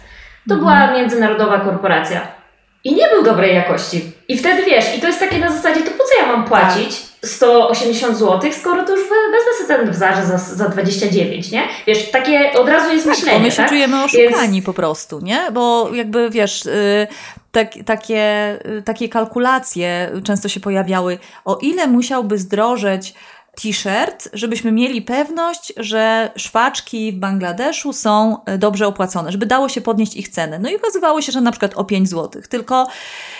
To 0.47 0.55
mm 0.55 0.57
-hmm. 0.57 0.59
była 0.59 0.91
międzynarodowa 0.91 1.59
korporacja 1.59 2.38
i 2.83 2.95
nie 2.95 3.07
był 3.07 3.23
dobrej 3.23 3.55
jakości. 3.55 4.11
I 4.27 4.37
wtedy 4.37 4.65
wiesz, 4.65 4.97
i 4.97 5.01
to 5.01 5.07
jest 5.07 5.19
takie 5.19 5.37
na 5.37 5.51
zasadzie, 5.51 5.81
to 5.81 5.91
po 5.91 6.03
co 6.03 6.21
ja 6.21 6.27
mam 6.27 6.45
płacić 6.45 7.09
180 7.25 8.17
zł, 8.17 8.51
skoro 8.53 8.83
to 8.83 8.95
już 8.95 9.01
wezmę 9.09 9.67
sobie 9.67 9.79
ten 9.79 9.91
w 9.91 9.95
zarze 9.95 10.25
za, 10.25 10.37
za 10.37 10.69
29, 10.69 11.51
nie? 11.51 11.67
Wiesz, 11.87 12.11
takie 12.11 12.53
od 12.53 12.69
razu 12.69 12.93
jest 12.93 13.05
tak, 13.05 13.15
myślenie, 13.15 13.39
my 13.39 13.51
się 13.51 13.57
tak? 13.57 13.69
czujemy 13.69 14.03
oszukani 14.03 14.53
Więc... 14.53 14.65
po 14.65 14.73
prostu, 14.73 15.19
nie? 15.19 15.39
Bo 15.53 15.89
jakby 15.93 16.29
wiesz... 16.29 16.65
Yy, 16.65 17.07
tak, 17.51 17.71
takie, 17.85 18.53
y, 18.77 18.81
takie 18.81 19.09
kalkulacje 19.09 20.11
często 20.23 20.49
się 20.49 20.59
pojawiały. 20.59 21.19
O 21.45 21.57
ile 21.61 21.87
musiałby 21.87 22.37
zdrożeć 22.37 23.13
t-shirt, 23.55 24.29
żebyśmy 24.33 24.71
mieli 24.71 25.01
pewność, 25.01 25.73
że 25.77 26.31
szwaczki 26.35 27.11
w 27.11 27.15
Bangladeszu 27.15 27.93
są 27.93 28.37
e, 28.45 28.57
dobrze 28.57 28.87
opłacone, 28.87 29.31
żeby 29.31 29.45
dało 29.45 29.69
się 29.69 29.81
podnieść 29.81 30.15
ich 30.15 30.29
cenę. 30.29 30.59
No 30.59 30.69
i 30.69 30.75
okazywało 30.75 31.21
się, 31.21 31.31
że 31.31 31.41
na 31.41 31.51
przykład 31.51 31.73
o 31.75 31.83
5 31.83 32.09
zł. 32.09 32.41
Tylko 32.49 32.87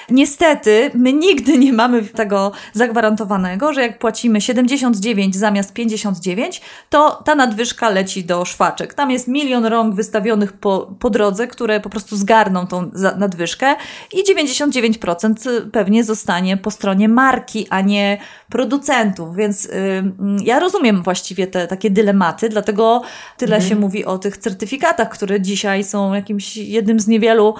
niestety 0.09 0.91
my 0.93 1.13
nigdy 1.13 1.57
nie 1.57 1.73
mamy 1.73 2.03
tego 2.03 2.51
zagwarantowanego, 2.73 3.73
że 3.73 3.81
jak 3.81 3.99
płacimy 3.99 4.41
79 4.41 5.35
zamiast 5.35 5.73
59, 5.73 6.61
to 6.89 7.21
ta 7.25 7.35
nadwyżka 7.35 7.89
leci 7.89 8.23
do 8.23 8.45
szwaczek. 8.45 8.93
Tam 8.93 9.11
jest 9.11 9.27
milion 9.27 9.65
rąk 9.65 9.95
wystawionych 9.95 10.53
po, 10.53 10.95
po 10.99 11.09
drodze, 11.09 11.47
które 11.47 11.79
po 11.79 11.89
prostu 11.89 12.15
zgarną 12.15 12.67
tą 12.67 12.91
nadwyżkę 13.17 13.75
i 14.13 14.23
99% 14.33 15.69
pewnie 15.71 16.03
zostanie 16.03 16.57
po 16.57 16.71
stronie 16.71 17.09
marki, 17.09 17.67
a 17.69 17.81
nie 17.81 18.17
producentów. 18.49 19.35
Więc 19.35 19.65
yy, 19.65 19.98
ja 20.43 20.59
rozumiem 20.59 21.03
właściwie 21.03 21.47
te 21.47 21.67
takie 21.67 21.89
dylematy, 21.89 22.49
dlatego 22.49 23.01
tyle 23.37 23.55
mhm. 23.55 23.69
się 23.69 23.75
mówi 23.75 24.05
o 24.05 24.17
tych 24.17 24.37
certyfikatach, 24.37 25.09
które 25.09 25.41
dzisiaj 25.41 25.83
są 25.83 26.13
jakimś 26.13 26.57
jednym 26.57 26.99
z 26.99 27.07
niewielu 27.07 27.55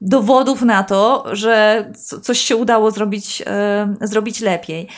dowodów 0.00 0.62
na 0.62 0.82
to, 0.82 1.24
że 1.32 1.86
coś 2.22 2.38
się 2.38 2.56
udało 2.56 2.90
zrobić, 2.90 3.42
e, 3.46 3.94
zrobić 4.00 4.40
lepiej. 4.40 4.88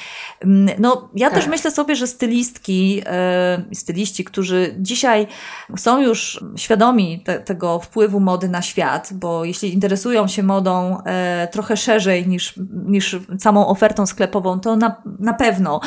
Mm, 0.40 0.76
no, 0.78 1.08
ja 1.14 1.30
tak. 1.30 1.38
też 1.38 1.46
myślę 1.46 1.70
sobie, 1.70 1.96
że 1.96 2.06
stylistki, 2.06 3.02
e, 3.06 3.62
styliści, 3.74 4.24
którzy 4.24 4.74
dzisiaj 4.78 5.26
są 5.76 6.00
już 6.00 6.44
świadomi 6.56 7.22
te, 7.24 7.40
tego 7.40 7.78
wpływu 7.78 8.20
mody 8.20 8.48
na 8.48 8.62
świat, 8.62 9.08
bo 9.12 9.44
jeśli 9.44 9.74
interesują 9.74 10.28
się 10.28 10.42
modą 10.42 10.98
e, 11.04 11.48
trochę 11.52 11.76
szerzej 11.76 12.28
niż, 12.28 12.54
niż 12.86 13.16
samą 13.38 13.66
ofertą 13.66 14.06
sklepową, 14.06 14.60
to 14.60 14.76
na, 14.76 15.02
na 15.18 15.34
pewno 15.34 15.80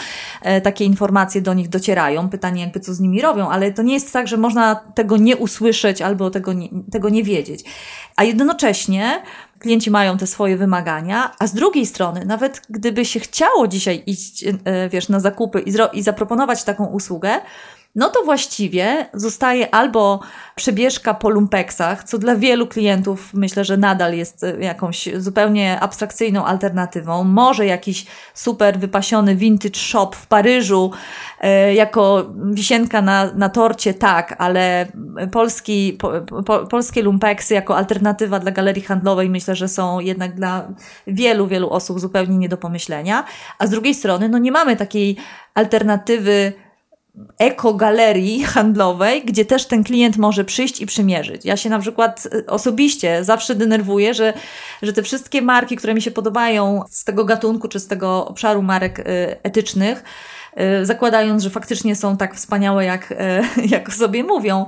takie 0.64 0.86
informacje 0.86 1.42
do 1.42 1.54
nich 1.54 1.70
docierają. 1.70 2.30
Pytanie 2.30 2.62
jakby 2.62 2.80
co 2.80 2.94
z 2.94 3.00
nimi 3.00 3.22
robią, 3.22 3.50
ale 3.50 3.74
to 3.74 3.84
nie 3.84 3.94
jest 3.94 4.14
tak, 4.14 4.28
że 4.28 4.38
można 4.38 4.76
tego 4.76 5.18
nie 5.18 5.38
usłyszeć 5.38 6.02
albo 6.02 6.30
tego 6.30 6.54
nie, 6.54 6.70
tego 6.92 7.10
nie 7.10 7.24
wiedzieć. 7.24 7.64
A 8.16 8.24
jednocześnie 8.24 9.22
klienci 9.60 9.92
mają 9.92 10.18
te 10.18 10.28
swoje 10.28 10.58
wymagania, 10.58 11.32
a 11.40 11.48
z 11.48 11.54
drugiej 11.54 11.86
strony, 11.86 12.26
nawet 12.26 12.62
gdyby 12.70 13.06
się 13.06 13.20
chciało 13.20 13.68
dzisiaj 13.68 14.04
iść, 14.06 14.44
e, 14.44 14.90
wiesz, 14.90 15.10
na 15.10 15.20
zakupy 15.20 15.62
i, 15.62 15.74
i 15.94 16.04
zaproponować 16.04 16.64
taką 16.64 16.86
usługę, 16.86 17.42
no 17.96 18.10
to 18.10 18.24
właściwie 18.24 19.10
zostaje 19.14 19.76
albo 19.76 20.20
przebieżka 20.56 21.14
po 21.14 21.30
lumpeksach, 21.30 22.04
co 22.04 22.18
dla 22.18 22.36
wielu 22.36 22.68
klientów 22.68 23.34
myślę, 23.34 23.66
że 23.66 23.78
nadal 23.78 24.14
jest 24.14 24.44
e, 24.44 24.60
jakąś 24.60 25.10
zupełnie 25.18 25.80
abstrakcyjną 25.80 26.46
alternatywą. 26.46 27.24
Może 27.24 27.66
jakiś 27.66 28.06
super 28.34 28.80
wypasiony 28.80 29.36
vintage 29.36 29.80
shop 29.80 30.12
w 30.16 30.28
Paryżu 30.28 30.92
e, 31.42 31.74
jako 31.74 32.26
wisienka 32.52 33.02
na, 33.02 33.34
na 33.34 33.50
torcie, 33.50 33.94
tak, 33.94 34.36
ale 34.38 34.88
polski, 35.32 35.98
po, 36.00 36.12
po, 36.46 36.60
polskie 36.68 37.02
lumpeksy 37.02 37.54
jako 37.54 37.78
alternatywa 37.78 38.40
dla 38.40 38.52
galerii 38.52 38.84
handlowej 38.84 39.30
myślę, 39.30 39.56
że 39.56 39.68
są 39.68 40.00
jednak 40.00 40.36
dla 40.36 40.68
wielu, 41.08 41.48
wielu 41.48 41.70
osób 41.70 42.00
zupełnie 42.00 42.38
nie 42.38 42.50
do 42.50 42.58
pomyślenia. 42.58 43.24
A 43.60 43.68
z 43.68 43.70
drugiej 43.70 43.94
strony, 43.94 44.30
no 44.30 44.38
nie 44.38 44.52
mamy 44.52 44.76
takiej 44.76 45.18
alternatywy 45.54 46.65
ekogalerii 47.40 48.44
handlowej, 48.44 49.26
gdzie 49.26 49.46
też 49.46 49.66
ten 49.66 49.84
klient 49.84 50.18
może 50.18 50.46
przyjść 50.46 50.82
i 50.82 50.86
przymierzyć. 50.86 51.46
Ja 51.46 51.58
się 51.58 51.70
na 51.70 51.80
przykład 51.80 52.28
y, 52.34 52.46
osobiście 52.46 53.24
zawsze 53.24 53.56
denerwuję, 53.56 54.14
że, 54.14 54.34
że 54.82 54.94
te 54.94 55.04
wszystkie 55.04 55.42
marki, 55.42 55.76
które 55.76 55.94
mi 55.94 56.02
się 56.02 56.12
podobają 56.12 56.84
z 56.90 57.04
tego 57.04 57.26
gatunku 57.26 57.68
czy 57.68 57.80
z 57.80 57.88
tego 57.88 58.28
obszaru 58.28 58.62
marek 58.62 59.00
y, 59.00 59.04
etycznych, 59.44 60.04
y, 60.82 60.86
zakładając, 60.86 61.44
że 61.44 61.50
faktycznie 61.50 61.96
są 61.96 62.18
tak 62.18 62.36
wspaniałe, 62.36 62.86
jak, 62.86 63.14
jak 63.76 63.94
sobie 63.94 64.24
mówią, 64.24 64.66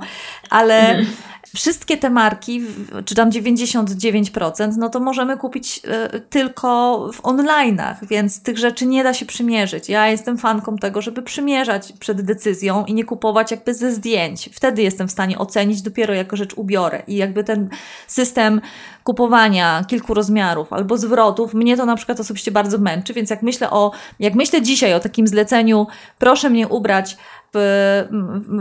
ale 0.50 0.90
mhm 0.90 1.06
wszystkie 1.54 1.96
te 1.96 2.10
marki, 2.10 2.62
czy 3.04 3.14
tam 3.14 3.30
99%, 3.30 4.76
no 4.76 4.88
to 4.88 5.00
możemy 5.00 5.36
kupić 5.36 5.80
y, 6.14 6.20
tylko 6.20 6.98
w 7.12 7.22
online'ach, 7.22 7.94
więc 8.02 8.42
tych 8.42 8.58
rzeczy 8.58 8.86
nie 8.86 9.04
da 9.04 9.14
się 9.14 9.26
przymierzyć. 9.26 9.88
Ja 9.88 10.08
jestem 10.08 10.38
fanką 10.38 10.76
tego, 10.76 11.02
żeby 11.02 11.22
przymierzać 11.22 11.92
przed 11.92 12.20
decyzją 12.20 12.84
i 12.84 12.94
nie 12.94 13.04
kupować 13.04 13.50
jakby 13.50 13.74
ze 13.74 13.92
zdjęć. 13.92 14.50
Wtedy 14.52 14.82
jestem 14.82 15.08
w 15.08 15.12
stanie 15.12 15.38
ocenić 15.38 15.82
dopiero 15.82 16.14
jako 16.14 16.36
rzecz 16.36 16.54
ubiorę 16.54 17.02
i 17.06 17.16
jakby 17.16 17.44
ten 17.44 17.68
system 18.06 18.60
kupowania 19.04 19.84
kilku 19.88 20.14
rozmiarów 20.14 20.72
albo 20.72 20.98
zwrotów, 20.98 21.54
mnie 21.54 21.76
to 21.76 21.86
na 21.86 21.96
przykład 21.96 22.20
osobiście 22.20 22.50
bardzo 22.50 22.78
męczy, 22.78 23.14
więc 23.14 23.30
jak 23.30 23.42
myślę 23.42 23.70
o, 23.70 23.92
jak 24.20 24.34
myślę 24.34 24.62
dzisiaj 24.62 24.94
o 24.94 25.00
takim 25.00 25.26
zleceniu, 25.26 25.86
proszę 26.18 26.50
mnie 26.50 26.68
ubrać 26.68 27.16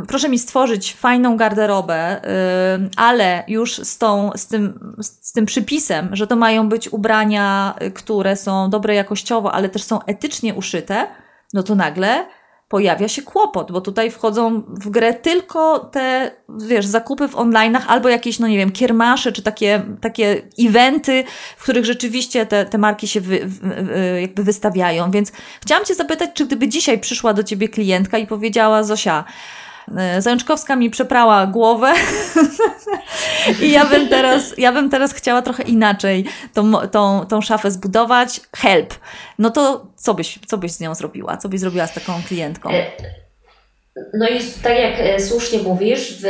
proszę 0.07 0.29
mi 0.29 0.39
stworzyć 0.39 0.93
fajną 0.93 1.37
garderobę, 1.37 2.17
y, 2.17 2.89
ale 2.95 3.43
już 3.47 3.77
z, 3.77 3.97
tą, 3.97 4.31
z, 4.35 4.47
tym, 4.47 4.95
z 5.01 5.31
tym 5.31 5.45
przypisem, 5.45 6.15
że 6.15 6.27
to 6.27 6.35
mają 6.35 6.69
być 6.69 6.93
ubrania, 6.93 7.75
które 7.95 8.35
są 8.35 8.69
dobre 8.69 8.95
jakościowo, 8.95 9.51
ale 9.51 9.69
też 9.69 9.83
są 9.83 10.03
etycznie 10.03 10.53
uszyte, 10.53 11.07
no 11.53 11.63
to 11.63 11.75
nagle 11.75 12.25
pojawia 12.67 13.07
się 13.07 13.21
kłopot, 13.21 13.71
bo 13.71 13.81
tutaj 13.81 14.11
wchodzą 14.11 14.61
w 14.67 14.89
grę 14.89 15.13
tylko 15.13 15.79
te, 15.79 16.31
wiesz, 16.49 16.85
zakupy 16.85 17.27
w 17.27 17.35
online'ach 17.35 17.81
albo 17.87 18.09
jakieś, 18.09 18.39
no 18.39 18.47
nie 18.47 18.57
wiem, 18.57 18.71
kiermasze, 18.71 19.31
czy 19.31 19.41
takie, 19.41 19.81
takie 20.01 20.41
eventy, 20.59 21.23
w 21.57 21.63
których 21.63 21.85
rzeczywiście 21.85 22.45
te, 22.45 22.65
te 22.65 22.77
marki 22.77 23.07
się 23.07 23.21
wy, 23.21 23.49
jakby 24.21 24.43
wystawiają. 24.43 25.11
Więc 25.11 25.31
chciałam 25.61 25.85
Cię 25.85 25.95
zapytać, 25.95 26.29
czy 26.33 26.45
gdyby 26.45 26.67
dzisiaj 26.67 26.99
przyszła 26.99 27.33
do 27.33 27.43
Ciebie 27.43 27.69
klientka 27.69 28.17
i 28.17 28.27
powiedziała, 28.27 28.83
Zosia, 28.83 29.23
Zajączkowska 30.19 30.75
mi 30.75 30.89
przeprała 30.89 31.47
głowę 31.47 31.93
i 33.61 33.71
ja 33.71 33.85
bym, 33.85 34.07
teraz, 34.07 34.57
ja 34.57 34.71
bym 34.71 34.89
teraz 34.89 35.13
chciała 35.13 35.41
trochę 35.41 35.63
inaczej 35.63 36.25
tą, 36.53 36.73
tą, 36.73 37.25
tą 37.25 37.41
szafę 37.41 37.71
zbudować. 37.71 38.41
Help. 38.55 38.93
No 39.39 39.49
to 39.49 39.87
co 39.95 40.13
byś, 40.13 40.39
co 40.47 40.57
byś 40.57 40.71
z 40.71 40.79
nią 40.79 40.95
zrobiła? 40.95 41.37
Co 41.37 41.49
byś 41.49 41.59
zrobiła 41.59 41.87
z 41.87 41.93
taką 41.93 42.13
klientką? 42.27 42.69
E, 42.69 42.85
no 44.13 44.27
i 44.27 44.39
tak 44.63 44.79
jak 44.79 44.93
e, 44.99 45.19
słusznie 45.19 45.59
mówisz, 45.59 46.21
w 46.21 46.27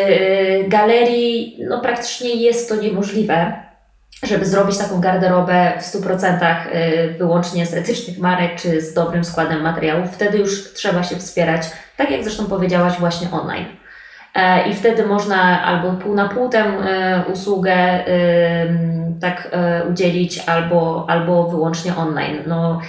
galerii 0.67 1.57
no 1.69 1.81
praktycznie 1.81 2.35
jest 2.35 2.69
to 2.69 2.75
niemożliwe 2.75 3.67
żeby 4.23 4.45
zrobić 4.45 4.77
taką 4.77 5.01
garderobę 5.01 5.73
w 5.81 5.83
100% 5.83 6.55
y, 6.67 7.15
wyłącznie 7.17 7.65
z 7.65 7.73
etycznych 7.73 8.17
marek 8.17 8.61
czy 8.61 8.81
z 8.81 8.93
dobrym 8.93 9.23
składem 9.23 9.61
materiałów, 9.61 10.09
wtedy 10.11 10.37
już 10.37 10.73
trzeba 10.73 11.03
się 11.03 11.15
wspierać, 11.15 11.61
tak 11.97 12.11
jak 12.11 12.23
zresztą 12.23 12.45
powiedziałaś, 12.45 12.93
właśnie 12.99 13.27
online. 13.31 13.65
E, 14.35 14.69
I 14.69 14.73
wtedy 14.73 15.05
można 15.05 15.65
albo 15.65 15.91
pół 15.91 16.15
na 16.15 16.29
pół 16.29 16.49
tę 16.49 16.59
e, 16.59 17.23
usługę 17.33 18.03
tak 19.21 19.47
e, 19.51 19.83
udzielić, 19.89 20.39
albo, 20.39 21.05
albo 21.09 21.49
wyłącznie 21.49 21.95
online. 21.95 22.43
No, 22.47 22.81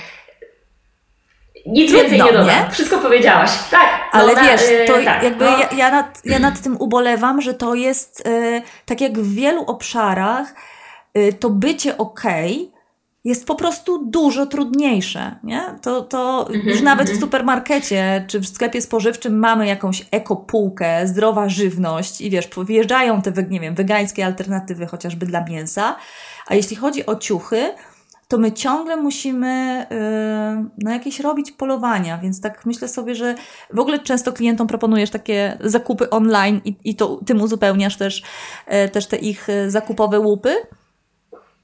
nic 1.66 1.90
Trudno, 1.90 2.08
więcej 2.08 2.26
nie 2.26 2.32
dodam. 2.38 2.46
Nie? 2.46 2.70
Wszystko 2.70 2.98
powiedziałaś. 2.98 3.50
Tak. 3.70 3.88
Ale 4.12 4.36
wiesz, 4.36 4.62
to 4.86 4.92
tak, 5.04 5.22
jakby 5.22 5.44
no. 5.44 5.58
ja, 5.58 5.68
ja, 5.76 5.90
nad, 5.90 6.20
ja 6.24 6.38
nad 6.38 6.60
tym 6.60 6.76
ubolewam, 6.80 7.40
że 7.40 7.54
to 7.54 7.74
jest 7.74 8.28
tak 8.86 9.00
jak 9.00 9.18
w 9.18 9.34
wielu 9.34 9.62
obszarach 9.62 10.54
Y, 11.18 11.32
to 11.32 11.50
bycie 11.50 11.98
ok 11.98 12.22
jest 13.24 13.46
po 13.46 13.54
prostu 13.54 14.06
dużo 14.06 14.46
trudniejsze. 14.46 15.38
Nie? 15.44 15.62
To, 15.82 16.02
to 16.02 16.48
mm 16.48 16.62
-hmm, 16.62 16.68
już 16.68 16.82
nawet 16.82 16.84
mm 16.84 16.96
-hmm. 16.96 16.98
w 16.98 17.00
mhm. 17.00 17.20
supermarkecie 17.20 18.24
czy 18.28 18.40
w 18.40 18.48
sklepie 18.48 18.82
spożywczym 18.82 19.38
mamy 19.38 19.66
jakąś 19.66 20.06
ekopółkę, 20.10 21.06
zdrowa 21.06 21.48
żywność 21.48 22.20
i 22.20 22.30
wiesz, 22.30 22.48
wjeżdżają 22.66 23.22
te, 23.22 23.32
nie 23.50 23.60
wiem, 23.60 23.74
wegańskie 23.74 24.26
alternatywy 24.26 24.86
chociażby 24.86 25.26
dla 25.26 25.44
mięsa. 25.44 25.96
A 26.46 26.54
jeśli 26.54 26.76
chodzi 26.76 27.06
o 27.06 27.16
ciuchy, 27.16 27.74
to 28.28 28.38
my 28.38 28.52
ciągle 28.52 28.96
musimy 28.96 29.86
yy, 29.90 30.70
no, 30.78 30.90
jakieś 30.90 31.20
robić 31.20 31.52
polowania, 31.52 32.18
więc 32.18 32.40
tak 32.40 32.66
myślę 32.66 32.88
sobie, 32.88 33.14
że 33.14 33.34
w 33.74 33.78
ogóle 33.78 33.98
często 33.98 34.32
klientom 34.32 34.66
proponujesz 34.66 35.10
takie 35.10 35.58
zakupy 35.60 36.10
online 36.10 36.60
i, 36.64 36.76
i 36.84 36.94
to 36.94 37.20
tym 37.26 37.42
uzupełniasz 37.42 37.96
też, 37.96 38.22
yy, 38.70 38.88
też 38.88 39.06
te 39.06 39.16
ich 39.16 39.48
y, 39.48 39.70
zakupowe 39.70 40.20
łupy. 40.20 40.56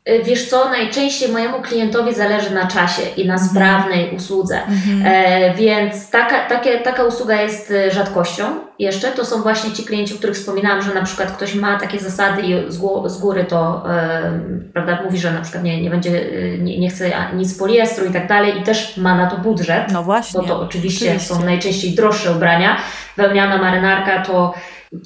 Y, 0.09 0.23
wiesz 0.25 0.49
co, 0.49 0.69
najczęściej 0.69 1.33
mojemu 1.33 1.63
klientowi 1.63 2.15
zależy 2.15 2.51
na 2.51 2.67
czasie 2.67 3.03
i 3.17 3.27
na 3.27 3.35
mhm. 3.35 3.51
sprawnej 3.51 4.17
usłudze, 4.17 4.63
mhm. 4.63 5.03
e, 5.07 5.55
więc 5.55 6.11
taka, 6.11 6.49
takie, 6.49 6.79
taka 6.79 7.05
usługa 7.05 7.43
jest 7.43 7.71
y, 7.71 7.91
rzadkością 7.91 8.45
jeszcze. 8.79 9.11
To 9.11 9.25
są 9.25 9.43
właśnie 9.43 9.73
ci 9.73 9.85
klienci, 9.85 10.15
o 10.15 10.17
których 10.17 10.37
wspominałam, 10.37 10.83
że 10.83 10.95
na 10.95 11.03
przykład 11.03 11.31
ktoś 11.31 11.55
ma 11.55 11.79
takie 11.79 11.99
zasady 11.99 12.43
i 12.43 12.73
z, 12.73 12.81
z 13.07 13.19
góry 13.19 13.45
to 13.45 13.85
e, 13.91 14.41
prawda, 14.73 14.99
mówi, 15.05 15.19
że 15.19 15.33
na 15.33 15.41
przykład 15.41 15.65
nie, 15.65 15.83
nie 15.83 15.91
będzie, 15.91 16.11
y, 16.11 16.59
nie, 16.63 16.79
nie 16.79 16.91
chce 16.91 17.11
nic 17.35 17.59
poliestru 17.59 18.07
i 18.07 18.13
tak 18.13 18.29
dalej 18.29 18.61
i 18.61 18.63
też 18.63 18.97
ma 18.97 19.15
na 19.15 19.31
to 19.31 19.39
budżet. 19.39 19.85
No 19.93 20.03
właśnie. 20.03 20.41
Bo 20.41 20.47
to 20.47 20.61
oczywiście, 20.61 21.07
oczywiście. 21.07 21.35
są 21.35 21.45
najczęściej 21.45 21.91
droższe 21.91 22.33
ubrania. 22.33 22.77
Wełniana 23.17 23.59
marynarka 23.59 24.23
to 24.23 24.55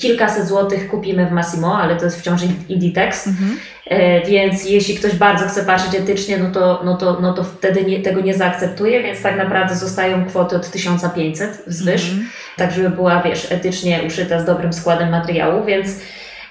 kilkaset 0.00 0.46
złotych 0.46 0.88
kupimy 0.88 1.26
w 1.26 1.32
Massimo, 1.32 1.78
ale 1.78 1.96
to 1.96 2.04
jest 2.04 2.20
wciąż 2.20 2.40
Inditex, 2.68 3.26
mhm. 3.26 3.58
e, 3.86 4.26
więc 4.26 4.64
jeśli 4.64 4.94
ktoś 4.94 5.14
bardzo 5.14 5.48
chce 5.48 5.64
patrzeć 5.64 5.94
etycznie, 5.94 6.38
no 6.38 6.50
to, 6.50 6.80
no 6.84 6.96
to, 6.96 7.20
no 7.20 7.32
to 7.32 7.44
wtedy 7.44 7.84
nie, 7.84 8.00
tego 8.00 8.20
nie 8.20 8.34
zaakceptuje, 8.34 9.02
więc 9.02 9.22
tak 9.22 9.36
naprawdę 9.36 9.76
zostają 9.76 10.26
kwoty 10.26 10.56
od 10.56 10.70
1500 10.70 11.62
wzwyż, 11.66 12.10
mhm. 12.10 12.28
tak 12.56 12.72
żeby 12.72 12.90
była, 12.90 13.22
wiesz, 13.22 13.52
etycznie 13.52 14.00
uszyta 14.06 14.40
z 14.40 14.44
dobrym 14.44 14.72
składem 14.72 15.10
materiału, 15.10 15.64
więc, 15.64 16.00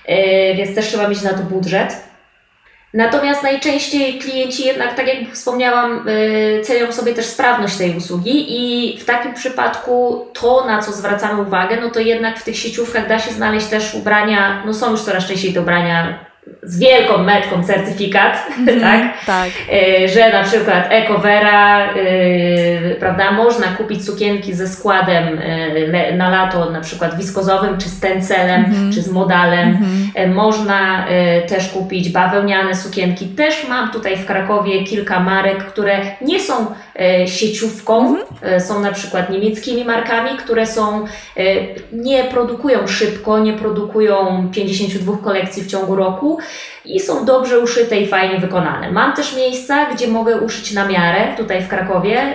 e, 0.06 0.56
więc 0.56 0.76
też 0.76 0.88
trzeba 0.88 1.08
mieć 1.08 1.22
na 1.22 1.34
to 1.34 1.44
budżet. 1.44 2.07
Natomiast 2.94 3.44
najczęściej 3.44 4.20
klienci 4.20 4.66
jednak, 4.66 4.96
tak 4.96 5.08
jak 5.08 5.34
wspomniałam, 5.34 6.08
y, 6.10 6.62
cenią 6.64 6.92
sobie 6.92 7.14
też 7.14 7.26
sprawność 7.26 7.78
tej 7.78 7.98
usługi 7.98 8.46
i 8.50 8.98
w 8.98 9.06
takim 9.06 9.34
przypadku 9.34 10.28
to, 10.34 10.66
na 10.66 10.82
co 10.82 10.92
zwracamy 10.92 11.42
uwagę, 11.42 11.78
no 11.82 11.90
to 11.90 12.00
jednak 12.00 12.40
w 12.40 12.44
tych 12.44 12.58
sieciówkach 12.58 13.08
da 13.08 13.20
się 13.20 13.32
znaleźć 13.32 13.68
też 13.68 13.96
ubrania, 13.96 14.64
no 14.66 14.74
są 14.74 14.92
już 14.92 15.02
coraz 15.02 15.26
częściej 15.26 15.54
te 15.54 15.62
ubrania 15.62 16.27
z 16.64 16.80
wielką 16.80 17.18
metką 17.18 17.64
certyfikat, 17.64 18.48
mm, 18.58 18.82
tak? 18.82 19.26
tak. 19.26 19.50
E, 19.74 20.08
że 20.08 20.34
na 20.34 20.44
przykład 20.44 20.88
Ecovera, 20.90 21.94
yy, 21.94 22.96
prawda, 23.00 23.32
można 23.32 23.68
kupić 23.68 24.06
sukienki 24.06 24.54
ze 24.54 24.68
składem 24.68 25.42
yy, 25.78 26.18
na 26.18 26.30
lato 26.30 26.72
na 26.72 26.82
przykład 26.82 27.18
wiskozowym, 27.18 27.78
czy 27.78 27.90
z 27.90 28.00
tencelem, 28.00 28.66
mm 28.66 28.72
-hmm. 28.72 28.94
czy 28.94 29.02
z 29.02 29.12
modalem. 29.12 29.70
Mm 29.70 29.82
-hmm. 29.82 30.34
można 30.34 31.06
też 31.48 31.70
kupić 31.70 32.10
bawełniane 32.10 32.76
sukienki. 32.76 33.28
Też 33.28 33.68
mam 33.70 33.92
tutaj 33.92 34.18
w 34.18 34.26
Krakowie 34.26 34.84
kilka 34.84 35.20
marek, 35.20 35.58
które 35.58 36.00
nie 36.22 36.40
są 36.40 36.54
sieciówką, 37.26 38.08
mm 38.08 38.22
-hmm. 38.22 38.60
są 38.60 38.80
na 38.80 38.92
przykład 38.92 39.30
niemieckimi 39.30 39.86
markami, 39.86 40.30
które 40.38 40.68
są, 40.68 41.06
nie 41.92 42.24
produkują 42.24 42.88
szybko, 42.88 43.40
nie 43.40 43.54
produkują 43.54 44.50
52 44.54 45.18
kolekcji 45.24 45.64
w 45.64 45.68
ciągu 45.68 45.96
roku, 45.96 46.40
i 46.86 47.00
są 47.00 47.26
dobrze 47.26 47.60
uszyte 47.60 47.98
i 47.98 48.08
fajnie 48.08 48.40
wykonane. 48.40 48.92
Mam 48.92 49.16
też 49.16 49.36
miejsca, 49.36 49.86
gdzie 49.86 50.08
mogę 50.08 50.38
uszyć 50.42 50.72
na 50.72 50.88
miarę, 50.88 51.34
tutaj 51.38 51.62
w 51.62 51.68
Krakowie, 51.68 52.34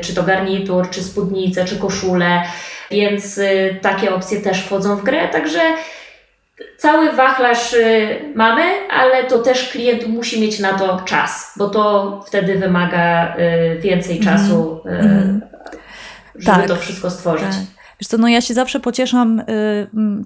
czy 0.00 0.14
to 0.14 0.22
garnitur, 0.22 0.90
czy 0.90 1.02
spódnicę, 1.02 1.64
czy 1.64 1.76
koszulę, 1.76 2.42
więc 2.90 3.40
takie 3.82 4.14
opcje 4.14 4.40
też 4.40 4.60
wchodzą 4.64 4.96
w 4.96 5.04
grę, 5.04 5.28
także 5.28 5.60
cały 6.76 7.12
wachlarz 7.12 7.72
yy, 7.72 8.32
mamy, 8.34 8.62
ale 8.90 9.24
to 9.24 9.38
też 9.38 9.68
klient 9.68 10.08
musi 10.08 10.40
mieć 10.40 10.58
na 10.58 10.78
to 10.78 11.00
czas, 11.00 11.52
bo 11.56 11.68
to 11.68 12.24
wtedy 12.26 12.58
wymaga 12.58 13.36
y, 13.36 13.80
więcej 13.80 14.20
czasu, 14.20 14.80
mm. 14.84 15.40
żeby 16.34 16.58
tak, 16.58 16.68
to 16.68 16.76
wszystko 16.76 17.10
stworzyć. 17.10 17.48
Tak. 17.48 17.76
Wiesz 18.00 18.08
co, 18.08 18.18
no 18.18 18.28
ja 18.28 18.40
się 18.40 18.54
zawsze 18.54 18.80
pocieszam 18.80 19.40
y, 19.40 19.44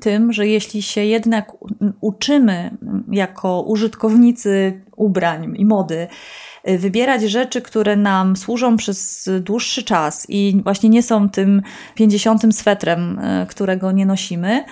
tym, 0.00 0.32
że 0.32 0.46
jeśli 0.46 0.82
się 0.82 1.04
jednak 1.04 1.52
uczymy 2.00 2.70
jako 3.10 3.62
użytkownicy 3.62 4.82
ubrań 4.96 5.54
i 5.56 5.64
mody, 5.64 6.08
y, 6.68 6.78
wybierać 6.78 7.22
rzeczy, 7.22 7.62
które 7.62 7.96
nam 7.96 8.36
służą 8.36 8.76
przez 8.76 9.28
dłuższy 9.40 9.82
czas 9.82 10.26
i 10.28 10.60
właśnie 10.64 10.88
nie 10.88 11.02
są 11.02 11.28
tym 11.28 11.62
50 11.94 12.56
swetrem, 12.56 13.18
y, 13.18 13.46
którego 13.46 13.92
nie 13.92 14.06
nosimy, 14.06 14.64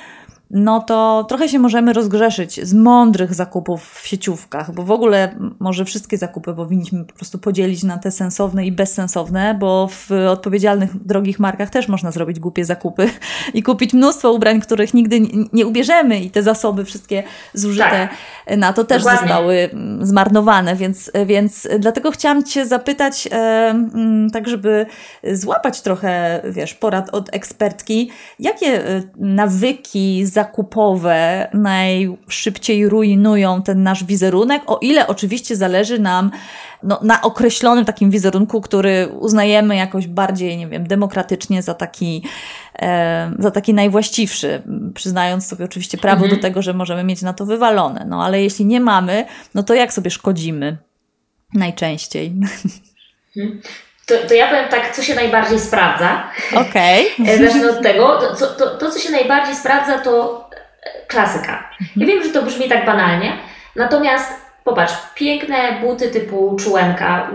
no 0.51 0.81
to 0.81 1.27
trochę 1.29 1.49
się 1.49 1.59
możemy 1.59 1.93
rozgrzeszyć 1.93 2.67
z 2.67 2.75
mądrych 2.75 3.35
zakupów 3.35 4.01
w 4.03 4.07
sieciówkach, 4.07 4.75
bo 4.75 4.83
w 4.83 4.91
ogóle 4.91 5.35
może 5.59 5.85
wszystkie 5.85 6.19
zakupy 6.19 6.55
powinniśmy 6.55 7.05
po 7.05 7.13
prostu 7.13 7.39
podzielić 7.39 7.83
na 7.83 7.99
te 7.99 8.11
sensowne 8.11 8.67
i 8.67 8.73
bezsensowne, 8.73 9.55
bo 9.55 9.89
w 9.89 10.11
odpowiedzialnych, 10.29 11.07
drogich 11.07 11.39
markach 11.39 11.71
też 11.71 11.89
można 11.89 12.11
zrobić 12.11 12.41
głupie 12.41 12.65
zakupy 12.65 13.11
i 13.55 13.63
kupić 13.63 13.95
mnóstwo 13.95 14.33
ubrań, 14.33 14.61
których 14.61 14.95
nigdy 14.95 15.21
nie 15.53 15.67
ubierzemy 15.67 16.21
i 16.21 16.31
te 16.31 16.43
zasoby 16.43 16.85
wszystkie 16.85 17.23
zużyte 17.55 18.09
tak. 18.47 18.59
na 18.59 18.73
to 18.73 18.85
też 18.85 19.03
Dokładnie. 19.03 19.29
zostały 19.29 19.71
zmarnowane, 20.01 20.77
więc, 20.77 21.11
więc 21.27 21.69
dlatego 21.79 22.11
chciałam 22.11 22.45
Cię 22.45 22.67
zapytać, 22.67 23.29
e, 23.33 23.75
tak 24.33 24.49
żeby 24.49 24.87
złapać 25.33 25.81
trochę, 25.81 26.43
wiesz, 26.45 26.75
porad 26.75 27.11
od 27.11 27.35
ekspertki, 27.35 28.11
jakie 28.39 28.89
e, 28.89 29.03
nawyki, 29.17 30.27
zakupowe 30.38 31.48
najszybciej 31.55 32.88
rujnują 32.88 33.62
ten 33.62 33.83
nasz 33.83 34.05
wizerunek, 34.05 34.62
o 34.66 34.79
ile 34.83 35.07
oczywiście 35.07 35.57
zależy 35.57 35.98
nam 35.98 36.31
no, 36.83 37.01
na 37.03 37.22
określonym 37.22 37.85
takim 37.85 38.11
wizerunku, 38.11 38.61
który 38.61 39.09
uznajemy 39.20 39.77
jakoś 39.77 40.07
bardziej, 40.07 40.57
nie 40.57 40.68
wiem, 40.68 40.87
demokratycznie 40.87 41.62
za 41.62 41.74
taki, 41.74 42.22
e, 42.79 43.33
za 43.38 43.51
taki 43.51 43.74
najwłaściwszy, 43.74 44.62
przyznając 44.94 45.46
sobie 45.46 45.64
oczywiście 45.64 45.98
prawo 45.98 46.24
mhm. 46.24 46.37
do 46.37 46.42
tego, 46.42 46.62
że 46.62 46.74
możemy 46.74 47.05
mieć 47.05 47.22
na 47.22 47.33
to 47.33 47.46
wywalone. 47.46 48.05
No 48.09 48.24
ale 48.24 48.42
jeśli 48.42 48.64
nie 48.64 48.81
mamy, 48.81 49.24
no 49.55 49.62
to 49.62 49.74
jak 49.74 49.92
sobie 49.92 50.11
szkodzimy 50.11 50.77
najczęściej? 51.55 52.35
To, 54.09 54.14
to 54.29 54.35
ja 54.35 54.49
powiem 54.49 54.68
tak, 54.68 54.97
co 54.97 55.03
się 55.03 55.14
najbardziej 55.14 55.61
sprawdza. 55.61 56.23
Okej. 56.53 57.12
Okay. 57.21 57.35
E, 57.35 57.47
zacznę 57.47 57.71
od 57.71 57.83
tego. 57.83 58.21
To, 58.21 58.47
to, 58.47 58.77
to, 58.77 58.90
co 58.90 58.99
się 58.99 59.11
najbardziej 59.11 59.55
sprawdza, 59.55 59.99
to 59.99 60.44
e, 60.83 61.07
klasyka. 61.07 61.71
Ja 61.97 62.07
wiem, 62.07 62.23
że 62.23 62.31
to 62.31 62.42
brzmi 62.42 62.68
tak 62.68 62.87
banalnie, 62.87 63.33
natomiast 63.77 64.33
popatrz, 64.64 64.94
piękne 65.14 65.81
buty 65.81 66.09
typu 66.09 66.57
czułenka, 66.61 67.31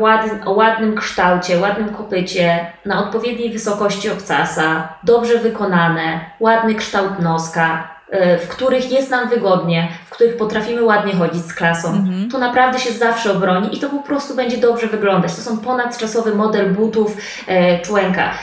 o 0.45 0.51
ładnym 0.51 0.95
kształcie, 0.95 1.59
ładnym 1.59 1.89
kopycie, 1.89 2.71
na 2.85 2.99
odpowiedniej 2.99 3.51
wysokości 3.51 4.09
obcasa, 4.09 4.93
dobrze 5.03 5.37
wykonane, 5.37 6.19
ładny 6.39 6.75
kształt 6.75 7.19
noska, 7.19 7.92
w 8.41 8.47
których 8.47 8.91
jest 8.91 9.09
nam 9.09 9.29
wygodnie, 9.29 9.87
w 10.05 10.09
których 10.09 10.37
potrafimy 10.37 10.83
ładnie 10.83 11.13
chodzić 11.13 11.45
z 11.45 11.53
klasą, 11.53 11.87
mhm. 11.89 12.29
to 12.31 12.37
naprawdę 12.37 12.79
się 12.79 12.91
zawsze 12.91 13.31
obroni 13.31 13.77
i 13.77 13.79
to 13.79 13.89
po 13.89 13.99
prostu 13.99 14.35
będzie 14.35 14.57
dobrze 14.57 14.87
wyglądać. 14.87 15.35
To 15.35 15.41
są 15.41 15.57
ponadczasowy 15.57 16.35
model 16.35 16.73
butów 16.73 17.17
e, 17.47 17.79
człenka. 17.79 18.33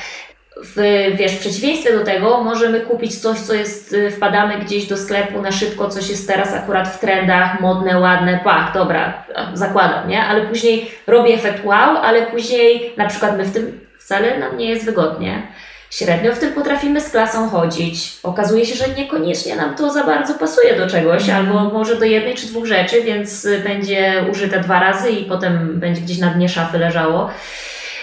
W, 0.65 0.77
wiesz, 1.17 1.33
w 1.33 1.39
przeciwieństwie 1.39 1.99
do 1.99 2.05
tego 2.05 2.45
możemy 2.45 2.81
kupić 2.81 3.21
coś, 3.21 3.39
co 3.39 3.55
jest, 3.55 3.95
e, 3.95 4.11
wpadamy 4.11 4.59
gdzieś 4.59 4.87
do 4.87 4.97
sklepu 4.97 5.43
na 5.43 5.53
szybko, 5.53 5.89
coś 5.89 6.11
jest 6.11 6.29
teraz 6.29 6.55
akurat 6.55 6.89
w 6.89 6.99
trendach, 6.99 7.61
modne, 7.61 8.01
ładne, 8.01 8.41
pach, 8.45 8.75
dobra, 8.75 9.25
zakładam, 9.55 10.09
nie? 10.09 10.25
Ale 10.25 10.47
później 10.47 10.91
robi 11.07 11.33
efekt 11.33 11.65
wow, 11.65 11.97
ale 11.97 12.27
później 12.27 12.93
na 12.97 13.09
przykład 13.09 13.39
my 13.39 13.45
w 13.45 13.53
tym 13.53 13.81
wcale 13.99 14.39
nam 14.39 14.59
nie 14.59 14.71
jest 14.71 14.85
wygodnie 14.85 15.43
średnio 15.91 16.35
w 16.35 16.39
tym 16.39 16.53
potrafimy 16.53 17.01
z 17.01 17.11
klasą 17.11 17.49
chodzić. 17.49 18.13
Okazuje 18.23 18.67
się, 18.67 18.75
że 18.75 18.89
niekoniecznie 18.89 19.57
nam 19.57 19.75
to 19.75 19.93
za 19.93 20.05
bardzo 20.05 20.35
pasuje 20.35 20.77
do 20.77 20.91
czegoś, 20.91 21.29
mm. 21.29 21.37
albo 21.37 21.79
może 21.79 21.97
do 21.97 22.05
jednej 22.05 22.35
czy 22.35 22.47
dwóch 22.47 22.67
rzeczy, 22.67 23.03
więc 23.03 23.49
będzie 23.65 24.25
użyte 24.31 24.61
dwa 24.61 24.81
razy 24.81 25.11
i 25.11 25.25
potem 25.25 25.81
będzie 25.81 26.01
gdzieś 26.01 26.19
na 26.19 26.31
dnie 26.31 26.49
szafy 26.49 26.79
leżało. 26.79 27.31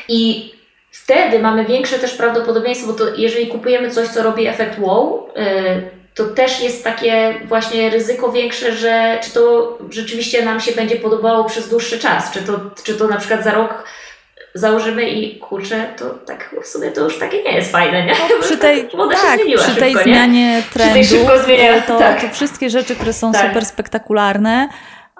I 0.07 0.53
wtedy 0.91 1.39
mamy 1.39 1.65
większe 1.65 1.99
też 1.99 2.13
prawdopodobieństwo, 2.13 2.87
bo 2.87 2.93
to 2.93 3.15
jeżeli 3.15 3.47
kupujemy 3.47 3.91
coś, 3.91 4.07
co 4.07 4.23
robi 4.23 4.47
efekt 4.47 4.79
wow, 4.79 5.29
y, 5.37 5.97
to 6.17 6.25
też 6.25 6.61
jest 6.61 6.83
takie 6.83 7.33
właśnie 7.45 7.89
ryzyko 7.89 8.31
większe, 8.31 8.75
że 8.75 9.19
czy 9.23 9.31
to 9.31 9.77
rzeczywiście 9.89 10.45
nam 10.45 10.59
się 10.59 10.71
będzie 10.71 10.95
podobało 10.95 11.43
przez 11.43 11.69
dłuższy 11.69 11.99
czas, 11.99 12.31
czy 12.31 12.41
to, 12.41 12.59
czy 12.83 12.93
to 12.93 13.07
na 13.07 13.17
przykład 13.17 13.43
za 13.43 13.51
rok 13.51 13.83
założymy 14.59 15.09
i 15.09 15.39
kurczę, 15.39 15.85
to 15.97 16.09
tak 16.09 16.55
w 16.63 16.67
sumie 16.67 16.91
to 16.91 17.03
już 17.03 17.19
takie 17.19 17.43
nie 17.43 17.55
jest 17.55 17.71
fajne, 17.71 18.05
nie? 18.05 18.11
No, 18.11 18.43
przy 18.43 18.57
tej, 18.67 18.89
tak, 19.21 19.39
przy 19.57 19.75
tej 19.75 19.91
szybko, 19.93 20.03
zmianie 20.03 20.63
trendu, 20.73 21.15
to, 21.87 21.99
tak. 21.99 22.21
to 22.21 22.29
wszystkie 22.29 22.69
rzeczy, 22.69 22.95
które 22.95 23.13
są 23.13 23.31
tak. 23.31 23.47
super 23.47 23.65
spektakularne, 23.65 24.69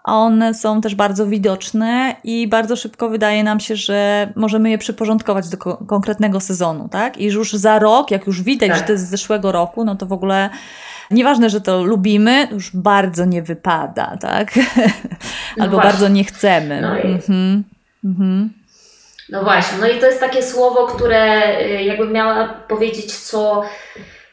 one 0.04 0.54
są 0.54 0.82
też 0.82 0.95
bardzo 0.95 1.28
widoczne 1.28 2.15
i 2.23 2.47
bardzo 2.47 2.76
szybko 2.76 3.10
wydaje 3.10 3.43
nam 3.43 3.60
się, 3.60 3.76
że 3.76 4.30
możemy 4.36 4.69
je 4.69 4.78
przyporządkować 4.78 5.50
do 5.50 5.58
ko 5.58 5.78
konkretnego 5.88 6.39
sezonu, 6.39 6.89
tak? 6.91 7.17
I 7.17 7.26
już 7.26 7.54
za 7.54 7.80
rok, 7.80 8.12
jak 8.12 8.28
już 8.28 8.41
widać, 8.41 8.69
tak. 8.69 8.78
że 8.78 8.84
to 8.84 8.91
jest 8.91 9.08
z 9.08 9.10
zeszłego 9.10 9.52
roku, 9.52 9.86
no 9.86 9.95
to 9.95 10.06
w 10.06 10.13
ogóle 10.13 10.50
Nieważne, 11.12 11.50
że 11.50 11.62
to 11.62 11.84
lubimy, 11.84 12.47
już 12.52 12.76
bardzo 12.76 13.26
nie 13.26 13.41
wypada, 13.41 14.17
tak? 14.21 14.56
No 15.58 15.63
Albo 15.63 15.78
bardzo 15.78 16.08
nie 16.08 16.23
chcemy. 16.23 16.82
No 16.82 16.97
i... 16.97 17.12
mhm. 17.12 17.63
Mhm. 18.06 18.50
No 19.30 19.44
właśnie, 19.44 19.78
no 19.78 19.88
i 19.88 20.00
to 20.00 20.06
jest 20.06 20.20
takie 20.20 20.44
słowo, 20.44 20.88
które 20.88 21.44
y, 21.62 21.84
jakbym 21.84 22.12
miała 22.12 22.48
powiedzieć, 22.48 23.16
co, 23.16 23.63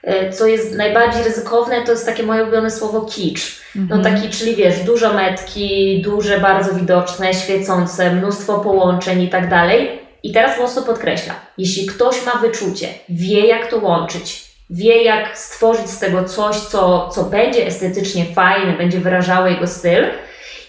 y, 0.09 0.33
co 0.33 0.47
jest 0.47 0.75
najbardziej 0.75 1.25
ryzykowne, 1.25 1.85
to 1.85 1.93
jest 1.93 2.07
takie 2.07 2.23
moje 2.23 2.43
ulubione 2.43 2.71
słowo 2.71 3.01
kicz. 3.01 3.65
No 3.75 3.97
mhm. 3.97 4.15
taki, 4.15 4.29
czyli 4.29 4.57
wiesz, 4.57 4.81
dużo 4.81 5.15
metki, 5.15 6.03
duże, 6.05 6.41
bardzo 6.41 6.75
widoczne, 6.75 7.35
świecące, 7.35 8.15
mnóstwo 8.15 8.59
połączeń 8.59 9.23
i 9.23 9.29
tak 9.29 9.51
dalej. 9.51 10.05
I 10.23 10.33
teraz 10.33 10.59
mocno 10.59 10.83
podkreśla, 10.83 11.35
jeśli 11.59 11.87
ktoś 11.87 12.27
ma 12.27 12.33
wyczucie, 12.33 12.89
wie 13.09 13.47
jak 13.47 13.71
to 13.71 13.79
łączyć, 13.79 14.45
wie 14.71 15.03
jak 15.03 15.39
stworzyć 15.39 15.91
z 15.91 15.99
tego 15.99 16.25
coś, 16.25 16.57
co, 16.57 17.09
co 17.09 17.25
będzie 17.25 17.67
estetycznie 17.67 18.25
fajne, 18.25 18.73
będzie 18.73 18.99
wyrażało 18.99 19.47
jego 19.47 19.67
styl 19.67 20.05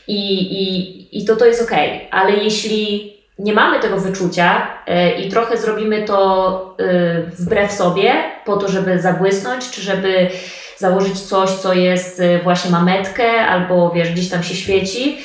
i, 0.08 0.42
i, 0.42 1.20
i 1.22 1.26
to 1.26 1.36
to 1.36 1.46
jest 1.46 1.62
ok. 1.62 1.78
Ale 2.12 2.32
jeśli 2.32 3.15
nie 3.40 3.54
mamy 3.54 3.80
tego 3.80 3.98
wyczucia 3.98 4.68
e, 4.88 5.12
i 5.12 5.30
trochę 5.30 5.58
zrobimy 5.58 6.04
to 6.04 6.76
e, 6.80 7.22
wbrew 7.22 7.72
sobie, 7.72 8.14
po 8.46 8.58
to, 8.58 8.68
żeby 8.68 9.00
zabłysnąć, 9.00 9.70
czy 9.70 9.82
żeby 9.82 10.30
założyć 10.78 11.22
coś, 11.22 11.50
co 11.50 11.74
jest 11.74 12.20
e, 12.20 12.40
właśnie 12.40 12.72
ma 12.72 12.82
metkę, 12.82 13.46
albo 13.48 13.92
wiesz, 13.92 14.12
gdzieś 14.12 14.30
tam 14.30 14.44
się 14.44 14.56
świeci, 14.56 15.18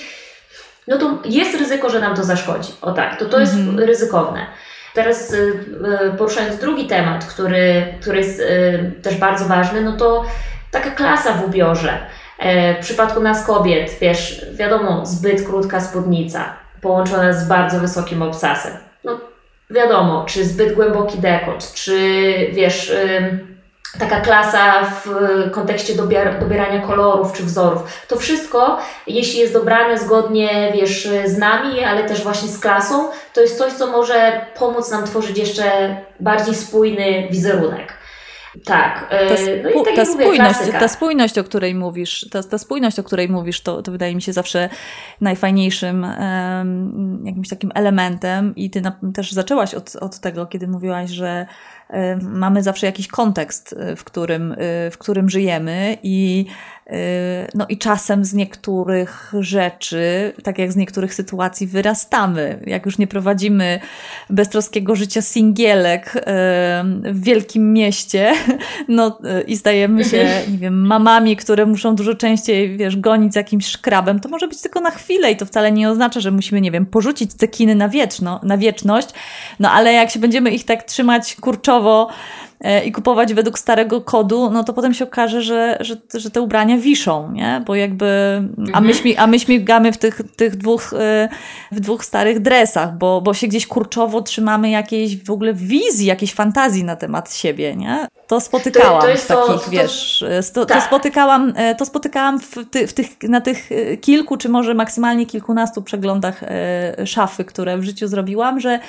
no 0.88 0.98
to 0.98 1.18
jest 1.24 1.60
ryzyko, 1.60 1.90
że 1.90 2.00
nam 2.00 2.16
to 2.16 2.24
zaszkodzi. 2.24 2.72
O 2.82 2.92
tak, 2.92 3.18
to 3.18 3.24
to 3.24 3.40
jest 3.40 3.54
mhm. 3.54 3.78
ryzykowne. 3.78 4.46
Teraz 4.94 5.34
poruszając 6.18 6.60
drugi 6.60 6.86
temat, 6.86 7.24
który, 7.24 7.94
który 8.00 8.18
jest 8.18 8.42
też 9.02 9.16
bardzo 9.16 9.44
ważny, 9.44 9.80
no 9.80 9.96
to 9.96 10.24
taka 10.70 10.90
klasa 10.90 11.32
w 11.32 11.44
ubiorze. 11.44 11.98
W 12.78 12.80
przypadku 12.80 13.20
nas 13.20 13.46
kobiet, 13.46 13.96
wiesz, 14.00 14.46
wiadomo, 14.54 15.06
zbyt 15.06 15.46
krótka 15.46 15.80
spódnica, 15.80 16.59
połączone 16.80 17.34
z 17.34 17.48
bardzo 17.48 17.80
wysokim 17.80 18.22
obsasem. 18.22 18.72
No 19.04 19.20
wiadomo, 19.70 20.24
czy 20.28 20.44
zbyt 20.44 20.74
głęboki 20.74 21.18
dekolt, 21.18 21.72
czy 21.72 21.98
wiesz, 22.52 22.92
taka 23.98 24.20
klasa 24.20 24.84
w 24.84 25.10
kontekście 25.50 25.94
dobierania 26.40 26.86
kolorów 26.86 27.32
czy 27.32 27.42
wzorów. 27.42 27.82
To 28.08 28.16
wszystko, 28.16 28.78
jeśli 29.06 29.40
jest 29.40 29.52
dobrane 29.52 29.98
zgodnie, 29.98 30.72
wiesz, 30.74 31.08
z 31.24 31.38
nami, 31.38 31.84
ale 31.84 32.04
też 32.04 32.22
właśnie 32.22 32.48
z 32.48 32.60
klasą, 32.60 33.10
to 33.34 33.40
jest 33.40 33.58
coś, 33.58 33.72
co 33.72 33.86
może 33.86 34.46
pomóc 34.58 34.90
nam 34.90 35.04
tworzyć 35.04 35.38
jeszcze 35.38 35.96
bardziej 36.20 36.54
spójny 36.54 37.28
wizerunek. 37.30 37.99
Tak. 38.64 39.08
Ta, 39.10 39.16
e, 39.16 39.62
no 39.74 39.84
ta, 39.96 40.04
spójność, 40.04 40.58
ta 40.80 40.88
spójność, 40.88 41.38
o 41.38 41.44
której 41.44 41.74
mówisz, 41.74 42.28
ta, 42.30 42.42
ta 42.42 42.58
spójność, 42.58 42.98
o 42.98 43.04
której 43.04 43.28
mówisz, 43.28 43.60
to, 43.60 43.82
to 43.82 43.92
wydaje 43.92 44.14
mi 44.14 44.22
się 44.22 44.32
zawsze 44.32 44.68
najfajniejszym 45.20 46.04
um, 46.04 47.22
jakimś 47.26 47.48
takim 47.48 47.72
elementem 47.74 48.54
i 48.56 48.70
ty 48.70 48.80
na, 48.80 48.92
też 49.14 49.32
zaczęłaś 49.32 49.74
od, 49.74 49.96
od 49.96 50.20
tego, 50.20 50.46
kiedy 50.46 50.68
mówiłaś, 50.68 51.10
że 51.10 51.46
mamy 52.22 52.62
zawsze 52.62 52.86
jakiś 52.86 53.08
kontekst, 53.08 53.74
w 53.96 54.04
którym, 54.04 54.56
w 54.90 54.98
którym 54.98 55.30
żyjemy 55.30 55.96
i 56.02 56.46
no 57.54 57.66
i 57.68 57.78
czasem 57.78 58.24
z 58.24 58.34
niektórych 58.34 59.32
rzeczy, 59.40 60.32
tak 60.42 60.58
jak 60.58 60.72
z 60.72 60.76
niektórych 60.76 61.14
sytuacji, 61.14 61.66
wyrastamy. 61.66 62.60
Jak 62.66 62.86
już 62.86 62.98
nie 62.98 63.06
prowadzimy 63.06 63.80
beztroskiego 64.30 64.96
życia 64.96 65.22
singielek 65.22 66.12
yy, 66.14 67.12
w 67.12 67.24
wielkim 67.24 67.72
mieście, 67.72 68.32
no 68.88 69.18
yy, 69.22 69.42
i 69.42 69.56
stajemy 69.56 70.04
się, 70.04 70.28
nie 70.52 70.58
wiem, 70.58 70.86
mamami, 70.86 71.36
które 71.36 71.66
muszą 71.66 71.94
dużo 71.94 72.14
częściej, 72.14 72.76
wiesz, 72.76 72.96
gonić 72.96 73.32
z 73.32 73.36
jakimś 73.36 73.66
szkrabem, 73.66 74.20
to 74.20 74.28
może 74.28 74.48
być 74.48 74.60
tylko 74.60 74.80
na 74.80 74.90
chwilę 74.90 75.32
i 75.32 75.36
to 75.36 75.46
wcale 75.46 75.72
nie 75.72 75.90
oznacza, 75.90 76.20
że 76.20 76.30
musimy, 76.30 76.60
nie 76.60 76.70
wiem, 76.70 76.86
porzucić 76.86 77.34
cekiny 77.34 77.74
na, 77.74 77.88
wieczno, 77.88 78.40
na 78.42 78.58
wieczność, 78.58 79.08
no 79.60 79.70
ale 79.70 79.92
jak 79.92 80.10
się 80.10 80.18
będziemy 80.18 80.50
ich 80.50 80.64
tak 80.64 80.82
trzymać 80.82 81.36
kurczowo, 81.40 82.08
i 82.84 82.92
kupować 82.92 83.34
według 83.34 83.58
starego 83.58 84.00
kodu, 84.00 84.50
no 84.50 84.64
to 84.64 84.72
potem 84.72 84.94
się 84.94 85.04
okaże, 85.04 85.42
że, 85.42 85.76
że, 85.80 85.96
że 86.14 86.30
te 86.30 86.40
ubrania 86.40 86.78
wiszą, 86.78 87.32
nie? 87.32 87.62
Bo 87.66 87.74
jakby, 87.74 88.06
a 88.72 88.80
my, 88.80 88.88
mhm. 88.88 88.94
śmi, 88.94 89.16
a 89.16 89.26
my 89.26 89.40
śmigamy 89.40 89.92
w 89.92 89.98
tych, 89.98 90.20
tych 90.36 90.56
dwóch, 90.56 90.94
e, 90.98 91.28
w 91.72 91.80
dwóch 91.80 92.04
starych 92.04 92.40
dresach, 92.40 92.98
bo, 92.98 93.20
bo 93.20 93.34
się 93.34 93.48
gdzieś 93.48 93.66
kurczowo 93.66 94.22
trzymamy 94.22 94.70
jakiejś 94.70 95.24
w 95.24 95.30
ogóle 95.30 95.54
wizji, 95.54 96.06
jakiejś 96.06 96.34
fantazji 96.34 96.84
na 96.84 96.96
temat 96.96 97.34
siebie, 97.34 97.76
nie? 97.76 98.06
To 98.26 98.40
spotykałam 98.40 99.02
to, 99.02 99.08
to 99.08 99.14
w 99.14 99.26
takich, 99.26 99.64
to, 99.64 99.70
wiesz, 99.70 100.24
to, 100.54 100.66
tak. 100.66 100.78
to, 100.78 100.86
spotykałam, 100.86 101.52
e, 101.56 101.74
to 101.74 101.86
spotykałam 101.86 102.40
w, 102.40 102.54
ty, 102.70 102.86
w 102.86 102.92
tych, 102.92 103.22
na 103.22 103.40
tych 103.40 103.70
kilku, 104.00 104.36
czy 104.36 104.48
może 104.48 104.74
maksymalnie 104.74 105.26
kilkunastu 105.26 105.82
przeglądach 105.82 106.40
szafy, 107.04 107.44
które 107.44 107.78
w 107.78 107.84
życiu 107.84 108.08
zrobiłam, 108.08 108.60
że 108.60 108.80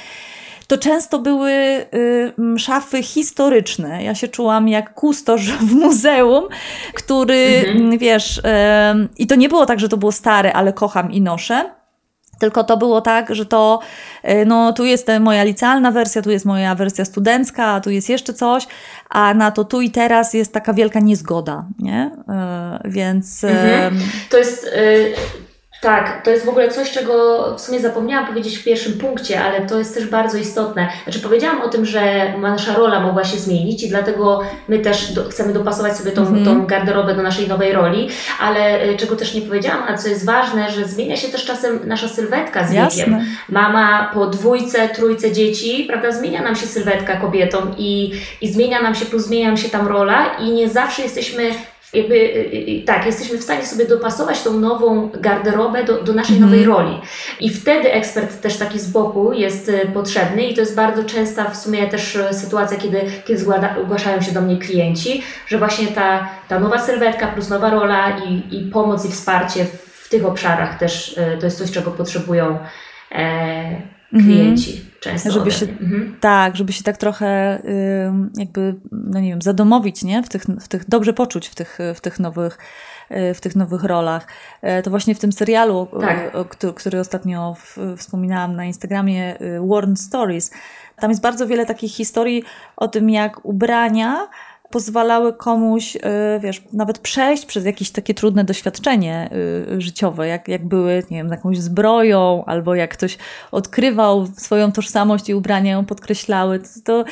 to 0.72 0.78
często 0.78 1.20
były 1.20 1.52
y, 1.52 2.60
szafy 2.60 3.04
historyczne. 3.04 4.04
Ja 4.04 4.16
się 4.16 4.28
czułam 4.28 4.68
jak 4.68 4.94
kustosz 4.94 5.52
w 5.70 5.74
muzeum, 5.74 6.48
który, 6.94 7.64
mhm. 7.68 7.98
wiesz, 7.98 8.38
y, 8.38 8.42
i 9.18 9.28
to 9.28 9.36
nie 9.36 9.50
było 9.50 9.66
tak, 9.66 9.80
że 9.80 9.90
to 9.90 9.98
było 9.98 10.12
stare, 10.12 10.54
ale 10.54 10.74
kocham 10.74 11.12
i 11.12 11.22
noszę 11.22 11.70
Tylko 12.40 12.64
to 12.64 12.78
było 12.78 13.02
tak, 13.02 13.36
że 13.36 13.46
to, 13.46 13.80
y, 14.30 14.46
no 14.46 14.74
tu 14.74 14.86
jest 14.86 15.08
moja 15.20 15.44
licealna 15.44 15.92
wersja, 15.92 16.22
tu 16.22 16.32
jest 16.32 16.46
moja 16.46 16.76
wersja 16.76 17.06
studencka, 17.06 17.82
tu 17.82 17.90
jest 17.90 18.10
jeszcze 18.10 18.34
coś, 18.34 18.68
a 19.10 19.34
na 19.34 19.52
to 19.52 19.64
tu 19.64 19.82
i 19.82 19.90
teraz 19.90 20.34
jest 20.34 20.54
taka 20.54 20.74
wielka 20.74 21.00
niezgoda, 21.00 21.66
nie? 21.80 22.12
Y, 22.86 22.90
więc... 22.90 23.44
Mhm. 23.44 24.00
To 24.30 24.38
jest... 24.38 24.64
Y 24.64 25.41
tak, 25.82 26.22
to 26.24 26.32
jest 26.32 26.46
w 26.46 26.50
ogóle 26.50 26.70
coś, 26.70 26.92
czego 26.92 27.46
w 27.58 27.62
sumie 27.62 27.80
zapomniałam 27.80 28.28
powiedzieć 28.28 28.58
w 28.58 28.64
pierwszym 28.64 28.94
punkcie, 28.94 29.44
ale 29.44 29.62
to 29.62 29.80
jest 29.80 29.94
też 29.94 30.08
bardzo 30.08 30.38
istotne. 30.38 30.90
Znaczy, 31.04 31.20
powiedziałam 31.20 31.62
o 31.62 31.70
tym, 31.70 31.86
że 31.86 32.34
nasza 32.40 32.76
rola 32.76 33.00
mogła 33.00 33.24
się 33.24 33.38
zmienić 33.38 33.84
i 33.84 33.90
dlatego 33.90 34.42
my 34.68 34.80
też 34.80 35.14
do, 35.14 35.30
chcemy 35.30 35.54
dopasować 35.54 35.98
sobie 35.98 36.12
tą, 36.12 36.28
mm. 36.28 36.46
tą 36.46 36.66
garderobę 36.66 37.16
do 37.16 37.24
naszej 37.24 37.48
nowej 37.48 37.74
roli, 37.74 38.10
ale 38.40 38.84
y, 38.90 38.98
czego 38.98 39.16
też 39.16 39.34
nie 39.34 39.42
powiedziałam, 39.42 39.84
a 39.88 39.98
co 39.98 40.08
jest 40.08 40.26
ważne, 40.26 40.72
że 40.72 40.86
zmienia 40.86 41.18
się 41.18 41.28
też 41.28 41.46
czasem 41.46 41.80
nasza 41.84 42.08
sylwetka 42.08 42.68
z 42.68 42.74
Jasne. 42.74 43.04
wiekiem. 43.04 43.26
Mama 43.50 44.12
po 44.14 44.28
dwójce, 44.28 44.90
trójce 44.90 45.32
dzieci, 45.32 45.86
prawda, 45.88 46.12
zmienia 46.12 46.42
nam 46.42 46.56
się 46.56 46.66
sylwetka 46.66 47.18
kobietom 47.18 47.76
i, 47.78 48.12
i 48.42 48.52
zmienia 48.52 48.82
nam 48.82 48.96
się, 48.96 49.06
plus 49.06 49.26
zmienia 49.26 49.48
nam 49.48 49.58
się 49.58 49.70
tam 49.70 49.88
rola 49.88 50.26
i 50.40 50.52
nie 50.52 50.70
zawsze 50.70 51.02
jesteśmy 51.02 51.52
jakby 51.94 52.16
y, 52.16 52.82
y, 52.82 52.84
tak, 52.86 53.06
jesteśmy 53.06 53.38
w 53.38 53.44
stanie 53.44 53.66
sobie 53.66 53.86
dopasować 53.86 54.44
tą 54.44 54.60
nową 54.60 55.10
garderobę 55.10 55.84
do, 55.84 56.04
do 56.04 56.14
naszej 56.14 56.38
mm. 56.38 56.50
nowej 56.50 56.66
roli. 56.66 57.02
I 57.40 57.50
wtedy 57.50 57.94
ekspert 57.94 58.42
też 58.42 58.58
taki 58.58 58.80
z 58.80 58.90
boku 58.90 59.34
jest 59.34 59.70
y, 59.70 59.92
potrzebny 59.94 60.44
i 60.44 60.54
to 60.54 60.62
jest 60.62 60.76
bardzo 60.76 61.04
częsta 61.04 61.50
w 61.50 61.58
sumie 61.58 61.88
też 61.88 62.18
sytuacja, 62.32 62.78
kiedy, 62.78 63.02
kiedy 63.26 63.42
zgłaszają 63.86 64.22
się 64.22 64.32
do 64.32 64.42
mnie 64.42 64.58
klienci, 64.58 65.24
że 65.48 65.58
właśnie 65.58 65.88
ta, 65.88 66.30
ta 66.48 66.60
nowa 66.60 66.80
sylwetka 66.80 67.28
plus 67.28 67.50
nowa 67.50 67.70
rola 67.70 68.18
i, 68.18 68.58
i 68.58 68.72
pomoc 68.72 69.06
i 69.06 69.12
wsparcie 69.12 69.66
w, 69.66 69.92
w 70.06 70.10
tych 70.10 70.26
obszarach 70.26 70.80
też 70.80 71.20
to 71.40 71.46
jest 71.46 71.58
coś, 71.58 71.72
czego 71.72 71.92
potrzebują 71.92 72.60
e, 73.12 73.82
klienci. 74.12 74.72
Mm 74.72 74.92
często. 75.02 75.32
Żeby 75.32 75.52
się, 75.52 75.66
mhm. 75.66 76.18
Tak, 76.20 76.56
żeby 76.56 76.74
się 76.74 76.84
tak 76.84 76.98
trochę 76.98 77.62
jakby, 78.38 78.76
no 78.92 79.20
nie 79.20 79.30
wiem, 79.30 79.42
zadomowić, 79.42 80.04
nie? 80.04 80.24
W 80.24 80.30
tych, 80.30 80.44
w 80.44 80.68
tych 80.68 80.90
dobrze 80.90 81.14
poczuć 81.14 81.48
w 81.48 81.56
tych, 81.56 81.78
w 81.96 82.02
tych 82.02 82.20
nowych 82.20 82.58
y, 83.12 83.34
w 83.34 83.42
tych 83.42 83.56
nowych 83.56 83.84
rolach. 83.84 84.28
E, 84.62 84.82
to 84.82 84.90
właśnie 84.90 85.16
w 85.16 85.20
tym 85.20 85.32
serialu, 85.32 85.88
tak. 86.02 86.32
który, 86.50 86.74
który 86.74 87.00
ostatnio 87.00 87.56
wspominałam 87.98 88.56
na 88.56 88.66
Instagramie, 88.66 89.42
y, 89.42 89.60
Warren 89.68 89.98
Stories, 89.98 90.52
tam 91.00 91.10
jest 91.10 91.22
bardzo 91.22 91.48
wiele 91.48 91.66
takich 91.66 91.92
historii 91.92 92.44
o 92.78 92.88
tym, 92.88 93.10
jak 93.10 93.46
ubrania 93.46 94.28
pozwalały 94.72 95.34
komuś, 95.34 95.96
y, 95.96 96.00
wiesz, 96.40 96.64
nawet 96.74 97.00
przejść 97.00 97.46
przez 97.46 97.66
jakieś 97.66 97.92
takie 97.92 98.14
trudne 98.14 98.44
doświadczenie 98.44 99.30
y, 99.78 99.82
życiowe, 99.82 100.28
jak, 100.28 100.48
jak 100.48 100.66
były, 100.66 101.04
nie 101.12 101.18
wiem, 101.18 101.30
jakąś 101.30 101.60
zbroją, 101.60 102.46
albo 102.46 102.76
jak 102.76 102.94
ktoś 102.94 103.18
odkrywał 103.52 104.28
swoją 104.38 104.72
tożsamość 104.72 105.30
i 105.30 105.36
ubrania 105.36 105.72
ją 105.72 105.86
podkreślały. 105.86 106.60
To, 106.60 106.68
to 106.86 107.04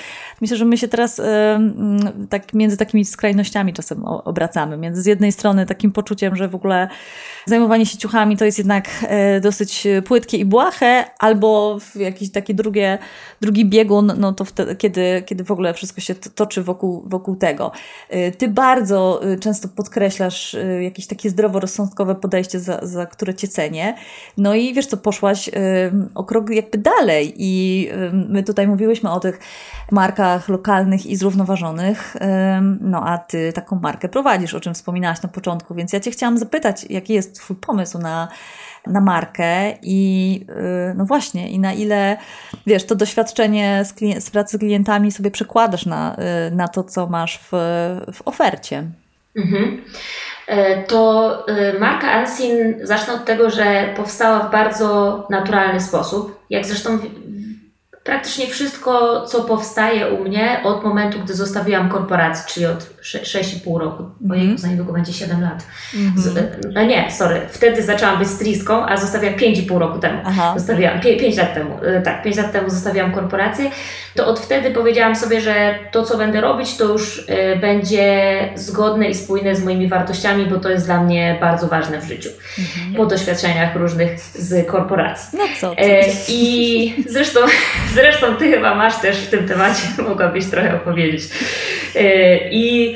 myślę, 0.41 0.57
że 0.57 0.66
my 0.66 0.78
się 0.78 0.88
teraz 0.88 1.20
y, 1.20 1.24
mm, 1.24 2.28
tak 2.30 2.53
między 2.53 2.78
takimi 2.78 3.05
skrajnościami 3.05 3.74
czasem 3.74 4.05
obracamy. 4.05 4.78
Między 4.78 5.01
z 5.01 5.05
jednej 5.05 5.32
strony 5.32 5.66
takim 5.66 5.91
poczuciem, 5.91 6.36
że 6.36 6.47
w 6.47 6.55
ogóle 6.55 6.88
zajmowanie 7.49 7.85
się 7.85 7.97
ciuchami 7.97 8.37
to 8.37 8.45
jest 8.45 8.57
jednak 8.57 8.89
dosyć 9.41 9.87
płytkie 10.05 10.37
i 10.37 10.45
błahe, 10.45 11.05
albo 11.19 11.77
jakiś 11.95 12.31
taki 12.31 12.55
drugie, 12.55 12.97
drugi 13.41 13.65
biegun, 13.65 14.13
no 14.17 14.33
to 14.33 14.45
wtedy, 14.45 14.75
kiedy, 14.75 15.23
kiedy 15.25 15.43
w 15.43 15.51
ogóle 15.51 15.73
wszystko 15.73 16.01
się 16.01 16.15
toczy 16.15 16.63
wokół, 16.63 17.03
wokół 17.05 17.35
tego. 17.35 17.71
Y, 18.13 18.31
ty 18.37 18.47
bardzo 18.47 19.21
często 19.39 19.67
podkreślasz 19.67 20.55
jakieś 20.81 21.07
takie 21.07 21.29
zdroworozsądkowe 21.29 22.15
podejście, 22.15 22.59
za, 22.59 22.79
za 22.83 23.05
które 23.05 23.33
cię 23.33 23.47
cenię. 23.47 23.95
No 24.37 24.55
i 24.55 24.73
wiesz 24.73 24.85
co, 24.85 24.97
poszłaś 24.97 25.49
o 26.15 26.23
krok 26.23 26.49
jakby 26.49 26.77
dalej 26.77 27.33
i 27.37 27.89
my 28.29 28.43
tutaj 28.43 28.67
mówiłyśmy 28.67 29.11
o 29.11 29.19
tych 29.19 29.39
markach 29.91 30.49
lokalnych 30.49 31.05
i 31.05 31.15
zrównoważonych, 31.15 32.15
no 32.81 33.03
a 33.05 33.17
ty 33.17 33.53
taką 33.53 33.79
markę 33.79 34.09
prowadzisz, 34.09 34.53
o 34.53 34.59
czym 34.59 34.73
wspominałaś 34.73 35.21
na 35.21 35.29
początku, 35.29 35.75
więc 35.75 35.93
ja 35.93 35.99
cię 35.99 36.11
chciałam 36.11 36.37
zapytać, 36.37 36.85
jaki 36.89 37.13
jest 37.13 37.38
twój 37.39 37.55
pomysł 37.55 37.99
na 37.99 38.27
na 38.87 39.01
markę 39.01 39.71
i 39.81 40.45
y, 40.49 40.93
no 40.97 41.05
właśnie, 41.05 41.49
i 41.49 41.59
na 41.59 41.73
ile 41.73 42.17
wiesz, 42.67 42.85
to 42.85 42.95
doświadczenie 42.95 43.85
z, 43.85 44.23
z 44.23 44.29
pracy 44.29 44.57
z 44.57 44.59
klientami 44.59 45.11
sobie 45.11 45.31
przekładasz 45.31 45.85
na, 45.85 46.15
y, 46.47 46.55
na 46.55 46.67
to, 46.67 46.83
co 46.83 47.07
masz 47.07 47.39
w, 47.39 47.49
w 48.13 48.21
ofercie. 48.25 48.83
Mhm. 49.35 49.81
E, 50.47 50.83
to 50.83 51.35
y, 51.49 51.79
marka 51.79 52.19
Unseen, 52.19 52.79
zacznę 52.83 53.13
od 53.13 53.25
tego, 53.25 53.49
że 53.49 53.93
powstała 53.97 54.39
w 54.39 54.51
bardzo 54.51 55.27
naturalny 55.29 55.81
sposób. 55.81 56.39
Jak 56.49 56.65
zresztą 56.65 56.99
praktycznie 58.10 58.47
wszystko, 58.47 59.26
co 59.26 59.43
powstaje 59.43 60.07
u 60.07 60.24
mnie 60.24 60.60
od 60.64 60.84
momentu, 60.84 61.20
gdy 61.20 61.34
zostawiłam 61.34 61.89
korporację, 61.89 62.43
czyli 62.47 62.66
od 62.66 62.89
6,5 63.01 63.78
roku, 63.78 64.03
bo 64.20 64.36
mm. 64.36 64.57
za 64.57 64.68
niedługo 64.68 64.93
będzie 64.93 65.14
7 65.14 65.41
lat. 65.41 65.64
Mm 65.95 66.14
-hmm. 66.14 66.43
No 66.74 66.84
nie, 66.84 67.12
sorry, 67.12 67.41
wtedy 67.49 67.84
zaczęłam 67.84 68.20
być 68.20 68.28
stylistką, 68.28 68.86
a 68.86 68.97
zostawiłam 68.97 69.36
5,5 69.36 69.78
roku 69.78 69.99
temu. 69.99 70.22
Aha. 70.26 70.53
Zostawiłam 70.57 70.99
5 70.99 71.38
lat 71.38 71.53
temu, 71.53 71.80
e, 71.84 72.01
tak, 72.01 72.24
5 72.24 72.38
lat 72.38 72.51
temu 72.51 72.70
zostawiłam 72.70 73.12
korporację. 73.12 73.72
To 74.20 74.28
od 74.28 74.39
wtedy 74.39 74.72
powiedziałam 74.72 75.15
sobie, 75.15 75.41
że 75.41 75.80
to, 75.91 76.03
co 76.03 76.17
będę 76.17 76.41
robić, 76.41 76.78
to 76.78 76.86
już 76.86 77.26
e, 77.28 77.55
będzie 77.55 78.39
zgodne 78.55 79.09
i 79.09 79.15
spójne 79.15 79.55
z 79.55 79.63
moimi 79.63 79.88
wartościami, 79.88 80.45
bo 80.45 80.59
to 80.59 80.70
jest 80.70 80.86
dla 80.86 81.03
mnie 81.03 81.38
bardzo 81.41 81.67
ważne 81.67 82.01
w 82.01 82.03
życiu. 82.03 82.30
-hmm. 82.30 82.97
Po 82.97 83.05
doświadczeniach 83.05 83.76
różnych 83.76 84.20
z 84.20 84.67
korporacji. 84.67 85.39
No 85.39 85.43
co? 85.59 85.78
E, 85.78 86.01
I 86.28 87.03
zresztą 87.07 87.39
Zresztą 87.95 88.36
ty 88.36 88.51
chyba 88.51 88.76
masz 88.76 89.01
też 89.01 89.17
w 89.17 89.30
tym 89.30 89.47
temacie, 89.47 89.88
mogłabyś 90.09 90.45
trochę 90.45 90.76
opowiedzieć. 90.76 91.24
E, 91.95 92.38
I 92.49 92.95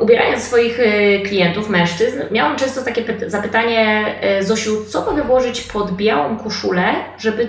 ubierając 0.00 0.42
swoich 0.42 0.80
e, 0.80 1.18
klientów, 1.18 1.68
mężczyzn, 1.68 2.22
miałam 2.30 2.56
często 2.56 2.82
takie 2.82 3.04
zapytanie, 3.26 4.04
Zosiu, 4.40 4.84
co 4.84 5.04
mogę 5.04 5.22
włożyć 5.22 5.60
pod 5.60 5.96
białą 5.96 6.36
koszulę, 6.36 6.94
żeby 7.18 7.48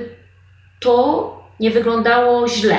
to 0.79 1.42
nie 1.59 1.71
wyglądało 1.71 2.47
źle, 2.47 2.77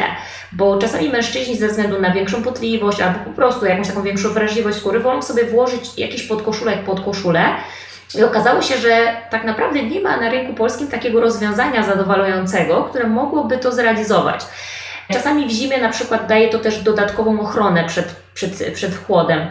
bo 0.53 0.79
czasami 0.79 1.09
mężczyźni 1.09 1.57
ze 1.57 1.69
względu 1.69 2.01
na 2.01 2.11
większą 2.11 2.43
potliwość 2.43 3.01
albo 3.01 3.19
po 3.19 3.31
prostu 3.31 3.67
jakąś 3.67 3.89
taką 3.89 4.03
większą 4.03 4.29
wrażliwość 4.29 4.79
skóry 4.79 5.01
wolą 5.01 5.23
sobie 5.23 5.45
włożyć 5.45 5.99
jakiś 5.99 6.23
podkoszulek 6.23 6.85
pod 6.85 7.01
koszulę, 7.01 7.45
i 8.15 8.23
okazało 8.23 8.63
się, 8.63 8.79
że 8.79 9.17
tak 9.31 9.45
naprawdę 9.45 9.83
nie 9.83 10.01
ma 10.01 10.17
na 10.17 10.31
rynku 10.31 10.55
polskim 10.55 10.89
takiego 10.89 11.21
rozwiązania 11.21 11.83
zadowalającego, 11.83 12.83
które 12.85 13.07
mogłoby 13.07 13.59
to 13.59 13.73
zrealizować. 13.73 14.41
Czasami 15.13 15.47
w 15.47 15.51
zimie 15.51 15.79
na 15.79 15.89
przykład 15.89 16.27
daje 16.27 16.49
to 16.49 16.59
też 16.59 16.83
dodatkową 16.83 17.41
ochronę 17.41 17.85
przed, 17.85 18.17
przed, 18.35 18.73
przed 18.75 18.97
chłodem. 19.07 19.47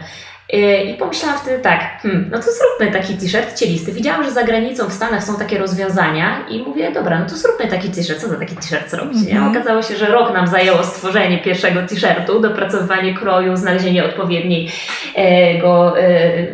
Yy, 0.54 0.84
I 0.84 0.94
pomyślałam 0.94 1.40
wtedy 1.40 1.64
tak, 1.64 2.00
hmm, 2.02 2.30
no 2.32 2.38
to 2.38 2.44
zróbmy 2.44 3.00
taki 3.00 3.14
t-shirt 3.14 3.60
cielisty. 3.60 3.92
Widziałam, 3.92 4.24
że 4.24 4.32
za 4.32 4.44
granicą 4.44 4.90
w 4.90 4.94
Stanach 4.94 5.24
są 5.24 5.36
takie 5.36 5.58
rozwiązania 5.58 6.46
i 6.50 6.60
mówię, 6.60 6.92
dobra, 6.92 7.20
no 7.20 7.26
to 7.26 7.36
zróbmy 7.36 7.68
taki 7.68 7.90
t-shirt. 7.90 8.22
Co 8.22 8.28
za 8.28 8.36
taki 8.36 8.56
t-shirt 8.56 8.90
zrobić? 8.90 9.18
Mm 9.32 9.44
-hmm. 9.44 9.52
Okazało 9.52 9.82
się, 9.82 9.96
że 9.96 10.06
rok 10.06 10.34
nam 10.34 10.48
zajęło 10.48 10.84
stworzenie 10.84 11.38
pierwszego 11.38 11.82
t-shirtu, 11.82 12.40
dopracowywanie 12.40 13.14
kroju, 13.14 13.58
znalezienie 13.58 14.06
odpowiedniego 14.06 15.98
e, 15.98 16.04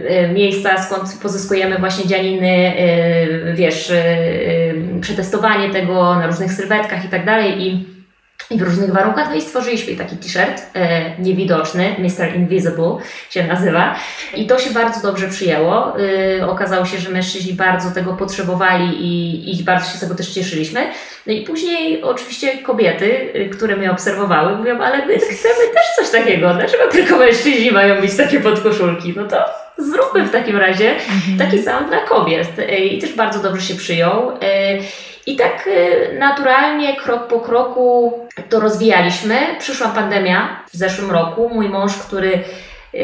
e, 0.10 0.28
miejsca, 0.28 0.84
skąd 0.84 1.20
pozyskujemy 1.22 1.78
właśnie 1.78 2.08
dzianiny, 2.08 2.74
e, 2.78 3.54
wiesz, 3.54 3.91
przetestowanie 5.02 5.70
tego 5.70 6.16
na 6.16 6.28
różnych 6.28 6.54
sylwetkach 6.54 7.06
i 7.06 7.08
tak 7.08 7.26
dalej. 7.26 7.68
I 7.68 7.99
w 8.58 8.62
różnych 8.62 8.93
warunkach. 8.93 9.30
No 9.30 9.36
i 9.36 9.41
stworzyliśmy 9.41 9.95
taki 9.95 10.18
t-shirt 10.18 10.62
e, 10.76 11.22
niewidoczny, 11.22 11.95
Mr. 12.00 12.36
Invisible 12.36 12.97
się 13.30 13.47
nazywa. 13.47 13.95
I 14.36 14.47
to 14.47 14.60
się 14.60 14.72
bardzo 14.72 15.08
dobrze 15.08 15.28
przyjęło. 15.28 15.93
E, 16.39 16.47
okazało 16.47 16.86
się, 16.86 16.97
że 16.97 17.10
mężczyźni 17.10 17.54
bardzo 17.54 17.91
tego 17.91 18.14
potrzebowali 18.14 18.88
i, 18.88 19.60
i 19.60 19.64
bardzo 19.64 19.91
się 19.91 19.97
z 19.97 20.00
tego 20.00 20.16
też 20.16 20.30
cieszyliśmy. 20.30 20.88
No 21.28 21.34
i 21.34 21.41
później 21.41 22.04
oczywiście 22.04 22.58
kobiety, 22.58 23.34
e, 23.34 23.45
które 23.45 23.76
mnie 23.76 23.91
obserwowały, 23.91 24.58
mówią, 24.58 24.82
ale 24.82 25.06
my 25.06 25.18
chcemy 25.20 25.74
też 25.74 25.95
coś 25.95 26.10
takiego. 26.10 26.54
Dlaczego 26.54 26.84
tylko 26.91 27.18
mężczyźni 27.18 27.72
mają 27.72 28.02
mieć 28.02 28.18
takie 28.18 28.39
podkoszulki? 28.39 29.14
No 29.16 29.28
to 29.28 29.45
zróbmy 29.78 30.26
w 30.26 30.32
takim 30.32 30.58
razie 30.58 30.91
mhm. 30.91 31.38
taki 31.38 31.64
sam 31.64 31.89
dla 31.89 32.00
kobiet. 32.00 32.60
E, 32.60 32.78
I 32.78 33.02
też 33.02 33.14
bardzo 33.14 33.39
dobrze 33.39 33.62
się 33.62 33.76
przyjął. 33.76 34.32
E, 34.41 34.78
i 35.26 35.36
tak 35.36 35.68
y, 35.68 36.16
naturalnie, 36.20 36.96
krok 36.96 37.28
po 37.28 37.40
kroku 37.40 38.20
to 38.50 38.60
rozwijaliśmy. 38.60 39.36
Przyszła 39.60 39.88
pandemia 39.88 40.64
w 40.74 40.78
zeszłym 40.78 41.12
roku. 41.12 41.50
Mój 41.50 41.70
mąż, 41.70 41.98
który 41.98 42.44
y, 42.94 42.98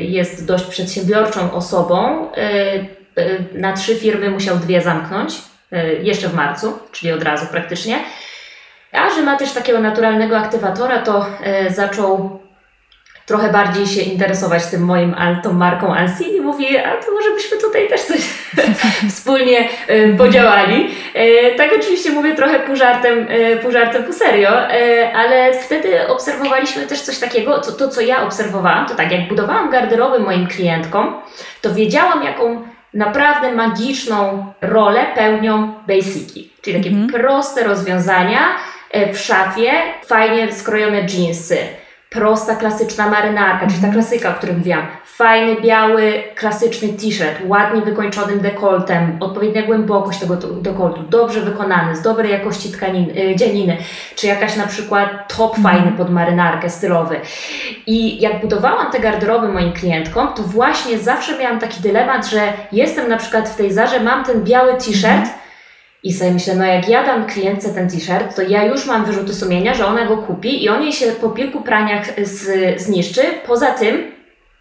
jest 0.00 0.46
dość 0.46 0.64
przedsiębiorczą 0.64 1.52
osobą, 1.52 2.28
y, 2.32 3.44
na 3.52 3.72
trzy 3.72 3.96
firmy 3.96 4.30
musiał 4.30 4.56
dwie 4.56 4.80
zamknąć 4.80 5.34
jeszcze 6.02 6.28
w 6.28 6.34
marcu, 6.34 6.78
czyli 6.92 7.12
od 7.12 7.22
razu 7.22 7.46
praktycznie. 7.50 7.98
A 8.92 9.10
że 9.10 9.22
ma 9.22 9.36
też 9.36 9.52
takiego 9.52 9.80
naturalnego 9.80 10.38
aktywatora, 10.38 11.02
to 11.02 11.26
zaczął 11.68 12.40
trochę 13.26 13.52
bardziej 13.52 13.86
się 13.86 14.00
interesować 14.00 14.66
tym 14.66 14.84
moim, 14.84 15.16
tą 15.42 15.52
marką 15.52 15.94
Ansin 15.94 16.36
i 16.36 16.40
mówi, 16.40 16.78
a 16.78 16.90
to 16.90 17.12
może 17.12 17.30
byśmy 17.30 17.58
tutaj 17.58 17.88
też 17.88 18.02
coś 18.02 18.20
wspólnie 19.10 19.68
podziałali. 20.18 20.90
Y, 21.16 21.56
tak 21.56 21.70
oczywiście 21.80 22.10
mówię 22.10 22.34
trochę 22.34 22.58
pół 22.58 22.76
żartem, 22.76 23.28
y, 23.30 23.58
pół 23.62 23.70
żartem, 23.70 24.04
pół 24.04 24.12
serio, 24.12 24.50
ale 25.14 25.52
wtedy 25.54 26.08
obserwowaliśmy 26.08 26.86
też 26.86 27.00
coś 27.00 27.18
takiego, 27.18 27.58
to, 27.58 27.72
to 27.72 27.88
co 27.88 28.00
ja 28.00 28.22
obserwowałam, 28.22 28.86
to 28.88 28.94
tak 28.94 29.12
jak 29.12 29.28
budowałam 29.28 29.70
garderoby 29.70 30.18
moim 30.18 30.46
klientkom, 30.46 31.14
to 31.62 31.74
wiedziałam 31.74 32.24
jaką 32.24 32.62
naprawdę 32.94 33.52
magiczną 33.52 34.46
rolę 34.60 35.06
pełnią 35.14 35.74
basiki, 35.88 36.52
czyli 36.62 36.76
takie 36.76 36.90
mhm. 36.90 37.08
proste 37.08 37.64
rozwiązania 37.64 38.40
w 39.12 39.18
szafie, 39.18 39.72
fajnie 40.06 40.52
skrojone 40.52 41.00
jeansy, 41.00 41.58
prosta, 42.10 42.56
klasyczna 42.56 43.10
marynarka, 43.10 43.66
czyli 43.66 43.80
ta 43.80 43.86
mhm. 43.86 43.92
klasyka, 43.92 44.30
o 44.30 44.34
której 44.34 44.56
mówiłam. 44.56 44.86
Fajny, 45.04 45.60
biały, 45.60 46.22
klasyczny 46.34 46.88
t-shirt, 46.88 47.38
ładnie 47.46 47.82
wykończonym 47.82 48.40
dekoltem, 48.40 49.16
odpowiednia 49.20 49.62
głębokość 49.62 50.18
tego 50.18 50.36
dekoltu, 50.36 51.02
dobrze 51.02 51.40
wykonany, 51.40 51.96
z 51.96 52.02
dobrej 52.02 52.32
jakości 52.32 52.72
tkaniny, 52.72 53.36
dzianiny, 53.36 53.76
czy 54.16 54.26
jakaś 54.26 54.56
na 54.56 54.66
przykład 54.66 55.36
top 55.36 55.58
mhm. 55.58 55.62
fajny 55.62 55.96
pod 55.96 56.10
marynarkę, 56.10 56.70
stylowy. 56.70 57.20
I 57.86 58.20
jak 58.20 58.40
budowałam 58.40 58.92
te 58.92 59.00
garderoby 59.00 59.48
moim 59.48 59.72
klientkom, 59.72 60.28
to 60.34 60.42
właśnie 60.42 60.98
zawsze 60.98 61.38
miałam 61.38 61.58
taki 61.58 61.80
dylemat, 61.80 62.26
że 62.26 62.52
jestem 62.72 63.08
na 63.08 63.16
przykład 63.16 63.48
w 63.48 63.56
tej 63.56 63.72
zarze, 63.72 64.00
mam 64.00 64.24
ten 64.24 64.44
biały 64.44 64.74
t-shirt, 64.74 65.04
mhm. 65.04 65.45
I 66.06 66.12
sobie 66.12 66.30
myślę, 66.30 66.54
no 66.56 66.64
jak 66.64 66.88
ja 66.88 67.04
dam 67.04 67.26
klientce 67.26 67.68
ten 67.68 67.90
t-shirt, 67.90 68.36
to 68.36 68.42
ja 68.42 68.64
już 68.64 68.86
mam 68.86 69.04
wyrzuty 69.04 69.34
sumienia, 69.34 69.74
że 69.74 69.86
ona 69.86 70.06
go 70.06 70.16
kupi 70.16 70.64
i 70.64 70.68
on 70.68 70.82
jej 70.82 70.92
się 70.92 71.06
po 71.06 71.30
kilku 71.30 71.60
praniach 71.60 72.06
z, 72.22 72.80
zniszczy. 72.80 73.22
Poza 73.46 73.66
tym 73.66 74.15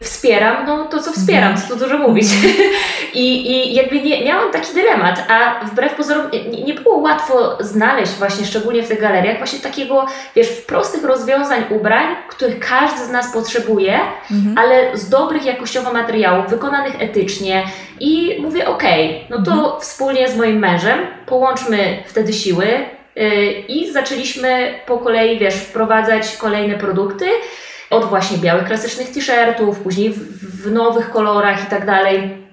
wspieram, 0.06 0.66
no 0.66 0.86
to 0.86 1.00
co 1.00 1.12
wspieram, 1.12 1.52
mhm. 1.52 1.68
co 1.68 1.74
tu 1.74 1.80
dużo 1.80 1.98
mówić. 1.98 2.28
I, 3.14 3.52
I 3.52 3.74
jakby 3.74 4.02
nie, 4.02 4.26
miałam 4.26 4.52
taki 4.52 4.74
dylemat, 4.74 5.26
a 5.30 5.66
wbrew 5.66 5.96
pozorom 5.96 6.32
nie, 6.32 6.64
nie, 6.64 6.74
było 6.74 6.98
łatwo 6.98 7.58
znaleźć 7.60 8.12
właśnie, 8.12 8.46
szczególnie 8.46 8.84
w 8.84 8.88
tych 8.88 9.02
galeriach, 9.02 9.38
właśnie 9.38 9.60
takiego, 9.60 10.06
wiesz, 10.36 10.48
prostych 10.50 11.04
rozwiązań 11.04 11.64
ubrań, 11.70 12.16
których 12.30 12.60
każdy 12.60 13.06
z 13.06 13.10
nas 13.10 13.34
potrzebuje, 13.34 14.00
mhm. 14.32 14.58
ale 14.58 14.98
z 14.98 15.10
dobrych 15.10 15.46
jakościowo 15.46 15.94
materiałów, 15.94 16.50
wykonanych 16.50 16.94
etycznie 17.00 17.64
i 18.00 18.38
mówię, 18.42 18.68
okej, 18.68 19.10
okay, 19.10 19.26
no 19.30 19.46
to 19.46 19.52
mhm. 19.52 19.82
wspólnie 19.82 20.30
z 20.30 20.38
moim 20.38 20.60
mężem 20.60 21.00
połączmy 21.26 22.04
wtedy 22.06 22.34
siły 22.34 22.68
yy, 23.16 23.52
i 23.52 23.92
zaczęliśmy 23.92 24.74
po 24.86 24.98
kolei, 24.98 25.40
wiesz, 25.40 25.56
wprowadzać 25.56 26.38
kolejne 26.38 26.78
produkty, 26.78 27.26
od 27.90 28.06
właśnie 28.06 28.38
białych 28.38 28.66
klasycznych 28.66 29.10
t-shirtów, 29.10 29.80
później 29.80 30.10
w, 30.10 30.64
w 30.64 30.72
nowych 30.72 31.10
kolorach 31.10 31.64
i 31.64 31.66
tak 31.66 31.86
dalej. 31.86 32.46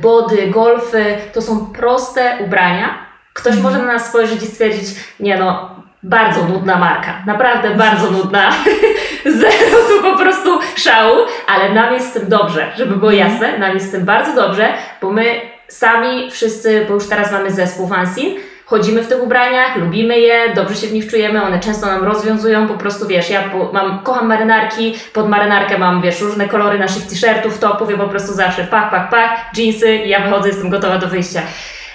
Body, 0.00 0.46
golfy, 0.46 1.04
to 1.32 1.42
są 1.42 1.66
proste 1.66 2.38
ubrania. 2.40 2.98
Ktoś 3.32 3.52
mm. 3.52 3.62
może 3.62 3.78
na 3.78 3.84
nas 3.84 4.08
spojrzeć 4.08 4.42
i 4.42 4.46
stwierdzić, 4.46 4.86
nie 5.20 5.38
no, 5.38 5.76
bardzo 6.02 6.44
nudna 6.44 6.78
marka, 6.78 7.22
naprawdę 7.26 7.70
bardzo 7.70 8.10
nudna, 8.10 8.50
zero 9.40 9.76
tu 9.88 10.02
po 10.02 10.18
prostu 10.18 10.58
szału, 10.76 11.16
ale 11.46 11.72
nam 11.72 11.94
jest 11.94 12.10
z 12.10 12.12
tym 12.12 12.28
dobrze, 12.28 12.72
żeby 12.76 12.96
było 12.96 13.12
mhm. 13.12 13.30
jasne, 13.30 13.58
nam 13.58 13.74
jest 13.74 13.88
z 13.88 13.90
tym 13.90 14.04
bardzo 14.04 14.34
dobrze, 14.34 14.68
bo 15.02 15.10
my 15.10 15.40
sami 15.68 16.30
wszyscy, 16.30 16.86
bo 16.88 16.94
już 16.94 17.08
teraz 17.08 17.32
mamy 17.32 17.50
zespół 17.50 17.88
Fansin, 17.88 18.36
chodzimy 18.72 19.02
w 19.02 19.08
tych 19.08 19.22
ubraniach, 19.22 19.76
lubimy 19.76 20.20
je, 20.20 20.54
dobrze 20.54 20.76
się 20.76 20.86
w 20.86 20.92
nich 20.92 21.10
czujemy, 21.10 21.42
one 21.42 21.60
często 21.60 21.86
nam 21.86 22.04
rozwiązują, 22.04 22.68
po 22.68 22.74
prostu 22.74 23.06
wiesz, 23.06 23.30
ja 23.30 23.50
mam, 23.72 24.02
kocham 24.02 24.28
marynarki, 24.28 24.94
pod 25.12 25.28
marynarkę 25.28 25.78
mam, 25.78 26.02
wiesz, 26.02 26.20
różne 26.20 26.48
kolory 26.48 26.78
naszych 26.78 27.06
t-shirtów, 27.06 27.58
topów, 27.58 27.90
ja 27.90 27.96
po 27.96 28.08
prostu 28.08 28.34
zawsze 28.34 28.64
pach, 28.64 28.90
pach, 28.90 29.10
pach, 29.10 29.30
jeansy 29.56 29.96
i 29.96 30.08
ja 30.08 30.20
wychodzę, 30.20 30.48
jestem 30.48 30.70
gotowa 30.70 30.98
do 30.98 31.06
wyjścia. 31.06 31.42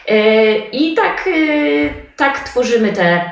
Yy, 0.07 0.15
I 0.71 0.93
tak, 0.93 1.25
yy, 1.25 1.89
tak 2.15 2.39
tworzymy 2.39 2.93
te 2.93 3.31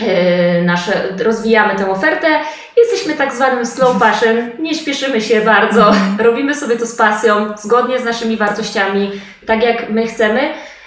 yy, 0.00 0.62
nasze, 0.64 0.92
rozwijamy 1.24 1.74
tę 1.74 1.90
ofertę. 1.90 2.28
Jesteśmy 2.76 3.14
tak 3.14 3.34
zwanym 3.34 3.66
slow 3.66 3.98
fashion, 3.98 4.50
nie 4.58 4.74
śpieszymy 4.74 5.20
się 5.20 5.40
bardzo, 5.40 5.88
mhm. 5.88 6.20
robimy 6.20 6.54
sobie 6.54 6.76
to 6.76 6.86
z 6.86 6.96
pasją, 6.96 7.56
zgodnie 7.56 8.00
z 8.00 8.04
naszymi 8.04 8.36
wartościami, 8.36 9.10
tak 9.46 9.62
jak 9.62 9.90
my 9.90 10.06
chcemy. 10.06 10.40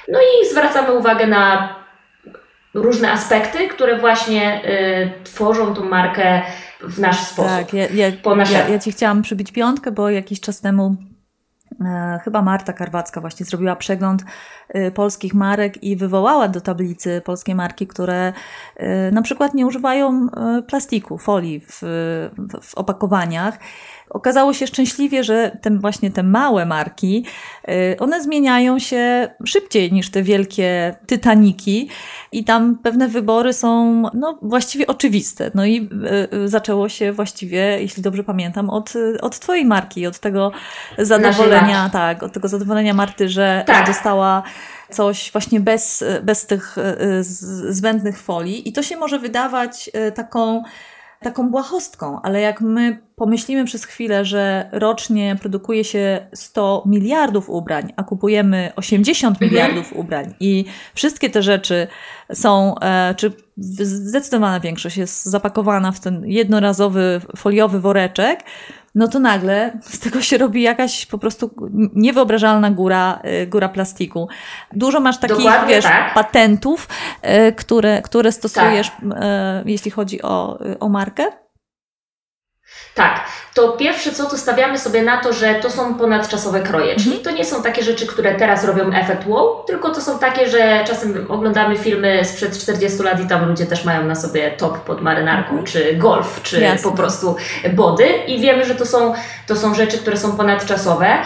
No 0.08 0.20
i 0.20 0.50
zwracamy 0.50 0.94
uwagę 0.94 1.28
na 1.28 1.76
różne 2.74 3.12
aspekty, 3.12 3.68
które 3.68 4.00
właśnie 4.00 4.66
y, 4.66 5.24
tworzą 5.24 5.74
tą 5.74 5.84
markę 5.86 6.42
w 6.84 7.00
nasz 7.00 7.20
sposób. 7.20 7.52
Tak, 7.52 7.74
ja, 7.74 7.88
ja, 7.94 8.08
ja, 8.52 8.68
ja 8.68 8.80
Ci 8.80 8.92
chciałam 8.92 9.22
przybić 9.22 9.52
piątkę, 9.52 9.92
bo 9.92 10.10
jakiś 10.10 10.40
czas 10.40 10.62
temu 10.62 10.96
e, 11.86 12.20
chyba 12.24 12.42
Marta 12.42 12.74
Karwacka 12.74 13.22
właśnie 13.22 13.46
zrobiła 13.46 13.76
przegląd 13.76 14.24
y, 14.76 14.92
polskich 14.92 15.34
marek 15.34 15.84
i 15.84 15.96
wywołała 15.96 16.48
do 16.48 16.62
tablicy 16.62 17.22
polskie 17.26 17.56
marki, 17.56 17.88
które 17.88 18.34
y, 18.80 19.12
na 19.12 19.22
przykład 19.22 19.54
nie 19.54 19.66
używają 19.66 20.28
y, 20.60 20.64
plastiku, 20.64 21.18
folii 21.18 21.60
w, 21.60 21.80
w 22.62 22.76
opakowaniach 22.76 23.60
okazało 24.14 24.54
się 24.54 24.68
szczęśliwie, 24.68 25.24
że 25.24 25.58
te, 25.62 25.70
właśnie 25.70 26.12
te 26.12 26.24
małe 26.24 26.66
marki, 26.66 27.26
y, 27.70 27.96
one 28.00 28.24
zmieniają 28.24 28.80
się 28.80 29.28
szybciej 29.46 29.94
niż 29.94 30.12
te 30.12 30.24
wielkie 30.24 30.96
tytaniki 31.08 31.90
i 32.32 32.44
tam 32.44 32.78
pewne 32.84 33.08
wybory 33.08 33.54
są 33.54 34.04
no, 34.14 34.40
właściwie 34.42 34.88
oczywiste. 34.88 35.52
No 35.56 35.66
i 35.66 35.90
y, 36.32 36.36
y, 36.36 36.50
zaczęło 36.50 36.90
się 36.90 37.12
właściwie, 37.14 37.60
jeśli 37.82 38.04
dobrze 38.04 38.24
pamiętam, 38.24 38.70
od, 38.70 38.94
od 39.22 39.40
twojej 39.40 39.66
marki, 39.66 40.08
od 40.08 40.20
tego 40.20 40.52
zadowolenia, 40.98 41.90
tak, 41.90 42.24
od 42.24 42.34
tego 42.34 42.48
zadowolenia 42.48 42.94
Marty, 42.94 43.30
że, 43.30 43.64
tak. 43.68 43.88
dostała 43.88 44.44
coś 44.90 45.32
właśnie 45.32 45.60
bez, 45.60 46.04
bez 46.24 46.46
tych 46.46 46.76
zbędnych 47.70 48.20
folii 48.20 48.70
i 48.70 48.74
to 48.74 48.84
się 48.84 48.98
może 48.98 49.20
wydawać 49.20 49.92
taką 50.16 50.64
taką 51.22 51.50
błahostką, 51.50 52.22
ale 52.22 52.42
jak 52.42 52.62
my 52.62 53.00
pomyślimy 53.16 53.66
przez 53.66 53.86
chwilę, 53.86 54.26
że 54.26 54.70
rocznie 54.72 55.36
produkuje 55.42 55.84
się 55.84 56.28
100 56.34 56.84
miliardów 56.86 57.50
ubrań, 57.50 57.94
a 57.96 58.04
kupujemy 58.04 58.72
80 58.76 59.36
mhm. 59.36 59.52
miliardów 59.52 59.94
ubrań 59.94 60.34
i 60.40 60.66
wszystkie 60.94 61.30
te 61.30 61.42
rzeczy 61.44 61.88
są, 62.34 62.76
e, 62.80 63.16
czy 63.16 63.34
zdecydowana 63.58 64.60
większość 64.60 64.98
jest 64.98 65.26
zapakowana 65.26 65.92
w 65.92 66.00
ten 66.00 66.26
jednorazowy 66.26 67.22
foliowy 67.38 67.80
woreczek, 67.80 68.44
no 68.96 69.08
to 69.08 69.20
nagle 69.20 69.80
z 69.82 70.00
tego 70.00 70.22
się 70.22 70.38
robi 70.38 70.62
jakaś 70.62 71.06
po 71.06 71.18
prostu 71.18 71.52
niewyobrażalna 71.96 72.72
góra, 72.72 73.22
y, 73.44 73.48
góra 73.48 73.70
plastiku. 73.70 74.28
Dużo 74.74 75.00
masz 75.00 75.18
takich, 75.18 75.50
wiesz, 75.68 75.84
tak. 75.84 76.14
patentów, 76.14 76.88
y, 77.48 77.54
które, 77.54 78.02
które 78.02 78.32
stosujesz, 78.32 78.90
tak. 78.90 79.04
Y, 79.04 79.72
jeśli 79.72 79.92
chodzi 79.92 80.22
o, 80.22 80.60
o 80.80 80.90
markę? 80.90 81.42
Tak, 82.96 83.26
to 83.54 83.70
pierwsze 83.70 84.12
co, 84.12 84.26
to 84.26 84.38
stawiamy 84.38 84.80
sobie 84.80 85.04
na 85.04 85.18
to, 85.18 85.34
że 85.34 85.56
to 85.56 85.70
są 85.70 85.96
ponadczasowe 85.96 86.62
kroje, 86.62 86.96
czyli 86.96 87.16
mhm. 87.16 87.24
to 87.24 87.32
nie 87.32 87.46
są 87.46 87.64
takie 87.64 87.84
rzeczy, 87.84 88.08
które 88.08 88.36
teraz 88.36 88.66
robią 88.66 88.94
efekt 88.94 89.28
wow, 89.28 89.64
tylko 89.68 89.90
to 89.90 90.02
są 90.02 90.20
takie, 90.20 90.50
że 90.50 90.84
czasem 90.88 91.26
oglądamy 91.30 91.78
filmy 91.78 92.26
sprzed 92.26 92.60
40 92.60 93.04
lat 93.04 93.20
i 93.20 93.28
tam 93.28 93.50
ludzie 93.50 93.66
też 93.66 93.86
mają 93.86 94.04
na 94.04 94.16
sobie 94.16 94.52
top 94.52 94.80
pod 94.80 95.02
marynarką, 95.02 95.50
mhm. 95.50 95.66
czy 95.66 95.96
golf, 95.96 96.42
czy 96.44 96.62
Jasne. 96.62 96.92
po 96.92 96.98
prostu 96.98 97.36
body 97.74 98.08
i 98.28 98.42
wiemy, 98.42 98.66
że 98.66 98.76
to 98.76 98.86
są, 98.86 99.14
to 99.48 99.56
są 99.56 99.76
rzeczy, 99.76 99.98
które 99.98 100.18
są 100.18 100.38
ponadczasowe. 100.38 101.18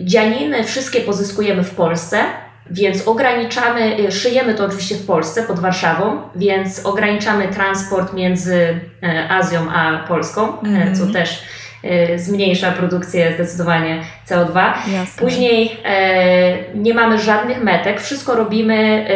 Dzianiny 0.00 0.64
wszystkie 0.64 1.00
pozyskujemy 1.00 1.64
w 1.64 1.74
Polsce, 1.74 2.24
więc 2.70 3.08
ograniczamy, 3.08 3.98
y, 3.98 4.12
szyjemy 4.12 4.54
to 4.54 4.64
oczywiście 4.64 4.94
w 4.94 5.06
Polsce, 5.06 5.42
pod 5.42 5.60
Warszawą, 5.60 6.20
więc 6.36 6.86
ograniczamy 6.86 7.48
transport 7.48 8.14
między 8.14 8.80
e, 9.02 9.28
Azją 9.30 9.70
a 9.70 9.98
Polską, 10.08 10.60
mm. 10.60 10.94
co 10.94 11.06
też 11.06 11.42
e, 11.84 12.18
zmniejsza 12.18 12.72
produkcję 12.72 13.32
zdecydowanie 13.34 14.02
CO2. 14.28 14.72
Jasne. 14.92 15.22
Później 15.22 15.76
e, 15.84 16.74
nie 16.74 16.94
mamy 16.94 17.18
żadnych 17.18 17.62
metek, 17.62 18.00
wszystko 18.00 18.34
robimy 18.34 19.06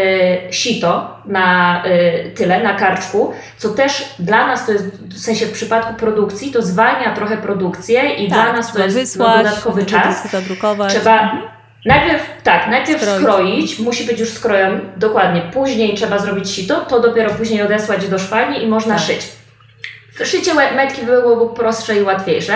e, 0.48 0.52
sito 0.52 1.20
na 1.26 1.82
e, 1.84 2.24
tyle, 2.30 2.62
na 2.62 2.74
karczku, 2.74 3.32
co 3.56 3.68
też 3.68 4.14
dla 4.18 4.46
nas 4.46 4.66
to 4.66 4.72
jest, 4.72 5.02
w 5.02 5.18
sensie 5.18 5.46
w 5.46 5.52
przypadku 5.52 5.94
produkcji, 5.94 6.52
to 6.52 6.62
zwalnia 6.62 7.14
trochę 7.14 7.36
produkcję 7.36 8.14
i 8.14 8.28
tak, 8.28 8.42
dla 8.42 8.52
nas 8.52 8.72
to 8.72 8.82
jest 8.82 8.96
wysłać, 8.96 9.36
no, 9.36 9.44
dodatkowy 9.44 9.86
czas. 9.86 10.30
Zadrukować. 10.30 10.92
Trzeba 10.92 11.22
mhm. 11.22 11.55
Najpierw, 11.86 12.22
tak, 12.42 12.68
najpierw 12.68 13.02
skroić. 13.02 13.22
skroić. 13.22 13.78
musi 13.78 14.04
być 14.04 14.20
już 14.20 14.28
skrojony, 14.28 14.80
dokładnie. 14.96 15.42
Później 15.52 15.94
trzeba 15.94 16.18
zrobić 16.18 16.50
sito, 16.50 16.80
to 16.80 17.00
dopiero 17.00 17.30
później 17.30 17.62
odesłać 17.62 18.08
do 18.08 18.18
szwalni 18.18 18.62
i 18.64 18.66
można 18.66 18.94
tak. 18.94 19.04
szyć. 19.04 19.28
Szycie 20.24 20.54
metki 20.54 21.02
byłoby 21.02 21.56
prostsze 21.56 21.96
i 21.96 22.02
łatwiejsze, 22.02 22.54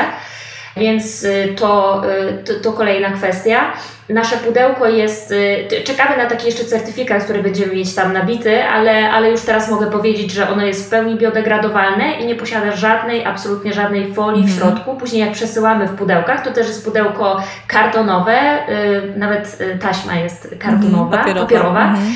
więc 0.77 1.25
y, 1.25 1.55
to, 1.59 2.03
y, 2.11 2.45
to, 2.45 2.55
to 2.63 2.73
kolejna 2.73 3.11
kwestia. 3.11 3.73
Nasze 4.11 4.37
pudełko 4.37 4.89
jest, 4.89 5.31
y, 5.31 5.85
czekamy 5.85 6.17
na 6.17 6.27
taki 6.27 6.47
jeszcze 6.47 6.65
certyfikat, 6.65 7.25
który 7.25 7.43
będziemy 7.43 7.75
mieć 7.75 7.95
tam 7.95 8.13
nabity, 8.13 8.65
ale, 8.65 9.11
ale 9.11 9.31
już 9.31 9.41
teraz 9.41 9.71
mogę 9.71 9.91
powiedzieć, 9.91 10.33
że 10.33 10.51
ono 10.51 10.65
jest 10.65 10.87
w 10.87 10.91
pełni 10.91 11.17
biodegradowalne 11.17 12.13
i 12.13 12.27
nie 12.27 12.35
posiada 12.35 12.73
żadnej, 12.73 13.25
absolutnie 13.25 13.73
żadnej 13.73 14.15
folii 14.15 14.43
w 14.43 14.51
mhm. 14.51 14.59
środku. 14.59 14.97
Później 14.97 15.21
jak 15.21 15.33
przesyłamy 15.33 15.87
w 15.87 15.97
pudełkach, 15.97 16.45
to 16.45 16.51
też 16.51 16.67
jest 16.67 16.85
pudełko 16.85 17.43
kartonowe, 17.67 18.69
y, 18.69 19.19
nawet 19.19 19.61
y, 19.61 19.79
taśma 19.79 20.15
jest 20.15 20.55
kartonowa, 20.59 21.03
mhm, 21.05 21.11
papierowa. 21.11 21.47
papierowa. 21.47 21.85
Mhm. 21.85 22.13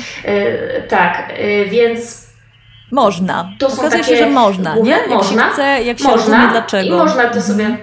Tak, 0.89 1.33
więc 1.69 2.25
można. 2.91 3.49
To 3.59 3.67
Okazuje 3.67 3.89
takie, 3.89 4.03
się, 4.03 4.17
że 4.17 4.29
można, 4.29 4.75
nie? 4.75 4.91
Jak 4.91 5.09
można, 5.09 5.43
się 5.43 5.49
chce, 5.49 5.83
jak 5.83 5.99
się 5.99 6.07
można, 6.07 6.47
dlaczego. 6.47 6.95
I 6.95 6.97
można 6.97 7.23
to 7.23 7.41
sobie 7.41 7.77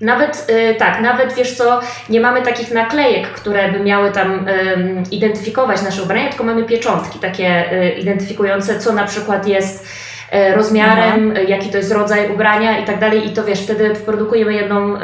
nawet 0.00 0.46
y, 0.50 0.74
tak, 0.74 1.00
nawet 1.00 1.34
wiesz 1.34 1.52
co, 1.52 1.80
nie 2.08 2.20
mamy 2.20 2.42
takich 2.42 2.70
naklejek, 2.70 3.28
które 3.28 3.72
by 3.72 3.80
miały 3.80 4.10
tam 4.10 4.48
y, 4.48 5.02
identyfikować 5.10 5.82
nasze 5.82 6.02
ubrania, 6.02 6.28
tylko 6.28 6.44
mamy 6.44 6.64
pieczątki 6.64 7.18
takie 7.18 7.72
y, 7.72 7.90
identyfikujące, 7.90 8.78
co 8.78 8.92
na 8.92 9.04
przykład 9.04 9.46
jest 9.46 9.86
y, 10.34 10.54
rozmiarem, 10.54 11.32
Aha. 11.36 11.44
jaki 11.48 11.70
to 11.70 11.76
jest 11.76 11.92
rodzaj 11.92 12.32
ubrania 12.32 12.78
i 12.78 12.84
tak 12.84 12.98
dalej. 13.00 13.26
I 13.26 13.32
to 13.32 13.44
wiesz, 13.44 13.60
wtedy 13.60 13.90
produkujemy 13.90 14.54
jedną, 14.54 14.96
y, 14.96 15.00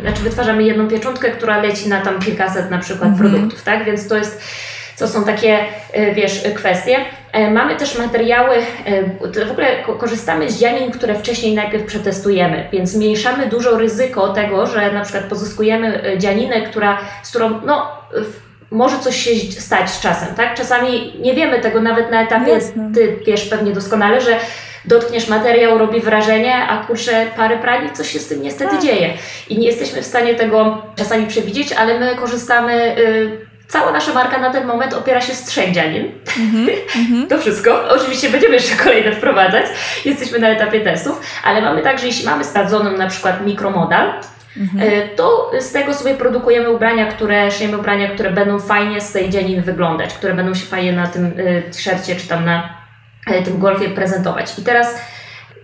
znaczy 0.00 0.22
wytwarzamy 0.22 0.62
jedną 0.64 0.88
pieczątkę, 0.88 1.30
która 1.30 1.62
leci 1.62 1.88
na 1.88 2.00
tam 2.00 2.18
kilkaset 2.18 2.70
na 2.70 2.78
przykład 2.78 3.10
mhm. 3.10 3.30
produktów, 3.30 3.62
tak? 3.62 3.84
Więc 3.84 4.08
to 4.08 4.16
jest, 4.16 4.42
to 4.98 5.08
są 5.08 5.24
takie, 5.24 5.58
y, 5.96 6.14
wiesz, 6.14 6.42
kwestie. 6.54 6.96
E, 7.32 7.50
mamy 7.50 7.76
też 7.76 7.98
materiały, 7.98 8.56
e, 9.36 9.46
w 9.46 9.50
ogóle 9.50 9.66
korzystamy 9.98 10.50
z 10.50 10.58
dzianin, 10.60 10.90
które 10.90 11.14
wcześniej 11.14 11.54
najpierw 11.54 11.84
przetestujemy, 11.84 12.68
więc 12.72 12.90
zmniejszamy 12.90 13.46
dużo 13.46 13.78
ryzyko 13.78 14.28
tego, 14.28 14.66
że 14.66 14.92
na 14.92 15.00
przykład 15.00 15.24
pozyskujemy 15.24 16.02
e, 16.04 16.18
dzianinę, 16.18 16.62
która, 16.62 16.98
z 17.22 17.30
którą 17.30 17.60
no, 17.66 17.86
może 18.70 18.98
coś 18.98 19.16
się 19.16 19.60
stać 19.60 19.90
z 19.90 20.00
czasem, 20.00 20.34
tak? 20.34 20.54
Czasami 20.54 21.12
nie 21.20 21.34
wiemy 21.34 21.60
tego 21.60 21.80
nawet 21.80 22.10
na 22.10 22.22
etapie, 22.22 22.50
Jasne. 22.50 22.90
ty 22.94 23.18
wiesz 23.26 23.44
pewnie 23.44 23.72
doskonale, 23.72 24.20
że 24.20 24.36
dotkniesz 24.84 25.28
materiał, 25.28 25.78
robi 25.78 26.00
wrażenie, 26.00 26.54
a 26.54 26.84
kurczę, 26.84 27.26
parę 27.36 27.58
prani, 27.58 27.92
coś 27.92 28.10
się 28.10 28.18
z 28.18 28.28
tym 28.28 28.42
niestety 28.42 28.70
tak. 28.70 28.82
dzieje. 28.82 29.12
I 29.48 29.58
nie 29.58 29.66
jesteśmy 29.66 30.02
w 30.02 30.06
stanie 30.06 30.34
tego 30.34 30.82
czasami 30.96 31.26
przewidzieć, 31.26 31.72
ale 31.72 32.00
my 32.00 32.16
korzystamy... 32.16 32.98
Y, 32.98 33.47
Cała 33.68 33.92
nasza 33.92 34.14
marka 34.14 34.38
na 34.38 34.50
ten 34.50 34.66
moment 34.66 34.94
opiera 34.94 35.20
się 35.20 35.34
z 35.34 35.44
trzech 35.44 35.72
dzianin. 35.72 36.12
Mm-hmm, 36.24 37.28
to 37.30 37.38
wszystko. 37.38 37.88
Oczywiście 37.88 38.30
będziemy 38.30 38.54
jeszcze 38.54 38.76
kolejne 38.84 39.12
wprowadzać. 39.12 39.66
Jesteśmy 40.04 40.38
na 40.38 40.48
etapie 40.48 40.80
testów, 40.80 41.20
ale 41.44 41.62
mamy 41.62 41.82
także, 41.82 42.06
jeśli 42.06 42.26
mamy 42.26 42.44
sprawdzoną 42.44 42.96
na 42.96 43.06
przykład 43.06 43.46
mikromodal, 43.46 44.12
mm-hmm. 44.56 45.08
to 45.16 45.50
z 45.60 45.72
tego 45.72 45.94
sobie 45.94 46.14
produkujemy 46.14 46.70
ubrania, 46.70 47.06
które, 47.06 47.50
szyjemy 47.50 47.78
ubrania, 47.78 48.08
które 48.08 48.30
będą 48.30 48.58
fajnie 48.58 49.00
z 49.00 49.12
tej 49.12 49.30
dzianin 49.30 49.62
wyglądać, 49.62 50.14
które 50.14 50.34
będą 50.34 50.54
się 50.54 50.66
fajnie 50.66 50.92
na 50.92 51.06
tym 51.06 51.26
e, 51.26 51.62
t-shircie 51.62 52.16
czy 52.16 52.28
tam 52.28 52.44
na 52.44 52.68
e, 53.26 53.42
tym 53.42 53.58
golfie 53.58 53.88
prezentować. 53.88 54.58
I 54.58 54.62
teraz 54.62 54.94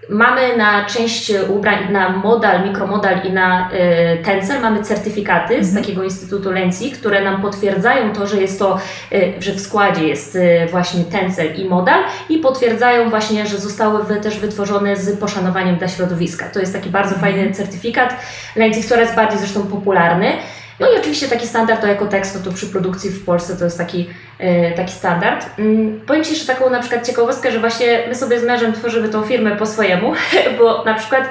Mamy 0.09 0.57
na 0.57 0.85
część 0.85 1.33
ubrań, 1.49 1.93
na 1.93 2.09
modal, 2.09 2.65
mikromodal 2.65 3.23
i 3.25 3.33
na 3.33 3.71
y, 3.71 4.23
tencel 4.23 4.63
mamy 4.63 4.83
certyfikaty 4.83 5.55
mhm. 5.55 5.65
z 5.65 5.75
takiego 5.75 6.05
Instytutu 6.05 6.51
Lenci, 6.51 6.91
które 6.91 7.23
nam 7.25 7.43
potwierdzają 7.43 8.13
to, 8.13 8.27
że 8.27 8.41
jest 8.41 8.59
to, 8.59 8.79
y, 9.13 9.33
że 9.39 9.53
w 9.53 9.61
składzie 9.61 10.09
jest 10.09 10.37
y, 10.37 10.67
właśnie 10.71 11.05
tencel 11.05 11.55
i 11.57 11.65
modal 11.65 12.05
i 12.29 12.39
potwierdzają 12.39 13.11
właśnie, 13.11 13.47
że 13.47 13.59
zostały 13.59 14.05
wy, 14.05 14.17
też 14.17 14.39
wytworzone 14.39 14.97
z 14.97 15.21
poszanowaniem 15.21 15.77
dla 15.77 15.89
środowiska. 15.89 16.47
To 16.49 16.61
jest 16.61 16.73
taki 16.73 16.91
bardzo 16.91 17.15
mhm. 17.15 17.33
fajny 17.33 17.55
certyfikat. 17.55 18.17
Lenci 18.57 18.83
coraz 18.83 19.17
bardziej 19.17 19.39
zresztą 19.39 19.67
popularny. 19.67 20.33
No 20.81 20.91
i 20.91 20.99
oczywiście 20.99 21.29
taki 21.29 21.47
standard 21.47 21.81
to 21.81 21.87
jako 21.87 22.07
tekst, 22.07 22.45
to, 22.45 22.53
przy 22.53 22.67
produkcji 22.67 23.11
w 23.11 23.25
Polsce 23.25 23.57
to 23.57 23.65
jest 23.65 23.79
taki, 23.79 24.11
yy, 24.39 24.73
taki 24.77 24.93
standard. 24.93 25.59
Yy, 25.59 26.01
powiem 26.07 26.25
Ci 26.25 26.31
jeszcze 26.31 26.55
taką 26.55 26.71
na 26.71 26.81
przykład 26.81 27.07
ciekawostkę, 27.07 27.53
że 27.53 27.61
właśnie 27.61 28.05
my 28.09 28.15
sobie 28.15 28.41
z 28.41 28.45
mężem 28.45 28.73
tworzymy 28.73 29.09
tą 29.09 29.23
firmę 29.23 29.57
po 29.57 29.67
swojemu, 29.67 30.13
bo 30.59 30.85
na 30.85 30.95
przykład 30.95 31.29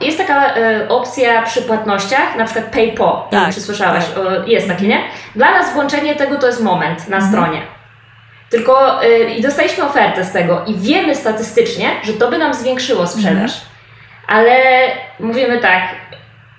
jest 0.00 0.18
taka 0.18 0.56
y, 0.56 0.88
opcja 0.88 1.42
przy 1.42 1.62
płatnościach, 1.62 2.36
na 2.36 2.44
przykład 2.44 2.64
PayPal, 2.66 3.22
tak, 3.30 3.54
czy 3.54 3.60
słyszałaś, 3.60 4.04
tak. 4.04 4.48
jest 4.48 4.68
takie, 4.68 4.86
nie? 4.86 5.02
Dla 5.36 5.50
nas 5.50 5.72
włączenie 5.72 6.16
tego 6.16 6.36
to 6.36 6.46
jest 6.46 6.62
moment 6.62 7.08
na 7.08 7.16
mhm. 7.16 7.32
stronie. 7.32 7.62
Tylko 8.50 9.04
y, 9.04 9.30
i 9.30 9.42
dostaliśmy 9.42 9.84
ofertę 9.84 10.24
z 10.24 10.32
tego 10.32 10.64
i 10.66 10.74
wiemy 10.74 11.14
statystycznie, 11.14 11.90
że 12.02 12.12
to 12.12 12.30
by 12.30 12.38
nam 12.38 12.54
zwiększyło 12.54 13.06
sprzedaż. 13.06 13.52
Mhm. 13.52 13.68
Ale 14.26 14.54
mówimy 15.20 15.58
tak, 15.58 15.82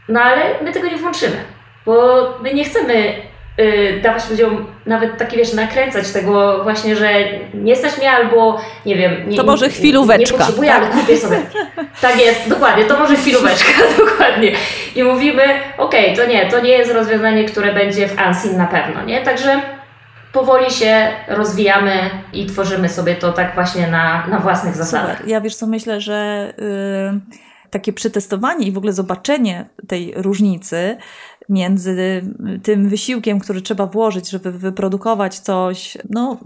no 0.07 0.22
ale 0.22 0.41
my 0.64 0.72
tego 0.72 0.88
nie 0.88 0.97
włączymy 0.97 1.38
bo 1.86 2.23
my 2.43 2.53
nie 2.53 2.63
chcemy 2.63 3.13
y, 3.59 3.99
dawać 4.03 4.30
ludziom 4.30 4.65
nawet 4.86 5.17
takie, 5.17 5.38
wiesz, 5.38 5.53
nakręcać 5.53 6.11
tego 6.11 6.63
właśnie, 6.63 6.95
że 6.95 7.09
nie 7.53 7.75
stać 7.75 7.97
mnie 7.97 8.11
albo, 8.11 8.61
nie 8.86 8.95
wiem... 8.95 9.30
Nie, 9.30 9.38
to 9.38 9.43
może 9.43 9.69
chwilóweczka. 9.69 10.34
Nie, 10.34 10.39
potrzebuję, 10.39 10.69
tak? 10.69 10.84
ale 10.84 11.01
kupię 11.01 11.17
sobie. 11.17 11.38
Tak 12.01 12.19
jest, 12.19 12.49
dokładnie, 12.49 12.86
to 12.86 12.99
może 12.99 13.15
chwilóweczka, 13.15 13.71
dokładnie. 14.05 14.51
I 14.95 15.03
mówimy, 15.03 15.43
okej, 15.77 16.13
okay, 16.13 16.25
to 16.25 16.32
nie, 16.32 16.45
to 16.51 16.59
nie 16.59 16.69
jest 16.69 16.91
rozwiązanie, 16.91 17.45
które 17.45 17.73
będzie 17.73 18.07
w 18.07 18.19
Ansin 18.19 18.57
na 18.57 18.67
pewno, 18.67 19.03
nie? 19.05 19.21
Także 19.21 19.61
powoli 20.34 20.71
się 20.71 21.07
rozwijamy 21.27 22.09
i 22.34 22.45
tworzymy 22.45 22.89
sobie 22.89 23.15
to 23.15 23.34
tak 23.34 23.55
właśnie 23.55 23.88
na, 23.88 24.27
na 24.27 24.39
własnych 24.39 24.75
zasadach. 24.75 25.17
Super. 25.17 25.30
Ja 25.30 25.41
wiesz 25.41 25.55
co, 25.55 25.67
myślę, 25.67 26.01
że... 26.01 26.53
Yy 26.57 27.39
takie 27.69 27.93
przetestowanie 27.93 28.67
i 28.67 28.71
w 28.71 28.77
ogóle 28.77 28.93
zobaczenie 28.93 29.69
tej 29.88 30.13
różnicy 30.15 30.97
między 31.50 32.22
tym 32.64 32.89
wysiłkiem, 32.89 33.39
który 33.39 33.62
trzeba 33.62 33.86
włożyć, 33.86 34.30
żeby 34.30 34.52
wyprodukować 34.52 35.39
coś, 35.39 35.97
no, 36.10 36.38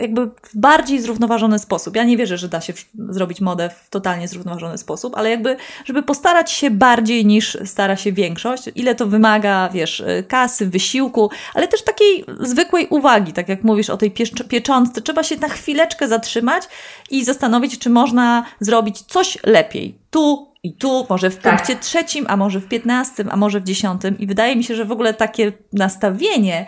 jakby 0.00 0.26
w 0.26 0.56
bardziej 0.56 1.00
zrównoważony 1.00 1.58
sposób. 1.58 1.96
Ja 1.96 2.04
nie 2.04 2.16
wierzę, 2.16 2.38
że 2.38 2.48
da 2.48 2.60
się 2.60 2.72
zrobić 3.08 3.40
modę 3.40 3.70
w 3.70 3.90
totalnie 3.90 4.28
zrównoważony 4.28 4.78
sposób, 4.78 5.16
ale 5.16 5.30
jakby, 5.30 5.56
żeby 5.84 6.02
postarać 6.02 6.52
się 6.52 6.70
bardziej 6.70 7.26
niż 7.26 7.58
stara 7.64 7.96
się 7.96 8.12
większość, 8.12 8.64
ile 8.74 8.94
to 8.94 9.06
wymaga, 9.06 9.68
wiesz, 9.68 10.02
kasy, 10.28 10.66
wysiłku, 10.66 11.30
ale 11.54 11.68
też 11.68 11.84
takiej 11.84 12.24
zwykłej 12.40 12.86
uwagi, 12.90 13.32
tak 13.32 13.48
jak 13.48 13.64
mówisz 13.64 13.90
o 13.90 13.96
tej 13.96 14.12
pieczątce, 14.48 15.02
trzeba 15.02 15.22
się 15.22 15.36
na 15.36 15.48
chwileczkę 15.48 16.08
zatrzymać 16.08 16.64
i 17.10 17.24
zastanowić, 17.24 17.78
czy 17.78 17.90
można 17.90 18.44
zrobić 18.60 19.02
coś 19.02 19.38
lepiej. 19.44 19.98
Tu, 20.10 20.48
i 20.68 20.72
tu, 20.72 21.06
może 21.10 21.30
w 21.30 21.36
tak. 21.36 21.56
punkcie 21.56 21.76
trzecim, 21.76 22.24
a 22.28 22.36
może 22.36 22.60
w 22.60 22.68
piętnastym, 22.68 23.28
a 23.30 23.36
może 23.36 23.60
w 23.60 23.64
dziesiątym. 23.64 24.18
I 24.18 24.26
wydaje 24.26 24.56
mi 24.56 24.64
się, 24.64 24.74
że 24.74 24.84
w 24.84 24.92
ogóle 24.92 25.14
takie 25.14 25.52
nastawienie, 25.72 26.66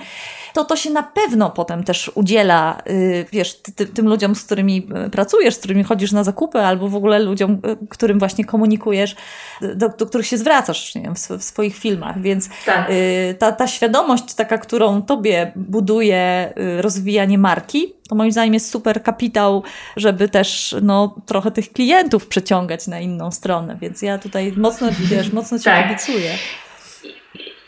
to 0.55 0.65
to 0.65 0.77
się 0.77 0.91
na 0.91 1.03
pewno 1.03 1.51
potem 1.51 1.85
też 1.85 2.11
udziela, 2.15 2.83
yy, 2.87 3.27
wiesz, 3.33 3.55
ty, 3.63 3.73
ty, 3.73 3.87
tym 3.87 4.09
ludziom, 4.09 4.35
z 4.35 4.45
którymi 4.45 4.89
y, 5.07 5.11
pracujesz, 5.11 5.55
z 5.55 5.59
którymi 5.59 5.85
chodzisz 5.85 6.13
na 6.13 6.25
zakupy, 6.25 6.59
albo 6.59 6.89
w 6.89 6.97
ogóle 6.97 7.19
ludziom, 7.19 7.53
y, 7.53 7.87
którym 7.89 8.19
właśnie 8.19 8.45
komunikujesz, 8.45 9.17
do, 9.75 9.89
do 9.89 10.07
których 10.07 10.27
się 10.27 10.39
zwracasz 10.39 10.95
nie 10.95 11.03
wiem, 11.03 11.15
w, 11.15 11.29
w 11.29 11.43
swoich 11.43 11.77
filmach. 11.77 12.23
Więc 12.23 12.49
tak. 12.67 12.93
ta, 13.39 13.53
ta 13.53 13.67
świadomość 13.67 14.35
taka, 14.35 14.59
którą 14.59 15.03
tobie 15.03 15.53
buduje 15.57 16.53
rozwijanie 16.81 17.39
marki, 17.39 17.95
to 18.11 18.15
moim 18.15 18.33
zdaniem 18.33 18.55
jest 18.55 18.71
super 18.71 19.03
kapitał, 19.03 19.63
żeby 19.97 20.29
też 20.29 20.77
no, 20.83 21.17
trochę 21.27 21.51
tych 21.51 21.73
klientów 21.73 22.27
przeciągać 22.27 22.87
na 22.87 23.01
inną 23.01 23.31
stronę. 23.31 23.77
Więc 23.81 24.03
ja 24.03 24.19
tutaj 24.19 24.53
mocno, 24.57 24.89
wiesz, 25.01 25.33
mocno 25.33 25.59
Cię 25.59 25.65
tak. 25.65 25.89
kibicuję. 25.89 26.31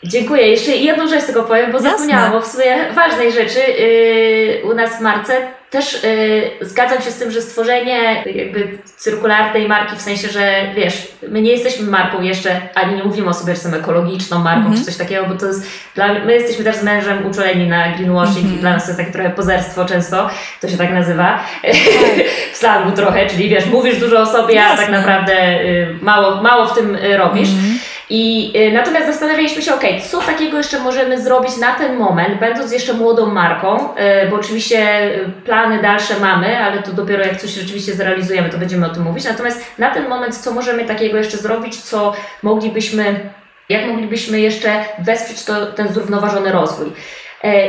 Dziękuję. 0.05 0.47
Jeszcze 0.47 0.71
jedną 0.71 1.07
rzecz 1.07 1.25
tylko 1.25 1.43
powiem, 1.43 1.71
bo 1.71 1.77
Jasne. 1.77 1.91
zapomniałam 1.91 2.35
o 2.35 2.41
w 2.41 2.47
sumie 2.47 2.75
ważnej 2.95 3.31
rzeczy 3.31 3.59
yy, 3.59 4.71
u 4.71 4.75
nas 4.75 4.97
w 4.97 5.01
marce. 5.01 5.37
Też 5.69 6.03
yy, 6.03 6.67
zgadzam 6.67 7.01
się 7.01 7.11
z 7.11 7.15
tym, 7.15 7.31
że 7.31 7.41
stworzenie 7.41 8.23
jakby 8.25 8.77
cyrkularnej 8.95 9.67
marki, 9.67 9.95
w 9.95 10.01
sensie, 10.01 10.27
że 10.29 10.51
wiesz, 10.75 11.07
my 11.29 11.41
nie 11.41 11.51
jesteśmy 11.51 11.87
marką 11.87 12.21
jeszcze, 12.21 12.61
ani 12.75 12.95
nie 12.95 13.03
mówimy 13.03 13.29
o 13.29 13.33
sobie, 13.33 13.45
że 13.45 13.51
jesteśmy 13.51 13.77
ekologiczną 13.77 14.39
marką, 14.39 14.61
mm 14.61 14.73
-hmm. 14.73 14.77
czy 14.77 14.85
coś 14.85 14.97
takiego, 14.97 15.25
bo 15.25 15.35
to 15.35 15.45
jest, 15.45 15.67
dla, 15.95 16.13
my 16.13 16.33
jesteśmy 16.33 16.63
też 16.63 16.75
z 16.75 16.83
mężem 16.83 17.25
uczuleni 17.25 17.67
na 17.67 17.89
greenwashing 17.89 18.37
mm 18.37 18.51
-hmm. 18.51 18.57
i 18.57 18.59
dla 18.59 18.73
nas 18.73 18.83
to 18.83 18.89
jest 18.89 18.99
takie 18.99 19.11
trochę 19.11 19.29
pozerstwo 19.29 19.85
często, 19.85 20.29
to 20.61 20.69
się 20.69 20.77
tak 20.77 20.93
nazywa, 20.93 21.43
tak. 21.61 21.71
w 22.53 22.57
slangu 22.57 22.91
trochę, 22.91 23.27
czyli 23.27 23.49
wiesz, 23.49 23.65
mówisz 23.65 23.99
dużo 23.99 24.21
o 24.21 24.25
sobie, 24.25 24.55
Jasne. 24.55 24.73
a 24.73 24.77
tak 24.77 24.91
naprawdę 24.91 25.61
y, 25.61 25.95
mało, 26.01 26.41
mało 26.41 26.65
w 26.65 26.75
tym 26.75 26.95
y, 26.95 27.17
robisz. 27.17 27.49
Mm 27.49 27.61
-hmm. 27.61 27.92
I 28.09 28.53
y, 28.55 28.71
natomiast 28.71 29.07
zastanawialiśmy 29.07 29.61
się, 29.61 29.73
ok, 29.73 29.83
co 30.09 30.21
takiego 30.21 30.57
jeszcze 30.57 30.79
możemy 30.79 31.21
zrobić 31.21 31.57
na 31.57 31.73
ten 31.73 31.97
moment, 31.97 32.39
będąc 32.39 32.71
jeszcze 32.71 32.93
młodą 32.93 33.25
marką, 33.25 33.89
y, 34.25 34.29
bo 34.29 34.35
oczywiście 34.35 35.05
y, 35.15 35.31
plany 35.45 35.81
dalsze 35.81 36.19
mamy, 36.19 36.57
ale 36.57 36.83
to 36.83 36.93
dopiero 36.93 37.25
jak 37.25 37.41
coś 37.41 37.49
rzeczywiście 37.49 37.93
zrealizujemy, 37.93 38.49
to 38.49 38.57
będziemy 38.57 38.85
o 38.85 38.89
tym 38.89 39.03
mówić. 39.03 39.25
Natomiast 39.25 39.65
na 39.77 39.91
ten 39.91 40.09
moment, 40.09 40.37
co 40.37 40.51
możemy 40.51 40.85
takiego 40.85 41.17
jeszcze 41.17 41.37
zrobić, 41.37 41.81
co 41.81 42.13
moglibyśmy, 42.43 43.29
jak 43.69 43.87
moglibyśmy 43.87 44.39
jeszcze 44.39 44.85
wesprzeć 44.99 45.43
to, 45.43 45.65
ten 45.65 45.93
zrównoważony 45.93 46.51
rozwój. 46.51 46.91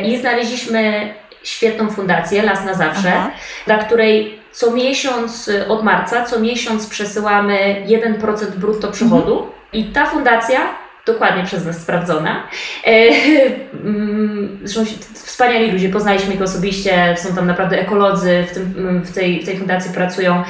I 0.05 0.19
znaleźliśmy 0.19 1.15
świetną 1.43 1.91
fundację 1.91 2.43
Las 2.43 2.65
na 2.65 2.75
Zawsze, 2.75 3.13
Aha. 3.17 3.31
dla 3.67 3.79
której 3.79 4.39
co 4.53 4.71
miesiąc, 4.71 5.51
od 5.69 5.85
marca, 5.85 6.25
co 6.25 6.41
miesiąc 6.41 6.87
przesyłamy 6.87 7.85
1% 7.87 8.47
brutto 8.57 8.93
przychodu. 8.93 9.39
Mhm 9.39 9.64
i 9.75 9.85
ta 9.85 10.07
fundacja 10.07 10.61
dokładnie 11.07 11.45
przez 11.45 11.67
nas 11.67 11.83
sprawdzona. 11.83 12.49
E, 12.87 13.11
zresztą 14.65 14.99
wspaniali 15.15 15.71
ludzie, 15.71 15.89
poznaliśmy 15.89 16.35
ich 16.35 16.43
osobiście, 16.43 17.17
są 17.19 17.35
tam 17.35 17.47
naprawdę 17.47 17.81
ekolodzy 17.81 18.45
w, 18.51 18.55
tym, 18.55 19.03
w, 19.05 19.15
tej, 19.15 19.43
w 19.43 19.47
tej 19.47 19.59
fundacji 19.59 19.95
pracują, 19.95 20.43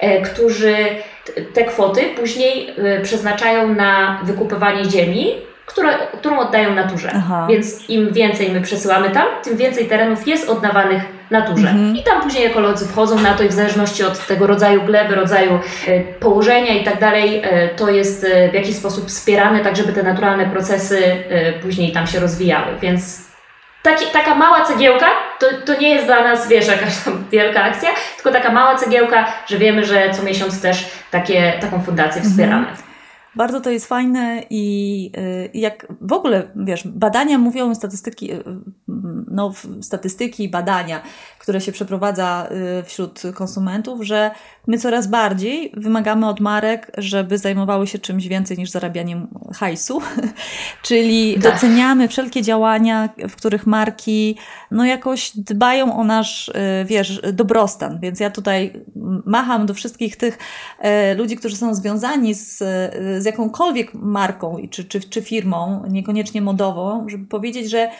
e, 0.00 0.22
którzy 0.22 0.76
te 1.54 1.64
kwoty 1.64 2.00
później 2.16 2.74
e, 2.78 3.00
przeznaczają 3.00 3.74
na 3.74 4.20
wykupywanie 4.24 4.84
ziemi, 4.84 5.34
która, 5.68 5.98
którą 5.98 6.38
oddają 6.38 6.74
naturze. 6.74 7.10
Aha. 7.14 7.46
Więc 7.50 7.88
im 7.88 8.12
więcej 8.12 8.50
my 8.50 8.60
przesyłamy 8.60 9.10
tam, 9.10 9.26
tym 9.44 9.56
więcej 9.56 9.86
terenów 9.86 10.28
jest 10.28 10.48
oddawanych 10.48 11.02
naturze. 11.30 11.68
Mhm. 11.68 11.96
I 11.96 12.02
tam 12.02 12.22
później 12.22 12.46
ekolodzy 12.46 12.86
wchodzą 12.88 13.18
na 13.18 13.34
to 13.34 13.42
i 13.42 13.48
w 13.48 13.52
zależności 13.52 14.04
od 14.04 14.26
tego 14.26 14.46
rodzaju 14.46 14.82
gleby, 14.82 15.14
rodzaju 15.14 15.60
e, 15.86 16.00
położenia 16.00 16.74
i 16.74 16.84
tak 16.84 17.00
dalej, 17.00 17.42
e, 17.44 17.68
to 17.68 17.90
jest 17.90 18.24
e, 18.24 18.50
w 18.50 18.54
jakiś 18.54 18.76
sposób 18.76 19.08
wspierane, 19.08 19.60
tak 19.60 19.76
żeby 19.76 19.92
te 19.92 20.02
naturalne 20.02 20.46
procesy 20.46 21.02
później 21.62 21.92
tam 21.92 22.06
się 22.06 22.20
rozwijały. 22.20 22.66
Więc 22.80 23.28
Taki, 23.82 24.06
taka 24.06 24.34
mała 24.34 24.64
cegiełka, 24.64 25.06
to, 25.38 25.46
to 25.66 25.80
nie 25.80 25.88
jest 25.88 26.06
dla 26.06 26.22
nas, 26.22 26.48
wiesz, 26.48 26.66
jakaś 26.66 26.96
tam 26.96 27.24
wielka 27.32 27.62
akcja, 27.62 27.90
tylko 28.16 28.32
taka 28.32 28.52
mała 28.52 28.74
cegiełka, 28.74 29.26
że 29.46 29.58
wiemy, 29.58 29.84
że 29.84 30.10
co 30.10 30.22
miesiąc 30.22 30.62
też 30.62 30.90
takie, 31.10 31.52
taką 31.60 31.82
fundację 31.82 32.22
wspieramy. 32.22 32.68
Mhm. 32.68 32.87
Bardzo 33.38 33.60
to 33.60 33.70
jest 33.70 33.86
fajne 33.86 34.42
i 34.50 35.12
y, 35.18 35.50
jak 35.54 35.86
w 36.00 36.12
ogóle, 36.12 36.50
wiesz, 36.56 36.88
badania 36.88 37.38
mówią, 37.38 37.74
statystyki, 37.74 38.32
y, 38.32 38.42
no, 39.30 39.52
statystyki, 39.80 40.48
badania, 40.48 41.02
które 41.48 41.60
się 41.60 41.72
przeprowadza 41.72 42.48
y, 42.80 42.82
wśród 42.82 43.22
konsumentów, 43.34 44.02
że 44.02 44.30
my 44.66 44.78
coraz 44.78 45.06
bardziej 45.06 45.72
wymagamy 45.76 46.28
od 46.28 46.40
marek, 46.40 46.90
żeby 46.98 47.38
zajmowały 47.38 47.86
się 47.86 47.98
czymś 47.98 48.26
więcej 48.26 48.58
niż 48.58 48.70
zarabianiem 48.70 49.28
hajsu, 49.54 50.00
czyli 50.88 51.34
tak. 51.34 51.42
doceniamy 51.42 52.08
wszelkie 52.08 52.42
działania, 52.42 53.08
w 53.28 53.36
których 53.36 53.66
marki 53.66 54.36
no 54.70 54.84
jakoś 54.84 55.32
dbają 55.36 55.96
o 55.96 56.04
nasz, 56.04 56.50
wiesz, 56.84 57.20
dobrostan. 57.32 58.00
Więc 58.00 58.20
ja 58.20 58.30
tutaj 58.30 58.84
macham 59.26 59.66
do 59.66 59.74
wszystkich 59.74 60.16
tych 60.16 60.38
ludzi, 61.16 61.36
którzy 61.36 61.56
są 61.56 61.74
związani 61.74 62.34
z, 62.34 62.58
z 63.18 63.24
jakąkolwiek 63.24 63.94
marką 63.94 64.56
czy, 64.70 64.84
czy, 64.84 65.00
czy 65.00 65.22
firmą, 65.22 65.82
niekoniecznie 65.90 66.42
modową, 66.42 67.06
żeby 67.08 67.26
powiedzieć, 67.26 67.70
że 67.70 67.90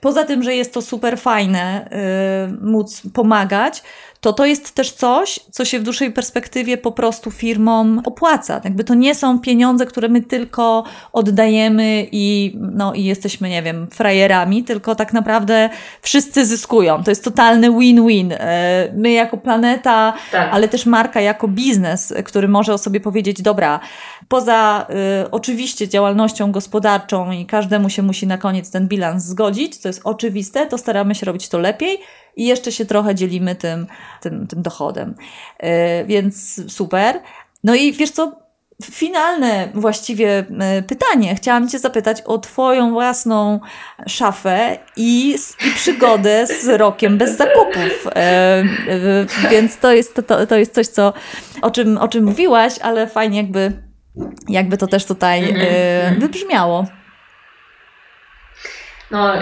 poza 0.00 0.24
tym, 0.24 0.42
że 0.42 0.54
jest 0.54 0.74
to 0.74 0.82
super 0.82 1.18
fajne 1.18 1.88
yy, 2.50 2.70
móc 2.70 3.02
pomagać, 3.14 3.82
to 4.20 4.32
to 4.32 4.46
jest 4.46 4.74
też 4.74 4.92
coś, 4.92 5.40
co 5.50 5.64
się 5.64 5.78
w 5.78 5.82
dłuższej 5.82 6.12
perspektywie 6.12 6.76
po 6.76 6.92
prostu 6.92 7.30
firmom 7.30 8.02
opłaca. 8.04 8.60
Jakby 8.64 8.84
to 8.84 8.94
nie 8.94 9.14
są 9.14 9.40
pieniądze, 9.40 9.86
które 9.86 10.08
my 10.08 10.22
tylko 10.22 10.84
oddajemy 11.12 12.06
i, 12.12 12.56
no, 12.60 12.94
i 12.94 13.04
jesteśmy, 13.04 13.48
nie 13.48 13.62
wiem, 13.62 13.86
frajerami, 13.90 14.64
tylko 14.64 14.94
tak 14.94 15.12
naprawdę 15.12 15.70
wszyscy 16.02 16.46
zyskują. 16.46 17.04
To 17.04 17.10
jest 17.10 17.24
totalny 17.24 17.70
win-win. 17.70 18.32
E, 18.32 18.92
my 18.96 19.10
jako 19.10 19.36
planeta, 19.36 20.14
tak. 20.32 20.48
ale 20.52 20.68
też 20.68 20.86
marka 20.86 21.20
jako 21.20 21.48
biznes, 21.48 22.14
który 22.24 22.48
może 22.48 22.74
o 22.74 22.78
sobie 22.78 23.00
powiedzieć, 23.00 23.42
dobra, 23.42 23.80
poza 24.28 24.86
y, 25.24 25.30
oczywiście 25.30 25.88
działalnością 25.88 26.52
gospodarczą 26.52 27.32
i 27.32 27.46
każdemu 27.46 27.90
się 27.90 28.02
musi 28.02 28.26
na 28.26 28.38
koniec 28.38 28.70
ten 28.70 28.88
bilans 28.88 29.24
zgodzić, 29.24 29.78
co 29.86 29.88
jest 29.88 30.00
oczywiste, 30.04 30.66
to 30.66 30.78
staramy 30.78 31.14
się 31.14 31.26
robić 31.26 31.48
to 31.48 31.58
lepiej 31.58 31.98
i 32.36 32.46
jeszcze 32.46 32.72
się 32.72 32.84
trochę 32.84 33.14
dzielimy 33.14 33.54
tym, 33.54 33.86
tym, 34.20 34.46
tym 34.46 34.62
dochodem. 34.62 35.14
Y, 35.62 35.66
więc 36.06 36.60
super. 36.72 37.20
No 37.64 37.74
i 37.74 37.92
wiesz 37.92 38.10
co, 38.10 38.32
finalne 38.84 39.68
właściwie 39.74 40.44
y, 40.78 40.82
pytanie. 40.82 41.34
Chciałam 41.34 41.68
Cię 41.68 41.78
zapytać 41.78 42.22
o 42.22 42.38
Twoją 42.38 42.90
własną 42.90 43.60
szafę 44.06 44.78
i, 44.96 45.36
i 45.66 45.70
przygodę 45.74 46.46
z 46.46 46.68
rokiem 46.68 47.18
bez 47.18 47.36
zakupów. 47.36 48.06
Więc 49.50 49.78
to 49.78 49.92
jest, 49.92 50.20
to, 50.26 50.46
to 50.46 50.56
jest 50.56 50.74
coś, 50.74 50.86
co, 50.86 51.12
o, 51.62 51.70
czym, 51.70 51.98
o 51.98 52.08
czym 52.08 52.24
mówiłaś, 52.24 52.78
ale 52.78 53.06
fajnie 53.06 53.36
jakby 53.36 53.86
jakby 54.48 54.76
to 54.76 54.86
też 54.86 55.04
tutaj 55.04 55.42
mm-hmm. 55.42 56.20
wybrzmiało. 56.20 56.86
No, 59.10 59.34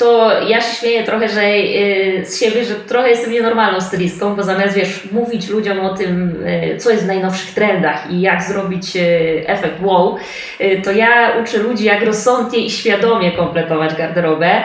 to 0.00 0.30
ja 0.48 0.60
się 0.60 0.74
śmieję 0.74 1.04
trochę 1.04 1.28
że, 1.28 1.40
y, 1.42 2.22
z 2.26 2.40
siebie, 2.40 2.64
że 2.64 2.74
trochę 2.74 3.10
jestem 3.10 3.32
nienormalną 3.32 3.80
stylistką, 3.80 4.36
bo 4.36 4.42
zamiast 4.42 4.74
wiesz, 4.74 5.12
mówić 5.12 5.48
ludziom 5.48 5.80
o 5.80 5.94
tym, 5.94 6.44
y, 6.46 6.76
co 6.76 6.90
jest 6.90 7.04
w 7.04 7.06
najnowszych 7.06 7.54
trendach 7.54 8.10
i 8.10 8.20
jak 8.20 8.42
zrobić 8.42 8.96
efekt 9.46 9.82
wow, 9.82 10.16
to 10.84 10.92
ja 10.92 11.32
uczę 11.42 11.58
ludzi, 11.58 11.84
jak 11.84 12.02
rozsądnie 12.02 12.58
i 12.58 12.70
świadomie 12.70 13.32
kompletować 13.32 13.94
garderobę, 13.94 14.62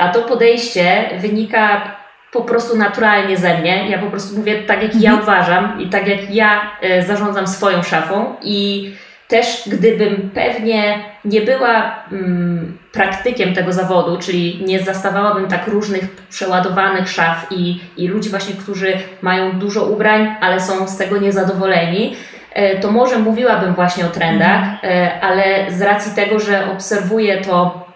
a 0.00 0.08
to 0.08 0.22
podejście 0.22 1.04
wynika 1.20 1.92
po 2.32 2.40
prostu 2.40 2.76
naturalnie 2.76 3.36
ze 3.36 3.58
mnie. 3.58 3.88
Ja 3.88 3.98
po 3.98 4.06
prostu 4.06 4.36
mówię 4.36 4.62
tak, 4.62 4.82
jak 4.82 4.94
mhm. 4.94 5.02
ja 5.02 5.22
uważam 5.22 5.80
i 5.80 5.90
tak, 5.90 6.08
jak 6.08 6.34
ja 6.34 6.70
e, 6.80 7.02
zarządzam 7.02 7.46
swoją 7.46 7.82
szafą 7.82 8.36
i 8.42 8.90
też 9.32 9.62
gdybym 9.66 10.30
pewnie 10.34 11.04
nie 11.24 11.40
była 11.40 12.04
mm, 12.12 12.78
praktykiem 12.92 13.54
tego 13.54 13.72
zawodu, 13.72 14.18
czyli 14.18 14.64
nie 14.64 14.82
zastawałabym 14.82 15.48
tak 15.48 15.66
różnych 15.66 16.04
przeładowanych 16.30 17.08
szaf 17.08 17.46
i, 17.50 17.80
i 17.96 18.08
ludzi 18.08 18.30
właśnie, 18.30 18.54
którzy 18.54 18.92
mają 19.22 19.52
dużo 19.52 19.84
ubrań, 19.84 20.34
ale 20.40 20.60
są 20.60 20.88
z 20.88 20.96
tego 20.96 21.18
niezadowoleni, 21.18 22.16
e, 22.52 22.80
to 22.80 22.90
może 22.90 23.18
mówiłabym 23.18 23.74
właśnie 23.74 24.06
o 24.06 24.08
trendach, 24.08 24.62
mhm. 24.62 24.78
e, 24.84 25.20
ale 25.20 25.72
z 25.72 25.82
racji 25.82 26.12
tego, 26.14 26.40
że 26.40 26.72
obserwuję 26.72 27.40
to 27.40 27.86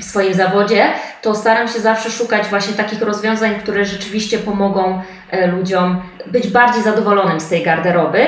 w 0.00 0.04
swoim 0.04 0.34
zawodzie, 0.34 0.86
to 1.22 1.34
staram 1.34 1.68
się 1.68 1.80
zawsze 1.80 2.10
szukać 2.10 2.46
właśnie 2.46 2.74
takich 2.74 3.02
rozwiązań, 3.02 3.54
które 3.54 3.84
rzeczywiście 3.84 4.38
pomogą 4.38 5.02
e, 5.30 5.46
ludziom 5.46 6.02
być 6.26 6.48
bardziej 6.48 6.82
zadowolonym 6.82 7.40
z 7.40 7.48
tej 7.48 7.62
garderoby. 7.62 8.26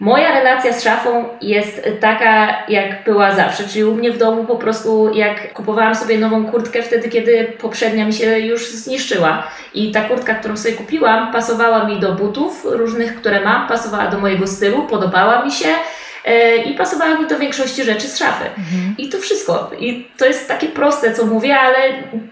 Moja 0.00 0.38
relacja 0.38 0.72
z 0.72 0.84
szafą 0.84 1.24
jest 1.40 1.88
taka, 2.00 2.64
jak 2.68 3.04
była 3.04 3.32
zawsze, 3.32 3.68
czyli 3.68 3.84
u 3.84 3.94
mnie 3.94 4.12
w 4.12 4.18
domu 4.18 4.44
po 4.44 4.56
prostu, 4.56 5.14
jak 5.14 5.52
kupowałam 5.52 5.94
sobie 5.94 6.18
nową 6.18 6.46
kurtkę 6.46 6.82
wtedy, 6.82 7.08
kiedy 7.08 7.44
poprzednia 7.44 8.06
mi 8.06 8.12
się 8.12 8.38
już 8.38 8.70
zniszczyła. 8.70 9.46
I 9.74 9.92
ta 9.92 10.00
kurtka, 10.00 10.34
którą 10.34 10.56
sobie 10.56 10.74
kupiłam, 10.74 11.32
pasowała 11.32 11.84
mi 11.84 12.00
do 12.00 12.12
butów 12.12 12.64
różnych, 12.64 13.16
które 13.16 13.40
mam, 13.40 13.68
pasowała 13.68 14.06
do 14.06 14.18
mojego 14.18 14.46
stylu, 14.46 14.82
podobała 14.82 15.44
mi 15.44 15.52
się 15.52 15.68
E, 16.26 16.56
i 16.56 16.74
pasowało 16.74 17.18
mi 17.18 17.28
do 17.28 17.38
większości 17.38 17.84
rzeczy 17.84 18.08
z 18.08 18.18
szafy. 18.18 18.44
Mhm. 18.44 18.94
I 18.98 19.08
to 19.08 19.18
wszystko. 19.18 19.70
I 19.78 20.08
to 20.16 20.26
jest 20.26 20.48
takie 20.48 20.68
proste, 20.68 21.14
co 21.14 21.26
mówię, 21.26 21.56
ale 21.58 21.78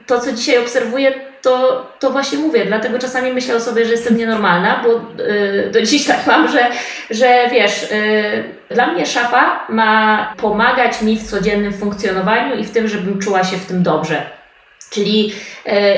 to, 0.06 0.20
co 0.20 0.32
dzisiaj 0.32 0.58
obserwuję, 0.58 1.12
to, 1.44 1.86
to 1.98 2.10
właśnie 2.10 2.38
mówię. 2.38 2.64
Dlatego 2.64 2.98
czasami 2.98 3.32
myślę 3.32 3.56
o 3.56 3.60
sobie, 3.60 3.84
że 3.84 3.92
jestem 3.92 4.16
nienormalna, 4.16 4.84
bo 4.84 5.22
yy, 5.22 5.70
do 5.72 5.82
dziś 5.82 6.06
tak 6.06 6.26
mam, 6.26 6.48
że, 6.48 6.66
że 7.10 7.50
wiesz, 7.52 7.82
yy, 7.90 8.74
dla 8.74 8.86
mnie 8.86 9.06
szafa 9.06 9.66
ma 9.68 10.34
pomagać 10.36 11.02
mi 11.02 11.16
w 11.16 11.22
codziennym 11.22 11.72
funkcjonowaniu 11.72 12.56
i 12.56 12.64
w 12.64 12.70
tym, 12.70 12.88
żebym 12.88 13.18
czuła 13.18 13.44
się 13.44 13.56
w 13.56 13.66
tym 13.66 13.82
dobrze. 13.82 14.22
Czyli 14.90 15.32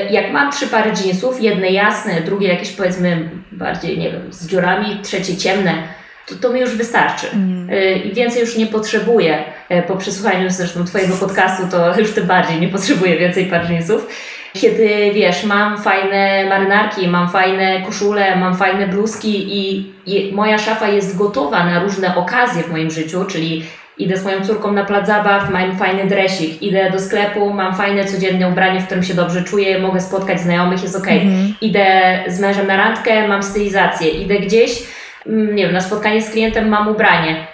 jak 0.09 0.31
mam 0.31 0.51
trzy 0.51 0.67
pary 0.67 0.91
jeansów, 1.05 1.41
jedne 1.41 1.69
jasne, 1.69 2.21
drugie 2.21 2.47
jakieś 2.47 2.71
powiedzmy 2.71 3.29
bardziej, 3.51 3.97
nie 3.97 4.11
wiem, 4.11 4.33
z 4.33 4.47
dziurami, 4.47 4.99
trzecie 5.03 5.37
ciemne, 5.37 5.83
to, 6.27 6.35
to 6.35 6.53
mi 6.53 6.59
już 6.59 6.75
wystarczy. 6.75 7.27
Mm. 7.33 7.69
Y, 7.69 7.95
I 7.95 8.13
więcej 8.13 8.41
już 8.41 8.57
nie 8.57 8.67
potrzebuję. 8.67 9.43
Y, 9.71 9.83
po 9.87 9.95
przesłuchaniu 9.95 10.49
zresztą 10.49 10.85
Twojego 10.85 11.15
podcastu, 11.15 11.63
to 11.71 11.99
już 11.99 12.11
tym 12.11 12.27
bardziej 12.27 12.61
nie 12.61 12.67
potrzebuję 12.67 13.17
więcej 13.17 13.45
par 13.45 13.71
jeansów. 13.71 14.07
Kiedy 14.53 15.11
wiesz, 15.13 15.43
mam 15.43 15.77
fajne 15.77 16.45
marynarki, 16.49 17.07
mam 17.07 17.29
fajne 17.29 17.81
koszule, 17.81 18.35
mam 18.35 18.57
fajne 18.57 18.87
bluzki 18.87 19.57
i, 19.57 19.91
i 20.05 20.33
moja 20.33 20.57
szafa 20.57 20.87
jest 20.87 21.17
gotowa 21.17 21.65
na 21.65 21.79
różne 21.79 22.15
okazje 22.15 22.63
w 22.63 22.71
moim 22.71 22.91
życiu, 22.91 23.25
czyli 23.25 23.65
idę 23.97 24.17
z 24.17 24.23
moją 24.23 24.45
córką 24.45 24.71
na 24.71 24.85
plac 24.85 25.07
zabaw, 25.07 25.49
mam 25.49 25.77
fajny 25.77 26.05
dresik, 26.05 26.61
idę 26.61 26.91
do 26.91 26.99
sklepu, 26.99 27.53
mam 27.53 27.75
fajne 27.75 28.05
codzienne 28.05 28.49
ubranie, 28.49 28.79
w 28.79 28.85
którym 28.85 29.03
się 29.03 29.13
dobrze 29.13 29.43
czuję, 29.43 29.79
mogę 29.79 30.01
spotkać 30.01 30.39
znajomych, 30.39 30.83
jest 30.83 30.95
ok. 30.95 31.07
Mm. 31.07 31.53
Idę 31.61 32.19
z 32.27 32.39
mężem 32.39 32.67
na 32.67 32.77
randkę, 32.77 33.27
mam 33.27 33.43
stylizację, 33.43 34.09
idę 34.09 34.39
gdzieś, 34.39 34.83
Mm, 35.27 35.55
nie 35.55 35.63
wiem, 35.63 35.73
na 35.73 35.81
spotkanie 35.81 36.21
z 36.21 36.29
klientem 36.29 36.69
mam 36.69 36.87
ubranie. 36.87 37.47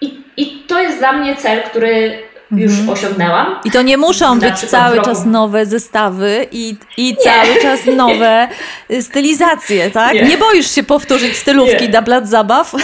I, 0.00 0.22
i 0.36 0.64
to 0.68 0.80
jest 0.80 0.98
dla 0.98 1.12
mnie 1.12 1.36
cel, 1.36 1.62
który 1.62 2.18
już 2.50 2.72
mhm. 2.72 2.90
osiągnęłam. 2.90 3.60
I 3.64 3.70
to 3.70 3.82
nie 3.82 3.96
muszą 3.96 4.38
być 4.38 4.58
cały 4.58 5.02
czas 5.02 5.26
nowe 5.26 5.66
zestawy 5.66 6.46
i, 6.52 6.76
i 6.96 7.16
cały 7.16 7.62
czas 7.62 7.80
nowe 7.96 8.48
stylizacje, 9.00 9.90
tak? 9.90 10.14
Nie, 10.14 10.22
nie 10.22 10.38
boisz 10.38 10.74
się 10.74 10.82
powtórzyć 10.82 11.36
stylówki 11.36 11.82
nie. 11.82 11.88
dla 11.88 12.02
plac 12.02 12.28
zabaw? 12.28 12.72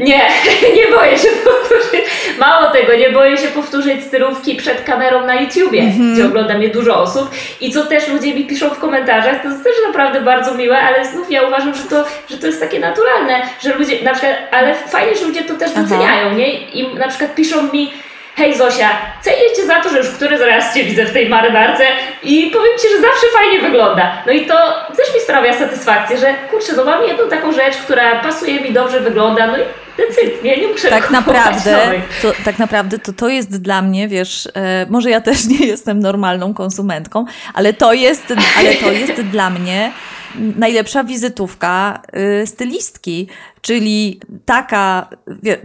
Nie, 0.00 0.20
nie 0.76 0.96
boję 0.96 1.18
się 1.18 1.28
powtórzyć. 1.28 2.04
Mało 2.38 2.70
tego, 2.70 2.94
nie 2.94 3.10
boję 3.10 3.36
się 3.36 3.48
powtórzyć 3.48 4.04
stylówki 4.04 4.56
przed 4.56 4.84
kamerą 4.84 5.26
na 5.26 5.40
YouTubie, 5.40 5.82
mm-hmm. 5.82 6.12
gdzie 6.12 6.26
ogląda 6.26 6.58
mnie 6.58 6.68
dużo 6.68 7.02
osób. 7.02 7.30
I 7.60 7.72
co 7.72 7.86
też 7.86 8.08
ludzie 8.08 8.34
mi 8.34 8.46
piszą 8.46 8.70
w 8.70 8.78
komentarzach, 8.78 9.42
to 9.42 9.48
jest 9.48 9.64
też 9.64 9.72
naprawdę 9.86 10.20
bardzo 10.20 10.54
miłe, 10.54 10.78
ale 10.78 11.06
znów 11.06 11.30
ja 11.30 11.42
uważam, 11.42 11.74
że 11.74 11.82
to, 11.82 12.04
że 12.30 12.38
to 12.38 12.46
jest 12.46 12.60
takie 12.60 12.80
naturalne, 12.80 13.42
że 13.62 13.74
ludzie, 13.74 14.02
na 14.02 14.12
przykład, 14.12 14.36
ale 14.50 14.74
fajnie, 14.74 15.16
że 15.16 15.24
ludzie 15.24 15.42
to 15.42 15.54
też 15.54 15.72
doceniają, 15.72 16.34
nie? 16.34 16.60
I 16.60 16.94
na 16.94 17.08
przykład 17.08 17.34
piszą 17.34 17.72
mi, 17.72 17.92
hej 18.36 18.58
Zosia, 18.58 18.90
cenię 19.22 19.56
Cię 19.56 19.66
za 19.66 19.80
to, 19.80 19.88
że 19.88 19.98
już 19.98 20.08
który 20.08 20.38
raz 20.38 20.74
Cię 20.74 20.84
widzę 20.84 21.04
w 21.04 21.12
tej 21.12 21.28
marynarce 21.28 21.84
i 22.22 22.50
powiem 22.52 22.78
Ci, 22.82 22.88
że 22.88 23.00
zawsze 23.00 23.26
fajnie 23.38 23.60
wygląda. 23.60 24.22
No 24.26 24.32
i 24.32 24.46
to 24.46 24.54
też 24.96 25.14
mi 25.14 25.20
sprawia 25.20 25.58
satysfakcję, 25.58 26.18
że 26.18 26.34
kurczę, 26.50 26.72
no 26.76 26.84
mam 26.84 27.02
jedną 27.02 27.28
taką 27.28 27.52
rzecz, 27.52 27.76
która 27.76 28.20
pasuje 28.22 28.60
mi, 28.60 28.72
dobrze 28.72 29.00
wygląda, 29.00 29.46
no 29.46 29.58
i 29.58 29.60
decyd, 29.96 30.42
nie, 30.42 30.56
nie 30.56 30.68
muszę 30.68 30.88
tak 30.88 31.10
naprawdę, 31.10 31.92
to, 32.22 32.32
tak 32.44 32.58
naprawdę 32.58 32.98
to, 32.98 33.12
to 33.12 33.28
jest 33.28 33.62
dla 33.62 33.82
mnie, 33.82 34.08
wiesz, 34.08 34.48
e, 34.54 34.86
może 34.88 35.10
ja 35.10 35.20
też 35.20 35.46
nie 35.60 35.66
jestem 35.66 36.00
normalną 36.00 36.54
konsumentką, 36.54 37.24
ale 37.54 37.72
to 37.72 37.92
jest, 37.92 38.34
ale 38.58 38.74
to 38.74 38.92
jest 38.92 39.22
dla 39.22 39.50
mnie 39.50 39.92
najlepsza 40.34 41.04
wizytówka 41.04 42.02
y, 42.42 42.46
stylistki, 42.46 43.26
czyli 43.60 44.20
taka, 44.44 45.08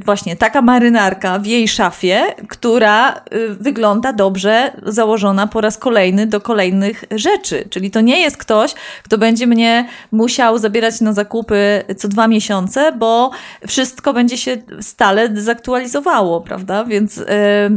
właśnie 0.05 0.35
taka 0.35 0.61
marynarka 0.61 1.39
w 1.39 1.45
jej 1.45 1.67
szafie, 1.67 2.23
która 2.49 3.11
y, 3.11 3.55
wygląda 3.59 4.13
dobrze, 4.13 4.71
założona 4.83 5.47
po 5.47 5.61
raz 5.61 5.77
kolejny 5.77 6.27
do 6.27 6.41
kolejnych 6.41 7.03
rzeczy. 7.11 7.67
Czyli 7.69 7.91
to 7.91 8.01
nie 8.01 8.21
jest 8.21 8.37
ktoś, 8.37 8.73
kto 9.03 9.17
będzie 9.17 9.47
mnie 9.47 9.87
musiał 10.11 10.57
zabierać 10.57 11.01
na 11.01 11.13
zakupy 11.13 11.83
co 11.97 12.07
dwa 12.07 12.27
miesiące, 12.27 12.91
bo 12.91 13.31
wszystko 13.67 14.13
będzie 14.13 14.37
się 14.37 14.57
stale 14.81 15.29
dezaktualizowało, 15.29 16.41
prawda? 16.41 16.83
Więc 16.83 17.17
y, 17.17 17.25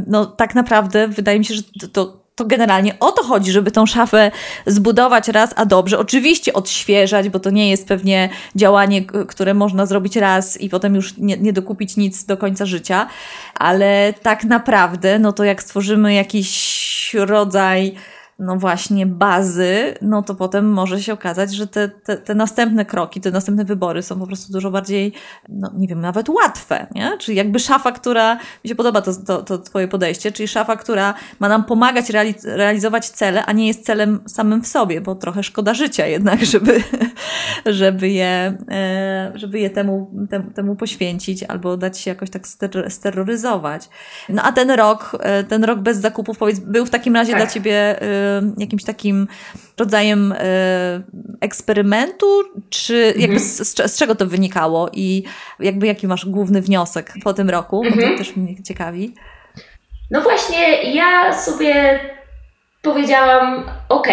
no, 0.07 0.27
tak 0.27 0.55
naprawdę 0.55 1.09
wydaje 1.09 1.39
mi 1.39 1.45
się, 1.45 1.55
że 1.55 1.63
to 1.63 1.89
to 1.89 2.28
generalnie 2.45 2.99
o 3.01 3.13
to 3.13 3.23
chodzi, 3.23 3.53
żeby 3.53 3.71
tą 3.71 3.87
szafę 3.87 4.31
zbudować 4.67 5.29
raz, 5.29 5.51
a 5.57 5.67
dobrze. 5.67 5.99
Oczywiście 5.99 6.53
odświeżać, 6.53 7.29
bo 7.29 7.41
to 7.41 7.51
nie 7.51 7.71
jest 7.71 7.89
pewnie 7.89 8.29
działanie, 8.57 9.03
które 9.05 9.55
można 9.55 9.87
zrobić 9.87 10.17
raz 10.17 10.61
i 10.61 10.69
potem 10.69 10.95
już 10.95 11.17
nie, 11.17 11.37
nie 11.37 11.53
dokupić 11.53 11.97
nic 11.97 12.25
do 12.25 12.37
końca 12.37 12.67
życia, 12.67 13.07
ale 13.55 14.15
tak 14.23 14.45
naprawdę, 14.45 15.19
no 15.19 15.33
to 15.33 15.45
jak 15.45 15.63
stworzymy 15.63 16.15
jakiś 16.15 17.17
rodzaj 17.19 17.95
no 18.39 18.57
właśnie 18.57 19.07
bazy, 19.07 19.95
no 20.03 20.23
to 20.23 20.35
potem 20.35 20.73
może 20.73 21.03
się 21.03 21.13
okazać, 21.13 21.55
że 21.55 21.67
te, 21.67 21.89
te, 21.89 22.17
te, 22.17 22.35
następne 22.35 22.85
kroki, 22.85 23.21
te 23.21 23.31
następne 23.31 23.65
wybory 23.65 24.03
są 24.03 24.19
po 24.19 24.27
prostu 24.27 24.53
dużo 24.53 24.71
bardziej, 24.71 25.13
no 25.49 25.71
nie 25.75 25.89
wiem, 25.89 26.01
nawet 26.01 26.29
łatwe, 26.29 26.87
nie? 26.95 27.19
Czyli 27.19 27.37
jakby 27.39 27.59
szafa, 27.59 27.93
która, 27.93 28.35
mi 28.35 28.69
się 28.69 28.75
podoba 28.75 29.01
to, 29.01 29.13
to, 29.27 29.43
to 29.43 29.59
twoje 29.59 29.89
podejście, 29.89 30.33
czyli 30.33 30.49
szafa, 30.49 30.77
która 30.77 31.15
ma 31.41 31.49
nam 31.49 31.65
pomagać 31.65 32.11
realiz 32.11 32.45
realizować 32.45 33.09
cele, 33.09 33.47
a 33.47 33.53
nie 33.53 33.67
jest 33.67 33.85
celem 33.85 34.21
samym 34.27 34.63
w 34.63 34.67
sobie, 34.67 35.01
bo 35.01 35.15
trochę 35.15 35.43
szkoda 35.43 35.75
życia 35.75 36.07
jednak, 36.07 36.45
żeby, 36.53 36.83
żeby 37.67 38.09
je, 38.09 38.59
e, 38.71 39.33
żeby 39.35 39.61
je 39.61 39.71
temu, 39.71 40.11
temu, 40.31 40.51
temu 40.51 40.77
poświęcić 40.77 41.43
albo 41.43 41.77
dać 41.77 41.99
się 41.99 42.11
jakoś 42.11 42.31
tak 42.31 42.43
steroryzować. 42.89 43.89
No 44.29 44.43
a 44.43 44.53
ten 44.53 44.71
rok, 44.71 45.17
e, 45.21 45.45
ten 45.45 45.65
rok 45.65 45.79
bez 45.79 45.99
zakupów, 45.99 46.39
powiedz, 46.39 46.59
był 46.59 46.87
w 46.87 46.91
takim 46.91 47.15
razie 47.15 47.33
tak. 47.33 47.43
dla 47.43 47.51
ciebie 47.51 48.03
e, 48.03 48.28
jakimś 48.59 48.85
takim 48.85 49.29
rodzajem 49.79 50.35
e, 50.39 51.03
eksperymentu, 51.41 52.27
czy 52.71 53.15
jakby 53.17 53.37
mhm. 53.37 53.41
z, 53.41 53.93
z, 53.93 53.99
czego 53.99 54.15
to 54.15 54.27
wynikało 54.27 54.91
i 54.93 55.25
jakby 55.61 55.87
jaki 55.87 56.07
masz 56.07 56.27
główny 56.27 56.63
wniosek 56.63 57.15
po 57.25 57.35
tym 57.35 57.51
roku, 57.51 57.83
bo 57.85 57.91
to 57.91 57.97
mhm. 57.97 58.19
też 58.19 58.37
mnie 58.37 58.63
ciekawi. 58.63 59.15
No 60.11 60.21
właśnie, 60.23 60.93
ja 60.95 61.39
sobie 61.39 62.01
powiedziałam, 62.83 63.63
ok, 63.89 64.09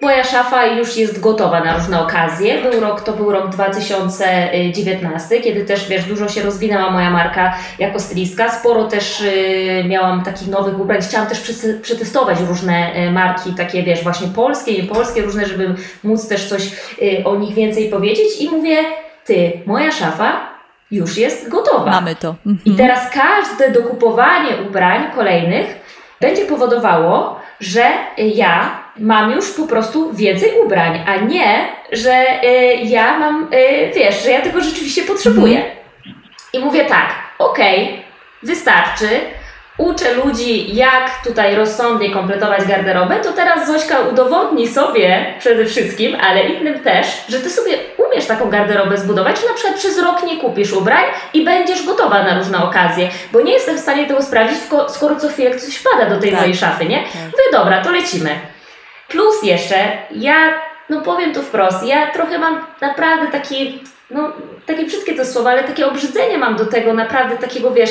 moja 0.00 0.24
szafa 0.24 0.66
już 0.66 0.96
jest 0.96 1.20
gotowa 1.20 1.64
na 1.64 1.76
różne 1.76 2.02
okazje. 2.02 2.62
Był 2.62 2.80
rok, 2.80 3.00
to 3.00 3.12
był 3.12 3.32
rok 3.32 3.50
2019, 3.50 5.40
kiedy 5.40 5.64
też, 5.64 5.88
wiesz, 5.88 6.04
dużo 6.04 6.28
się 6.28 6.42
rozwinęła 6.42 6.90
moja 6.90 7.10
marka 7.10 7.54
jako 7.78 8.00
stylistka. 8.00 8.50
Sporo 8.50 8.84
też 8.84 9.20
y, 9.20 9.84
miałam 9.88 10.24
takich 10.24 10.48
nowych 10.48 10.80
ubrań. 10.80 11.02
Chciałam 11.02 11.28
też 11.28 11.40
przetestować 11.82 12.38
różne 12.40 13.06
y, 13.06 13.10
marki, 13.10 13.54
takie, 13.54 13.82
wiesz, 13.82 14.02
właśnie 14.02 14.28
polskie, 14.28 14.82
nie 14.82 14.88
polskie, 14.88 15.22
różne, 15.22 15.46
żeby 15.46 15.74
móc 16.04 16.28
też 16.28 16.48
coś 16.48 16.62
y, 17.02 17.24
o 17.24 17.36
nich 17.36 17.54
więcej 17.54 17.88
powiedzieć. 17.88 18.40
I 18.40 18.50
mówię, 18.50 18.76
ty, 19.24 19.52
moja 19.66 19.92
szafa 19.92 20.50
już 20.90 21.18
jest 21.18 21.48
gotowa. 21.48 21.90
Mamy 21.90 22.16
to. 22.16 22.34
Mhm. 22.46 22.58
I 22.64 22.76
teraz 22.76 23.10
każde 23.10 23.80
dokupowanie 23.80 24.50
ubrań 24.68 25.10
kolejnych 25.14 25.79
będzie 26.20 26.44
powodowało, 26.44 27.40
że 27.60 27.84
ja 28.16 28.80
mam 28.98 29.30
już 29.30 29.50
po 29.50 29.66
prostu 29.66 30.12
więcej 30.12 30.50
ubrań, 30.64 31.04
a 31.06 31.16
nie, 31.16 31.68
że 31.92 32.24
y, 32.44 32.74
ja 32.82 33.18
mam, 33.18 33.48
y, 33.54 33.90
wiesz, 33.94 34.24
że 34.24 34.30
ja 34.30 34.40
tego 34.40 34.60
rzeczywiście 34.60 35.02
potrzebuję. 35.02 35.56
Mhm. 35.56 35.74
I 36.52 36.58
mówię 36.58 36.84
tak, 36.84 37.14
okej, 37.38 37.84
okay, 37.84 37.98
wystarczy, 38.42 39.08
uczę 39.80 40.14
ludzi, 40.14 40.74
jak 40.76 41.24
tutaj 41.24 41.54
rozsądnie 41.54 42.10
kompletować 42.10 42.64
garderobę, 42.64 43.16
to 43.16 43.32
teraz 43.32 43.66
Zośka 43.66 44.00
udowodni 44.00 44.68
sobie 44.68 45.34
przede 45.38 45.64
wszystkim, 45.64 46.16
ale 46.20 46.44
innym 46.44 46.80
też, 46.80 47.06
że 47.28 47.38
ty 47.38 47.50
sobie 47.50 47.72
umiesz 47.96 48.26
taką 48.26 48.50
garderobę 48.50 48.98
zbudować, 48.98 49.40
że 49.40 49.46
na 49.46 49.54
przykład 49.54 49.76
przez 49.76 49.98
rok 49.98 50.22
nie 50.22 50.36
kupisz 50.36 50.72
ubrań 50.72 51.04
i 51.34 51.44
będziesz 51.44 51.86
gotowa 51.86 52.22
na 52.22 52.38
różne 52.38 52.64
okazje, 52.64 53.08
bo 53.32 53.40
nie 53.40 53.52
jestem 53.52 53.76
w 53.76 53.80
stanie 53.80 54.06
tego 54.06 54.22
sprawdzić, 54.22 54.58
skoro 54.88 55.16
co 55.16 55.28
chwilę 55.28 55.58
coś 55.58 55.76
wpada 55.76 56.10
do 56.10 56.20
tej 56.20 56.30
tak. 56.30 56.40
mojej 56.40 56.56
szafy, 56.56 56.84
nie? 56.84 57.02
Tak. 57.02 57.52
Dobra, 57.52 57.84
to 57.84 57.90
lecimy. 57.90 58.30
Plus 59.08 59.42
jeszcze, 59.42 59.76
ja, 60.10 60.34
no 60.88 61.00
powiem 61.00 61.34
tu 61.34 61.42
wprost, 61.42 61.86
ja 61.86 62.10
trochę 62.10 62.38
mam 62.38 62.60
naprawdę 62.80 63.26
taki, 63.26 63.82
no 64.10 64.32
takie 64.66 64.84
brzydkie 64.84 65.14
to 65.14 65.24
słowo, 65.24 65.50
ale 65.50 65.64
takie 65.64 65.86
obrzydzenie 65.86 66.38
mam 66.38 66.56
do 66.56 66.66
tego, 66.66 66.94
naprawdę 66.94 67.36
takiego, 67.36 67.70
wiesz, 67.70 67.90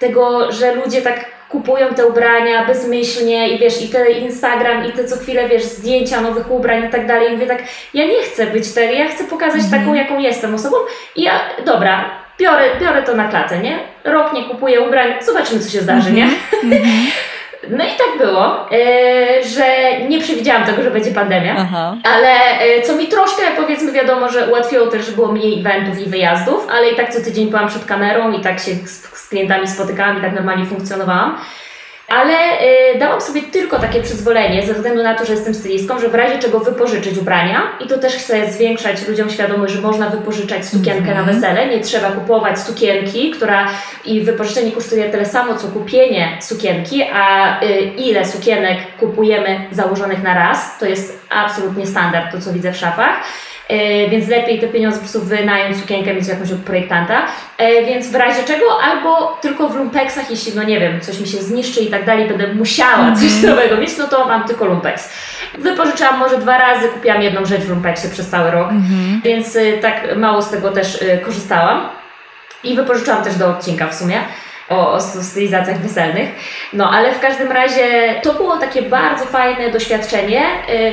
tego, 0.00 0.52
że 0.52 0.74
ludzie 0.74 1.02
tak 1.02 1.24
kupują 1.48 1.94
te 1.94 2.06
ubrania 2.06 2.64
bezmyślnie 2.64 3.48
i 3.48 3.58
wiesz, 3.58 3.82
i 3.82 3.88
te 3.88 4.10
Instagram, 4.10 4.86
i 4.86 4.92
te 4.92 5.04
co 5.04 5.16
chwilę, 5.16 5.48
wiesz, 5.48 5.62
zdjęcia 5.62 6.20
nowych 6.20 6.50
ubrań 6.50 6.84
i 6.84 6.88
tak 6.88 7.06
dalej. 7.06 7.28
I 7.28 7.32
mówię 7.32 7.46
tak, 7.46 7.62
ja 7.94 8.06
nie 8.06 8.22
chcę 8.22 8.46
być 8.46 8.72
tak, 8.72 8.94
ja 8.98 9.08
chcę 9.08 9.24
pokazać 9.24 9.60
mm. 9.60 9.70
taką, 9.70 9.94
jaką 9.94 10.18
jestem 10.18 10.54
osobą 10.54 10.76
i 11.16 11.22
ja, 11.22 11.40
dobra, 11.64 12.10
biorę, 12.38 12.64
biorę 12.80 13.02
to 13.02 13.14
na 13.14 13.28
klatę, 13.28 13.58
nie? 13.58 13.78
Rok 14.04 14.32
nie 14.32 14.44
kupuję 14.44 14.80
ubrań, 14.80 15.12
zobaczymy, 15.20 15.60
co 15.60 15.70
się 15.70 15.80
zdarzy, 15.80 16.10
-hmm. 16.10 16.14
nie? 16.14 16.28
Mm 16.62 16.78
-hmm. 16.78 17.10
No 17.68 17.84
i 17.84 17.88
tak 17.88 18.26
było, 18.26 18.70
e, 18.72 19.44
że 19.44 19.64
nie 20.08 20.20
przewidziałam 20.20 20.64
tego, 20.64 20.82
że 20.82 20.90
będzie 20.90 21.10
pandemia, 21.10 21.54
Aha. 21.58 21.96
ale 22.04 22.28
e, 22.60 22.82
co 22.82 22.96
mi 22.96 23.08
troszkę, 23.08 23.42
powiedzmy, 23.56 23.92
wiadomo, 23.92 24.28
że 24.28 24.48
ułatwiło 24.48 24.86
też, 24.86 25.06
że 25.06 25.12
było 25.12 25.32
mniej 25.32 25.60
eventów 25.60 26.06
i 26.06 26.10
wyjazdów, 26.10 26.66
ale 26.70 26.90
i 26.90 26.96
tak 26.96 27.14
co 27.14 27.24
tydzień 27.24 27.50
byłam 27.50 27.68
przed 27.68 27.84
kamerą 27.84 28.32
i 28.32 28.40
tak 28.40 28.58
się 28.58 28.74
z, 28.74 29.18
z 29.18 29.28
klientami 29.28 29.68
spotykałam 29.68 30.18
i 30.18 30.22
tak 30.22 30.32
normalnie 30.32 30.66
funkcjonowałam 30.66 31.38
ale 32.10 32.34
y, 32.94 32.98
dałam 32.98 33.20
sobie 33.20 33.42
tylko 33.42 33.78
takie 33.78 34.02
przyzwolenie, 34.02 34.66
ze 34.66 34.74
względu 34.74 35.02
na 35.02 35.14
to, 35.14 35.24
że 35.24 35.32
jestem 35.32 35.54
stylistką, 35.54 36.00
że 36.00 36.08
w 36.08 36.14
razie 36.14 36.38
czego 36.38 36.60
wypożyczyć 36.60 37.18
ubrania 37.18 37.62
i 37.84 37.88
to 37.88 37.98
też 37.98 38.16
chcę 38.16 38.52
zwiększać 38.52 39.08
ludziom 39.08 39.30
świadomość, 39.30 39.74
że 39.74 39.80
można 39.80 40.08
wypożyczać 40.08 40.66
sukienkę 40.66 41.10
mm 41.10 41.12
-hmm. 41.12 41.14
na 41.14 41.20
mhm. 41.20 41.40
wesele, 41.40 41.76
nie 41.76 41.80
trzeba 41.80 42.10
kupować 42.10 42.58
sukienki, 42.58 43.30
która 43.30 43.68
i 44.04 44.20
wypożyczenie 44.20 44.72
kosztuje 44.72 45.10
tyle 45.10 45.26
samo, 45.26 45.54
co 45.54 45.68
kupienie 45.68 46.38
sukienki, 46.40 47.02
a 47.12 47.56
y, 47.62 47.80
ile 47.96 48.26
sukienek 48.26 48.78
kupujemy 48.98 49.60
założonych 49.70 50.22
na 50.22 50.34
raz, 50.34 50.78
to 50.78 50.86
jest 50.86 51.26
absolutnie 51.28 51.86
standard, 51.86 52.32
to 52.32 52.40
co 52.40 52.52
widzę 52.52 52.72
w 52.72 52.76
szafach. 52.76 53.22
E, 53.70 54.08
więc 54.08 54.28
lepiej 54.28 54.60
te 54.60 54.68
pieniądze 54.68 54.98
po 54.98 55.04
prostu 55.04 55.22
wynająć 55.22 55.76
sukienkę, 55.76 56.14
mieć 56.14 56.28
jakąś 56.28 56.52
od 56.52 56.58
projektanta, 56.58 57.26
e, 57.58 57.84
więc 57.84 58.10
w 58.10 58.14
razie 58.14 58.42
czego 58.44 58.64
albo 58.82 59.38
tylko 59.42 59.68
w 59.68 59.76
lumpeksach, 59.76 60.30
jeśli 60.30 60.52
no 60.56 60.62
nie 60.62 60.80
wiem, 60.80 61.00
coś 61.00 61.20
mi 61.20 61.26
się 61.26 61.38
zniszczy 61.38 61.80
i 61.80 61.86
tak 61.86 62.04
dalej, 62.04 62.28
będę 62.28 62.54
musiała 62.54 63.12
coś 63.12 63.24
mhm. 63.24 63.46
nowego 63.46 63.76
mieć, 63.76 63.98
no 63.98 64.08
to 64.08 64.28
mam 64.28 64.44
tylko 64.44 64.64
lumpeks. 64.64 65.12
Wypożyczałam 65.58 66.18
może 66.18 66.38
dwa 66.38 66.58
razy, 66.58 66.88
kupiłam 66.88 67.22
jedną 67.22 67.44
rzecz 67.44 67.60
w 67.60 67.70
lumpeksie 67.70 68.08
przez 68.08 68.28
cały 68.28 68.50
rok, 68.50 68.70
mhm. 68.70 69.20
więc 69.24 69.56
y, 69.56 69.78
tak 69.82 70.16
mało 70.16 70.42
z 70.42 70.50
tego 70.50 70.70
też 70.70 71.02
y, 71.02 71.20
korzystałam. 71.24 71.88
I 72.64 72.76
wypożyczałam 72.76 73.24
też 73.24 73.34
do 73.34 73.48
odcinka 73.48 73.86
w 73.86 73.94
sumie 73.94 74.20
o, 74.70 74.92
o 74.92 75.00
stylizacjach 75.00 75.78
weselnych. 75.78 76.28
No 76.72 76.90
ale 76.90 77.12
w 77.12 77.20
każdym 77.20 77.52
razie 77.52 78.14
to 78.22 78.34
było 78.34 78.56
takie 78.56 78.82
bardzo 78.82 79.24
fajne 79.24 79.70
doświadczenie, 79.70 80.42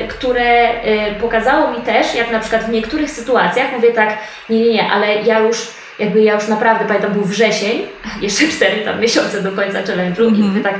y, 0.04 0.08
które 0.08 0.70
y, 0.70 1.14
pokazało 1.20 1.70
mi 1.70 1.80
też, 1.80 2.14
jak 2.14 2.30
na 2.30 2.40
przykład 2.40 2.64
w 2.64 2.68
niektórych 2.68 3.10
sytuacjach 3.10 3.72
mówię 3.72 3.92
tak, 3.92 4.18
nie, 4.50 4.60
nie, 4.60 4.72
nie, 4.72 4.90
ale 4.90 5.22
ja 5.22 5.38
już 5.38 5.68
jakby 5.98 6.22
ja 6.22 6.34
już 6.34 6.48
naprawdę 6.48 6.84
pamiętam, 6.84 7.12
był 7.12 7.24
wrzesień, 7.24 7.82
jeszcze 8.22 8.48
cztery 8.48 8.80
tam 8.84 9.00
miesiące 9.00 9.42
do 9.42 9.52
końca 9.52 9.82
challenge'u 9.82 10.20
mm 10.20 10.34
-hmm. 10.34 10.38
i 10.38 10.42
mówię 10.42 10.60
tak, 10.60 10.74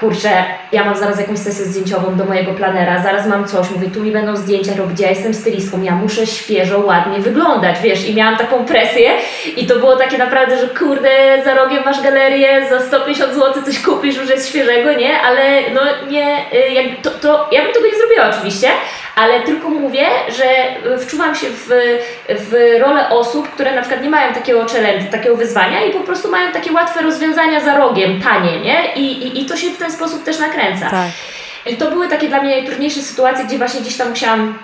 kurczę, 0.00 0.44
ja 0.72 0.84
mam 0.84 0.96
zaraz 0.96 1.20
jakąś 1.20 1.38
sesję 1.38 1.64
zdjęciową 1.64 2.16
do 2.16 2.24
mojego 2.24 2.52
planera, 2.52 3.02
zaraz 3.02 3.26
mam 3.26 3.44
coś, 3.44 3.70
mówię, 3.70 3.90
tu 3.90 4.00
mi 4.00 4.12
będą 4.12 4.36
zdjęcia 4.36 4.76
robić, 4.76 5.00
ja 5.00 5.10
jestem 5.10 5.34
stylistką, 5.34 5.82
ja 5.82 5.94
muszę 5.94 6.26
świeżo, 6.26 6.78
ładnie 6.78 7.18
wyglądać, 7.18 7.76
wiesz, 7.82 8.08
i 8.08 8.14
miałam 8.14 8.36
taką 8.36 8.64
presję 8.64 9.10
i 9.56 9.66
to 9.66 9.78
było 9.78 9.96
takie 9.96 10.18
naprawdę, 10.18 10.58
że 10.58 10.68
kurde, 10.68 11.10
za 11.44 11.54
rogiem 11.54 11.84
masz 11.84 12.02
galerię, 12.02 12.66
za 12.70 12.80
150 12.80 13.34
zł 13.34 13.62
coś 13.64 13.78
kupisz, 13.82 14.16
już 14.16 14.30
jest 14.30 14.48
świeżego, 14.48 14.92
nie, 14.92 15.20
ale 15.20 15.42
no 15.74 15.80
nie, 16.10 16.38
y, 16.38 17.02
to, 17.02 17.10
to 17.10 17.48
ja 17.52 17.62
bym 17.62 17.72
tego 17.72 17.86
nie 17.86 17.98
zrobiła 17.98 18.36
oczywiście, 18.36 18.68
ale 19.16 19.40
tylko 19.40 19.68
mówię, 19.68 20.06
że 20.28 20.44
wczuwam 20.98 21.34
się 21.34 21.46
w, 21.50 21.68
w 22.28 22.80
rolę 22.80 23.08
osób, 23.08 23.50
które 23.50 23.74
na 23.74 23.80
przykład 23.80 24.02
nie 24.02 24.10
mają 24.10 24.32
takiego 24.32 24.66
challenge, 24.66 25.04
takiego 25.04 25.36
wyzwania 25.36 25.84
i 25.84 25.92
po 25.92 26.00
prostu 26.00 26.30
mają 26.30 26.52
takie 26.52 26.72
łatwe 26.72 27.02
rozwiązania 27.02 27.60
za 27.60 27.76
rogiem, 27.76 28.20
tanie, 28.22 28.60
nie? 28.60 28.94
I, 28.94 29.26
i, 29.26 29.42
i 29.42 29.46
to 29.46 29.56
się 29.56 29.70
w 29.70 29.76
ten 29.78 29.89
sposób 29.92 30.24
też 30.24 30.38
nakręca. 30.38 30.90
Tak. 30.90 31.10
To 31.78 31.90
były 31.90 32.08
takie 32.08 32.28
dla 32.28 32.42
mnie 32.42 32.50
najtrudniejsze 32.50 33.02
sytuacje, 33.02 33.44
gdzie 33.44 33.58
właśnie 33.58 33.80
gdzieś 33.80 33.96
tam 33.96 34.10
musiałam 34.10 34.58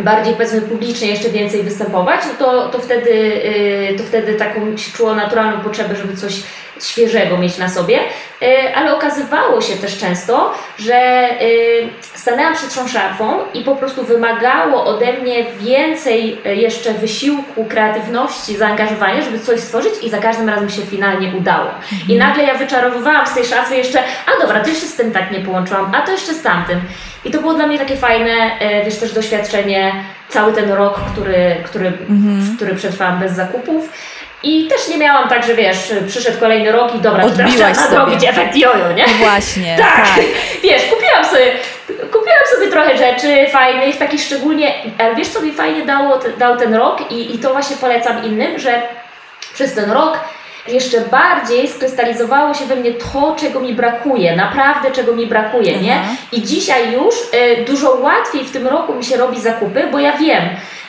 bardziej 0.00 0.34
powiedzmy 0.34 0.60
publicznie 0.60 1.08
jeszcze 1.08 1.28
więcej 1.28 1.62
występować, 1.62 2.20
no 2.26 2.46
to, 2.46 2.68
to, 2.68 2.78
wtedy, 2.78 3.10
yy, 3.10 3.98
to 3.98 4.04
wtedy 4.04 4.34
taką 4.34 4.76
się 4.76 4.92
czuło 4.92 5.14
naturalną 5.14 5.60
potrzebę, 5.60 5.96
żeby 5.96 6.16
coś 6.16 6.42
świeżego 6.80 7.38
mieć 7.38 7.58
na 7.58 7.68
sobie, 7.68 7.98
yy, 8.40 8.76
ale 8.76 8.96
okazywało 8.96 9.60
się 9.60 9.76
też 9.76 9.98
często, 9.98 10.54
że 10.78 11.28
yy, 11.40 11.88
stanęłam 12.14 12.54
przed 12.54 12.74
tą 12.74 12.88
szafą 12.88 13.38
i 13.54 13.64
po 13.64 13.76
prostu 13.76 14.04
wymagało 14.04 14.84
ode 14.84 15.12
mnie 15.12 15.44
więcej 15.60 16.38
y, 16.46 16.56
jeszcze 16.56 16.94
wysiłku, 16.94 17.64
kreatywności, 17.64 18.56
zaangażowania, 18.56 19.22
żeby 19.22 19.38
coś 19.38 19.60
stworzyć 19.60 19.92
i 20.02 20.10
za 20.10 20.18
każdym 20.18 20.48
razem 20.48 20.70
się 20.70 20.82
finalnie 20.82 21.32
udało. 21.38 21.70
I 22.08 22.12
mhm. 22.12 22.18
nagle 22.18 22.44
ja 22.44 22.54
wyczarowywałam 22.54 23.26
z 23.26 23.34
tej 23.34 23.44
szafy 23.44 23.76
jeszcze, 23.76 23.98
a 24.26 24.42
dobra, 24.42 24.60
to 24.60 24.68
jeszcze 24.68 24.86
z 24.86 24.96
tym 24.96 25.12
tak 25.12 25.30
nie 25.30 25.40
połączyłam, 25.40 25.94
a 25.94 26.02
to 26.02 26.12
jeszcze 26.12 26.34
z 26.34 26.42
tamtym. 26.42 26.80
I 27.24 27.30
to 27.30 27.40
było 27.40 27.54
dla 27.54 27.66
mnie 27.66 27.78
takie 27.78 27.96
fajne, 27.96 28.30
e, 28.60 28.84
wiesz, 28.84 28.96
też 28.96 29.12
doświadczenie, 29.12 30.04
cały 30.28 30.52
ten 30.52 30.72
rok, 30.72 31.00
który, 31.12 31.56
który, 31.64 31.86
mhm. 31.86 32.56
który 32.56 32.74
przetrwałam 32.74 33.18
bez 33.18 33.32
zakupów. 33.32 33.92
I 34.42 34.66
też 34.66 34.88
nie 34.88 34.98
miałam 34.98 35.28
tak, 35.28 35.46
że 35.46 35.54
wiesz, 35.54 35.92
przyszedł 36.08 36.40
kolejny 36.40 36.72
rok 36.72 36.94
i 36.94 36.98
dobra, 36.98 37.24
Odbiłaś 37.24 37.56
teraz 37.56 37.78
trzeba 37.78 37.90
zrobić 37.90 38.24
efekt 38.24 38.56
jojo, 38.56 38.92
nie? 38.92 39.04
No 39.06 39.12
właśnie, 39.18 39.76
tak. 39.82 39.96
tak. 39.96 40.24
Wiesz, 40.62 40.82
kupiłam 40.82 41.24
sobie, 41.24 41.52
kupiłam 41.86 42.44
sobie 42.54 42.70
trochę 42.70 42.98
rzeczy 42.98 43.46
fajnych, 43.52 43.96
takich 43.96 44.20
szczególnie, 44.20 44.74
ale 44.98 45.14
wiesz 45.14 45.28
co 45.28 45.40
mi 45.40 45.52
fajnie 45.52 45.86
dało, 45.86 46.20
dał 46.38 46.56
ten 46.56 46.74
rok 46.74 47.10
i, 47.10 47.34
i 47.34 47.38
to 47.38 47.52
właśnie 47.52 47.76
polecam 47.76 48.24
innym, 48.24 48.58
że 48.58 48.82
przez 49.54 49.74
ten 49.74 49.90
rok 49.90 50.18
jeszcze 50.72 51.00
bardziej 51.00 51.68
skrystalizowało 51.68 52.54
się 52.54 52.64
we 52.64 52.76
mnie 52.76 52.92
to, 52.92 53.36
czego 53.40 53.60
mi 53.60 53.74
brakuje, 53.74 54.36
naprawdę 54.36 54.90
czego 54.90 55.12
mi 55.12 55.26
brakuje, 55.26 55.80
nie? 55.80 55.96
Mhm. 55.96 56.16
I 56.32 56.42
dzisiaj 56.42 56.92
już 56.92 57.14
y, 57.14 57.64
dużo 57.64 57.90
łatwiej 57.90 58.44
w 58.44 58.50
tym 58.50 58.66
roku 58.66 58.94
mi 58.94 59.04
się 59.04 59.16
robi 59.16 59.40
zakupy, 59.40 59.88
bo 59.92 59.98
ja 59.98 60.16
wiem, 60.16 60.42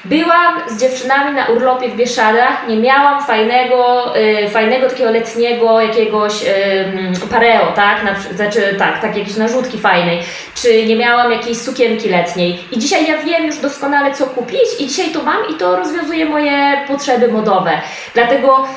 Byłam 0.05 0.61
z 0.69 0.79
dziewczynami 0.79 1.35
na 1.35 1.45
urlopie 1.45 1.89
w 1.89 1.95
Bieszczadach, 1.95 2.67
nie 2.67 2.77
miałam 2.77 3.23
fajnego, 3.23 4.13
y, 4.17 4.49
fajnego 4.49 4.89
takiego 4.89 5.11
letniego 5.11 5.81
jakiegoś 5.81 6.43
y, 6.43 7.27
pareo, 7.31 7.71
tak? 7.75 8.03
Na, 8.03 8.19
znaczy 8.35 8.75
tak, 8.79 9.01
tak, 9.01 9.17
jakieś 9.17 9.35
narzutki 9.35 9.77
fajnej, 9.77 10.19
czy 10.55 10.85
nie 10.85 10.95
miałam 10.95 11.31
jakiejś 11.31 11.57
sukienki 11.57 12.09
letniej. 12.09 12.63
I 12.71 12.79
dzisiaj 12.79 13.07
ja 13.07 13.17
wiem 13.17 13.45
już 13.45 13.57
doskonale 13.57 14.15
co 14.15 14.25
kupić 14.25 14.79
i 14.79 14.87
dzisiaj 14.87 15.09
to 15.11 15.23
mam 15.23 15.49
i 15.49 15.53
to 15.53 15.75
rozwiązuje 15.75 16.25
moje 16.25 16.81
potrzeby 16.87 17.27
modowe. 17.27 17.71
Dlatego 18.13 18.67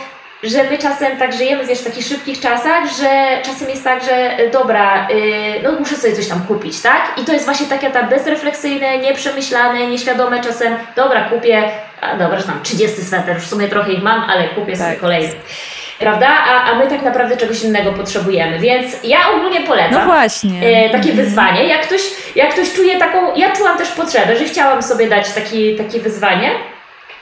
że 0.42 0.64
my 0.64 0.78
czasem 0.78 1.16
tak 1.18 1.32
żyjemy 1.32 1.66
wiesz, 1.66 1.78
w 1.78 1.84
takich 1.84 2.06
szybkich 2.06 2.40
czasach, 2.40 2.84
że 3.00 3.42
czasem 3.42 3.70
jest 3.70 3.84
tak, 3.84 4.04
że 4.04 4.40
y, 4.40 4.50
dobra, 4.50 5.08
yy, 5.10 5.62
no 5.62 5.72
muszę 5.72 5.96
sobie 5.96 6.16
coś 6.16 6.28
tam 6.28 6.40
kupić, 6.40 6.80
tak? 6.80 7.12
I 7.16 7.24
to 7.24 7.32
jest 7.32 7.44
właśnie 7.44 7.66
takie 7.66 7.90
ta 7.90 8.02
bezrefleksyjne, 8.02 8.98
nieprzemyślane, 8.98 9.86
nieświadome 9.86 10.40
czasem, 10.40 10.74
dobra, 10.96 11.24
kupię, 11.24 11.70
a 12.00 12.16
dobra, 12.16 12.38
że 12.38 12.44
tam 12.44 12.62
30 12.62 13.02
sweter, 13.02 13.40
w 13.40 13.46
sumie 13.46 13.68
trochę 13.68 13.92
ich 13.92 14.02
mam, 14.02 14.30
ale 14.30 14.48
kupię 14.48 14.72
tak. 14.72 14.86
sobie 14.86 14.96
kolejny. 14.96 15.34
Prawda? 15.98 16.28
A, 16.28 16.70
a 16.70 16.74
my 16.78 16.86
tak 16.86 17.02
naprawdę 17.02 17.36
czegoś 17.36 17.62
innego 17.62 17.92
potrzebujemy, 17.92 18.58
więc 18.58 18.96
ja 19.04 19.18
ogólnie 19.36 19.60
polecam 19.60 19.92
no 19.92 20.04
właśnie. 20.04 20.60
E, 20.62 20.90
takie 20.90 21.12
wyzwanie. 21.12 21.68
Jak 21.68 21.82
ktoś, 21.82 22.00
jak 22.36 22.52
ktoś 22.52 22.72
czuje 22.72 22.98
taką, 22.98 23.34
ja 23.34 23.52
czułam 23.56 23.78
też 23.78 23.88
potrzebę, 23.88 24.36
że 24.36 24.44
chciałam 24.44 24.82
sobie 24.82 25.08
dać 25.08 25.32
taki, 25.32 25.76
takie 25.76 26.00
wyzwanie, 26.00 26.50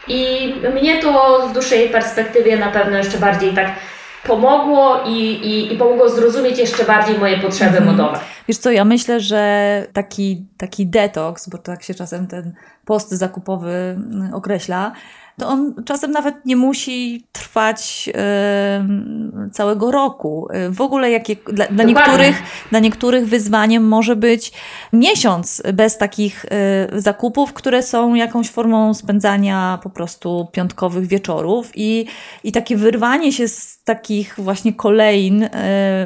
i 0.09 0.55
mnie 0.75 1.03
to 1.03 1.41
w 1.49 1.53
dłuższej 1.53 1.89
perspektywie 1.89 2.59
na 2.59 2.71
pewno 2.71 2.99
jeszcze 2.99 3.19
bardziej 3.19 3.55
tak 3.55 3.73
pomogło 4.27 5.01
i, 5.07 5.21
i, 5.23 5.75
i 5.75 5.77
pomogło 5.77 6.09
zrozumieć 6.09 6.59
jeszcze 6.59 6.85
bardziej 6.85 7.19
moje 7.19 7.39
potrzeby 7.39 7.79
mhm. 7.79 7.87
modowe. 7.97 8.19
Wiesz 8.49 8.59
co, 8.59 8.71
ja 8.71 8.85
myślę, 8.85 9.21
że 9.21 9.87
taki, 9.93 10.47
taki 10.57 10.87
detoks, 10.87 11.49
bo 11.49 11.59
tak 11.59 11.83
się 11.83 11.95
czasem 11.95 12.27
ten 12.27 12.55
post 12.85 13.11
zakupowy 13.11 13.99
określa, 14.33 14.93
to 15.41 15.49
on 15.49 15.75
czasem 15.85 16.11
nawet 16.11 16.47
nie 16.47 16.57
musi 16.57 17.27
trwać 17.33 18.09
y, 18.09 19.51
całego 19.51 19.91
roku. 19.91 20.49
W 20.71 20.81
ogóle 20.81 21.11
jakie, 21.11 21.37
dla, 21.53 21.67
dla 21.67 21.85
niektórych, 21.85 22.43
dla 22.71 22.79
niektórych 22.79 23.29
wyzwaniem 23.29 23.89
może 23.89 24.17
być 24.17 24.53
miesiąc 24.93 25.63
bez 25.73 25.99
takich 25.99 26.45
y, 26.45 27.01
zakupów, 27.01 27.53
które 27.53 27.83
są 27.83 28.15
jakąś 28.15 28.51
formą 28.51 28.95
spędzania 28.95 29.79
po 29.83 29.91
prostu 29.91 30.49
piątkowych 30.53 31.07
wieczorów 31.07 31.71
i, 31.75 32.07
i 32.45 32.53
takie 32.53 32.77
wyrwanie 32.77 33.33
się 33.33 33.49
z 33.49 33.83
takich 33.85 34.35
właśnie 34.39 34.73
kolejn, 34.73 35.43
y, 35.43 35.51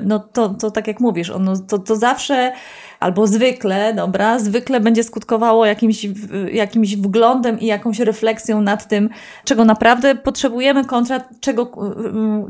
no 0.05 0.19
to, 0.19 0.49
to 0.49 0.71
tak 0.71 0.87
jak 0.87 1.01
mówisz, 1.01 1.31
ono, 1.31 1.59
to, 1.59 1.79
to 1.79 1.97
zawsze 1.97 2.53
albo 3.01 3.27
zwykle, 3.27 3.95
dobra, 3.95 4.39
zwykle 4.39 4.81
będzie 4.81 5.05
skutkowało 5.05 5.67
jakimś, 5.67 6.07
jakimś 6.53 6.97
wglądem 6.97 7.61
i 7.61 7.67
jakąś 7.67 7.99
refleksją 7.99 8.61
nad 8.61 8.89
tym, 8.89 9.11
czego 9.45 9.65
naprawdę 9.65 10.15
potrzebujemy 10.15 10.85
kontra 10.85 11.21
czego, 11.41 11.73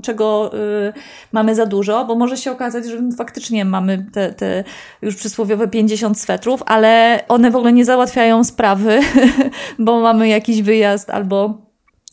czego 0.03 0.51
y, 0.89 0.93
mamy 1.33 1.55
za 1.55 1.67
dużo, 1.67 2.05
bo 2.05 2.15
może 2.15 2.37
się 2.37 2.53
okazać, 2.53 2.87
że 2.87 2.99
faktycznie 3.17 3.65
mamy 3.65 4.07
te, 4.13 4.33
te 4.33 4.65
już 5.03 5.17
przysłowiowe 5.17 5.69
50 5.69 6.21
swetrów, 6.21 6.63
ale 6.67 7.21
one 7.29 7.51
w 7.51 7.57
ogóle 7.57 7.73
nie 7.73 7.85
załatwiają 7.85 8.45
sprawy, 8.45 9.01
bo 9.79 10.01
mamy 10.01 10.29
jakiś 10.29 10.63
wyjazd 10.63 11.11
albo 11.11 11.65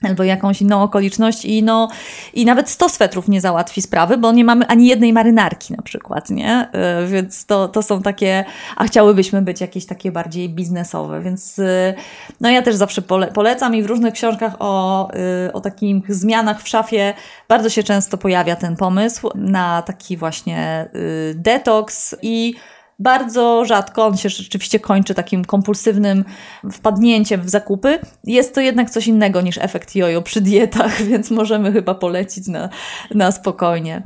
albo 0.02 0.24
jakąś 0.24 0.62
inną 0.62 0.84
okoliczność 0.84 1.45
i, 1.45 1.64
no, 1.64 1.89
i 2.34 2.45
nawet 2.45 2.70
100 2.70 2.89
swetrów 2.89 3.28
nie 3.28 3.41
załatwi 3.41 3.82
sprawy, 3.82 4.18
bo 4.18 4.32
nie 4.32 4.43
mamy 4.43 4.68
ani 4.68 4.88
jednej 4.88 5.14
marynarki 5.14 5.74
na 5.74 5.84
przykład, 5.84 6.30
nie? 6.30 6.70
Y, 7.04 7.08
więc 7.08 7.45
to, 7.45 7.68
to 7.68 7.82
są 7.82 8.02
takie, 8.02 8.45
a 8.76 8.84
chciałybyśmy 8.84 9.41
być 9.41 9.62
jakieś 9.62 9.86
takie 9.86 10.12
bardziej 10.12 10.49
biznesowe, 10.49 11.22
więc 11.22 11.60
y, 11.60 11.93
no 12.41 12.49
ja 12.49 12.62
też 12.62 12.76
zawsze 12.76 13.02
pole, 13.02 13.28
polecam 13.28 13.76
i 13.76 13.84
w 13.84 13.86
różnych 13.86 14.14
książkach 14.14 14.54
o, 14.60 15.10
y, 15.47 15.54
o 15.54 15.62
takich 15.62 16.16
zmianach 16.16 16.62
w 16.62 16.68
szafie 16.68 17.14
bardzo 17.49 17.70
się 17.70 17.84
często 17.84 18.18
pojawia 18.18 18.56
ten 18.56 18.76
pomysł 18.76 19.30
na 19.36 19.82
taki 19.82 20.18
właśnie 20.18 20.89
detoks 21.36 22.16
i 22.22 22.56
bardzo 23.02 23.66
rzadko, 23.66 24.06
on 24.06 24.18
się 24.18 24.30
rzeczywiście 24.30 24.80
kończy 24.80 25.16
takim 25.16 25.45
kompulsywnym 25.45 26.26
wpadnięciem 26.72 27.41
w 27.41 27.49
zakupy. 27.49 27.99
Jest 28.24 28.56
to 28.56 28.62
jednak 28.62 28.89
coś 28.89 29.08
innego 29.08 29.41
niż 29.41 29.58
efekt 29.58 29.95
jojo 29.95 30.22
przy 30.22 30.41
dietach, 30.41 31.02
więc 31.10 31.32
możemy 31.32 31.72
chyba 31.72 31.95
polecić 31.95 32.47
na, 32.47 32.70
na 33.16 33.32
spokojnie. 33.32 34.02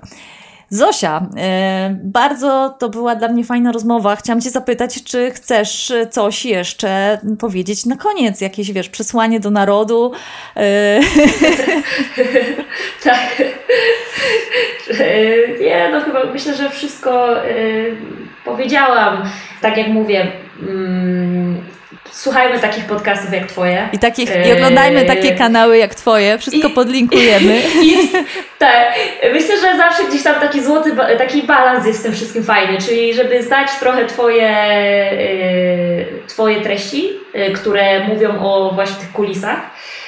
Zosia, 0.69 1.29
e, 1.37 1.97
bardzo 2.03 2.75
to 2.79 2.89
była 2.89 3.15
dla 3.15 3.27
mnie 3.27 3.43
fajna 3.43 3.71
rozmowa. 3.71 4.15
Chciałam 4.15 4.41
Cię 4.41 4.49
zapytać, 4.49 5.03
czy 5.03 5.31
chcesz 5.31 5.93
coś 6.11 6.45
jeszcze 6.45 7.19
powiedzieć 7.39 7.85
na 7.85 7.95
koniec? 7.95 8.41
Jakieś, 8.41 8.71
wiesz, 8.71 8.89
przesłanie 8.89 9.39
do 9.39 9.51
narodu? 9.51 10.11
E, 10.57 10.99
tak. 13.03 13.43
E, 14.99 15.59
nie, 15.59 15.89
no 15.91 16.01
chyba 16.01 16.25
myślę, 16.33 16.55
że 16.55 16.69
wszystko 16.69 17.35
powiedziałam. 18.45 19.23
Tak 19.61 19.77
jak 19.77 19.87
mówię, 19.87 20.31
mm, 20.61 21.63
słuchajmy 22.11 22.59
takich 22.59 22.85
podcastów 22.85 23.33
jak 23.33 23.47
Twoje. 23.47 23.89
I, 23.93 23.99
takich, 23.99 24.29
I 24.47 24.53
oglądajmy 24.53 24.99
yy, 24.99 25.05
takie 25.05 25.35
kanały 25.35 25.77
jak 25.77 25.95
Twoje. 25.95 26.37
Wszystko 26.37 26.67
I, 26.67 26.71
podlinkujemy. 26.71 27.61
I, 27.83 28.11
tak. 28.57 28.93
Myślę, 29.33 29.55
że 29.55 29.77
zawsze 29.77 30.03
gdzieś 30.03 30.23
tam 30.23 30.35
taki 30.35 30.63
złoty, 30.63 30.95
taki 31.17 31.43
balans 31.43 31.85
jest 31.85 31.99
w 31.99 32.03
tym 32.03 32.13
wszystkim 32.13 32.43
fajny, 32.43 32.77
czyli 32.77 33.13
żeby 33.13 33.43
znać 33.43 33.69
trochę 33.79 34.05
Twoje, 34.05 34.51
yy, 35.11 36.27
twoje 36.27 36.61
treści, 36.61 37.09
yy, 37.33 37.51
które 37.51 38.07
mówią 38.07 38.39
o 38.39 38.71
właśnie 38.73 38.95
tych 38.95 39.11
kulisach 39.11 39.59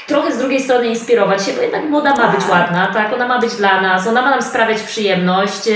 trochę 0.07 0.31
z 0.31 0.37
drugiej 0.37 0.61
strony 0.61 0.87
inspirować 0.87 1.45
się, 1.45 1.53
bo 1.53 1.61
jednak 1.61 1.83
moda 1.83 2.15
ma 2.15 2.27
być 2.27 2.41
tak. 2.41 2.49
ładna, 2.49 2.87
tak? 2.93 3.13
Ona 3.13 3.27
ma 3.27 3.39
być 3.39 3.55
dla 3.55 3.81
nas, 3.81 4.07
ona 4.07 4.21
ma 4.21 4.29
nam 4.29 4.41
sprawiać 4.41 4.81
przyjemność 4.81 5.67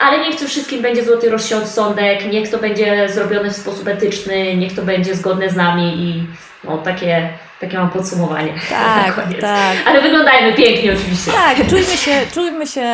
ale 0.00 0.18
niech 0.18 0.40
to 0.40 0.46
wszystkim 0.46 0.82
będzie 0.82 1.04
złoty 1.04 1.30
rozsądek, 1.30 2.32
niech 2.32 2.50
to 2.50 2.58
będzie 2.58 3.08
zrobione 3.08 3.50
w 3.50 3.56
sposób 3.56 3.88
etyczny, 3.88 4.56
niech 4.56 4.74
to 4.74 4.82
będzie 4.82 5.14
zgodne 5.14 5.50
z 5.50 5.56
nami 5.56 6.00
i 6.00 6.26
no, 6.64 6.78
takie 6.78 7.28
Takie 7.60 7.78
mam 7.78 7.90
podsumowanie. 7.90 8.54
Tak, 8.70 9.14
tak. 9.40 9.76
Ale 9.86 10.02
wyglądajmy 10.02 10.52
pięknie 10.52 10.92
oczywiście. 10.92 11.30
Tak, 11.32 11.56
czujmy 11.68 11.96
się, 11.96 12.12
czujmy 12.34 12.66
się, 12.66 12.86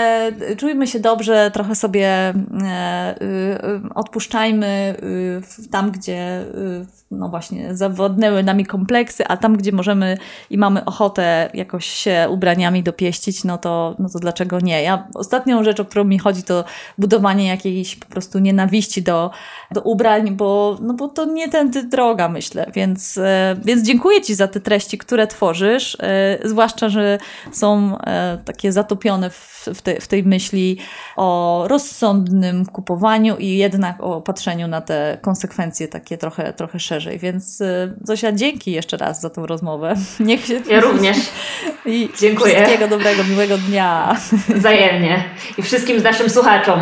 czujmy 0.58 0.86
się 0.86 1.00
dobrze, 1.00 1.50
trochę 1.54 1.74
sobie 1.74 2.08
e, 2.08 3.14
y, 3.22 3.94
odpuszczajmy 3.94 4.96
y, 5.02 5.68
tam, 5.70 5.90
gdzie 5.90 6.40
y, 6.40 6.86
no 7.10 7.28
właśnie 7.28 7.74
zawodnęły 7.74 8.42
nami 8.42 8.66
kompleksy, 8.66 9.26
a 9.26 9.36
tam, 9.36 9.56
gdzie 9.56 9.72
możemy 9.72 10.18
i 10.50 10.58
mamy 10.58 10.84
ochotę 10.84 11.50
jakoś 11.54 11.86
się 11.86 12.26
ubraniami 12.30 12.82
dopieścić, 12.82 13.44
no 13.44 13.58
to, 13.58 13.96
no 13.98 14.08
to 14.08 14.18
dlaczego 14.18 14.60
nie? 14.60 14.82
Ja 14.82 15.08
ostatnią 15.14 15.64
rzecz, 15.64 15.80
o 15.80 15.84
którą 15.84 16.04
mi 16.04 16.18
chodzi, 16.18 16.42
to 16.42 16.64
budowanie 16.98 17.46
jakiejś 17.46 17.96
po 17.96 18.06
prostu 18.06 18.38
nienawiści 18.38 19.02
do, 19.02 19.30
do 19.70 19.80
ubrań, 19.80 20.30
bo, 20.30 20.78
no 20.80 20.94
bo 20.94 21.08
to 21.08 21.24
nie 21.24 21.48
tędy 21.48 21.82
droga, 21.82 22.28
myślę. 22.28 22.70
Więc, 22.74 23.18
e, 23.18 23.56
więc 23.64 23.86
dziękuję 23.86 24.22
Ci 24.22 24.34
za 24.34 24.48
te 24.48 24.60
treści, 24.60 24.98
które 24.98 25.26
tworzysz, 25.26 25.96
e, 26.00 26.38
zwłaszcza, 26.44 26.88
że 26.88 27.18
są 27.52 27.98
e, 27.98 28.38
takie 28.44 28.72
zatopione 28.72 29.30
w, 29.30 29.68
w, 29.74 29.82
te, 29.82 30.00
w 30.00 30.08
tej 30.08 30.24
myśli 30.24 30.78
o 31.16 31.64
rozsądnym 31.68 32.66
kupowaniu 32.66 33.36
i 33.36 33.56
jednak 33.56 34.02
o 34.02 34.20
patrzeniu 34.20 34.68
na 34.68 34.80
te 34.80 35.18
konsekwencje 35.22 35.88
takie 35.88 36.18
trochę, 36.18 36.52
trochę 36.52 36.80
szerzej. 37.00 37.18
Więc 37.18 37.62
Zosia, 38.02 38.32
dzięki 38.32 38.72
jeszcze 38.72 38.96
raz 38.96 39.20
za 39.20 39.30
tą 39.30 39.46
rozmowę. 39.46 39.94
Niech 40.20 40.46
się... 40.46 40.60
Ja 40.70 40.80
również. 40.80 41.16
I 41.86 42.08
Dziękuję. 42.20 42.54
Wszystkiego 42.54 42.88
dobrego, 42.88 43.24
miłego 43.24 43.58
dnia. 43.58 44.16
Wzajemnie. 44.48 45.24
I 45.58 45.62
wszystkim 45.62 46.00
z 46.00 46.02
naszym 46.02 46.30
słuchaczom. 46.30 46.80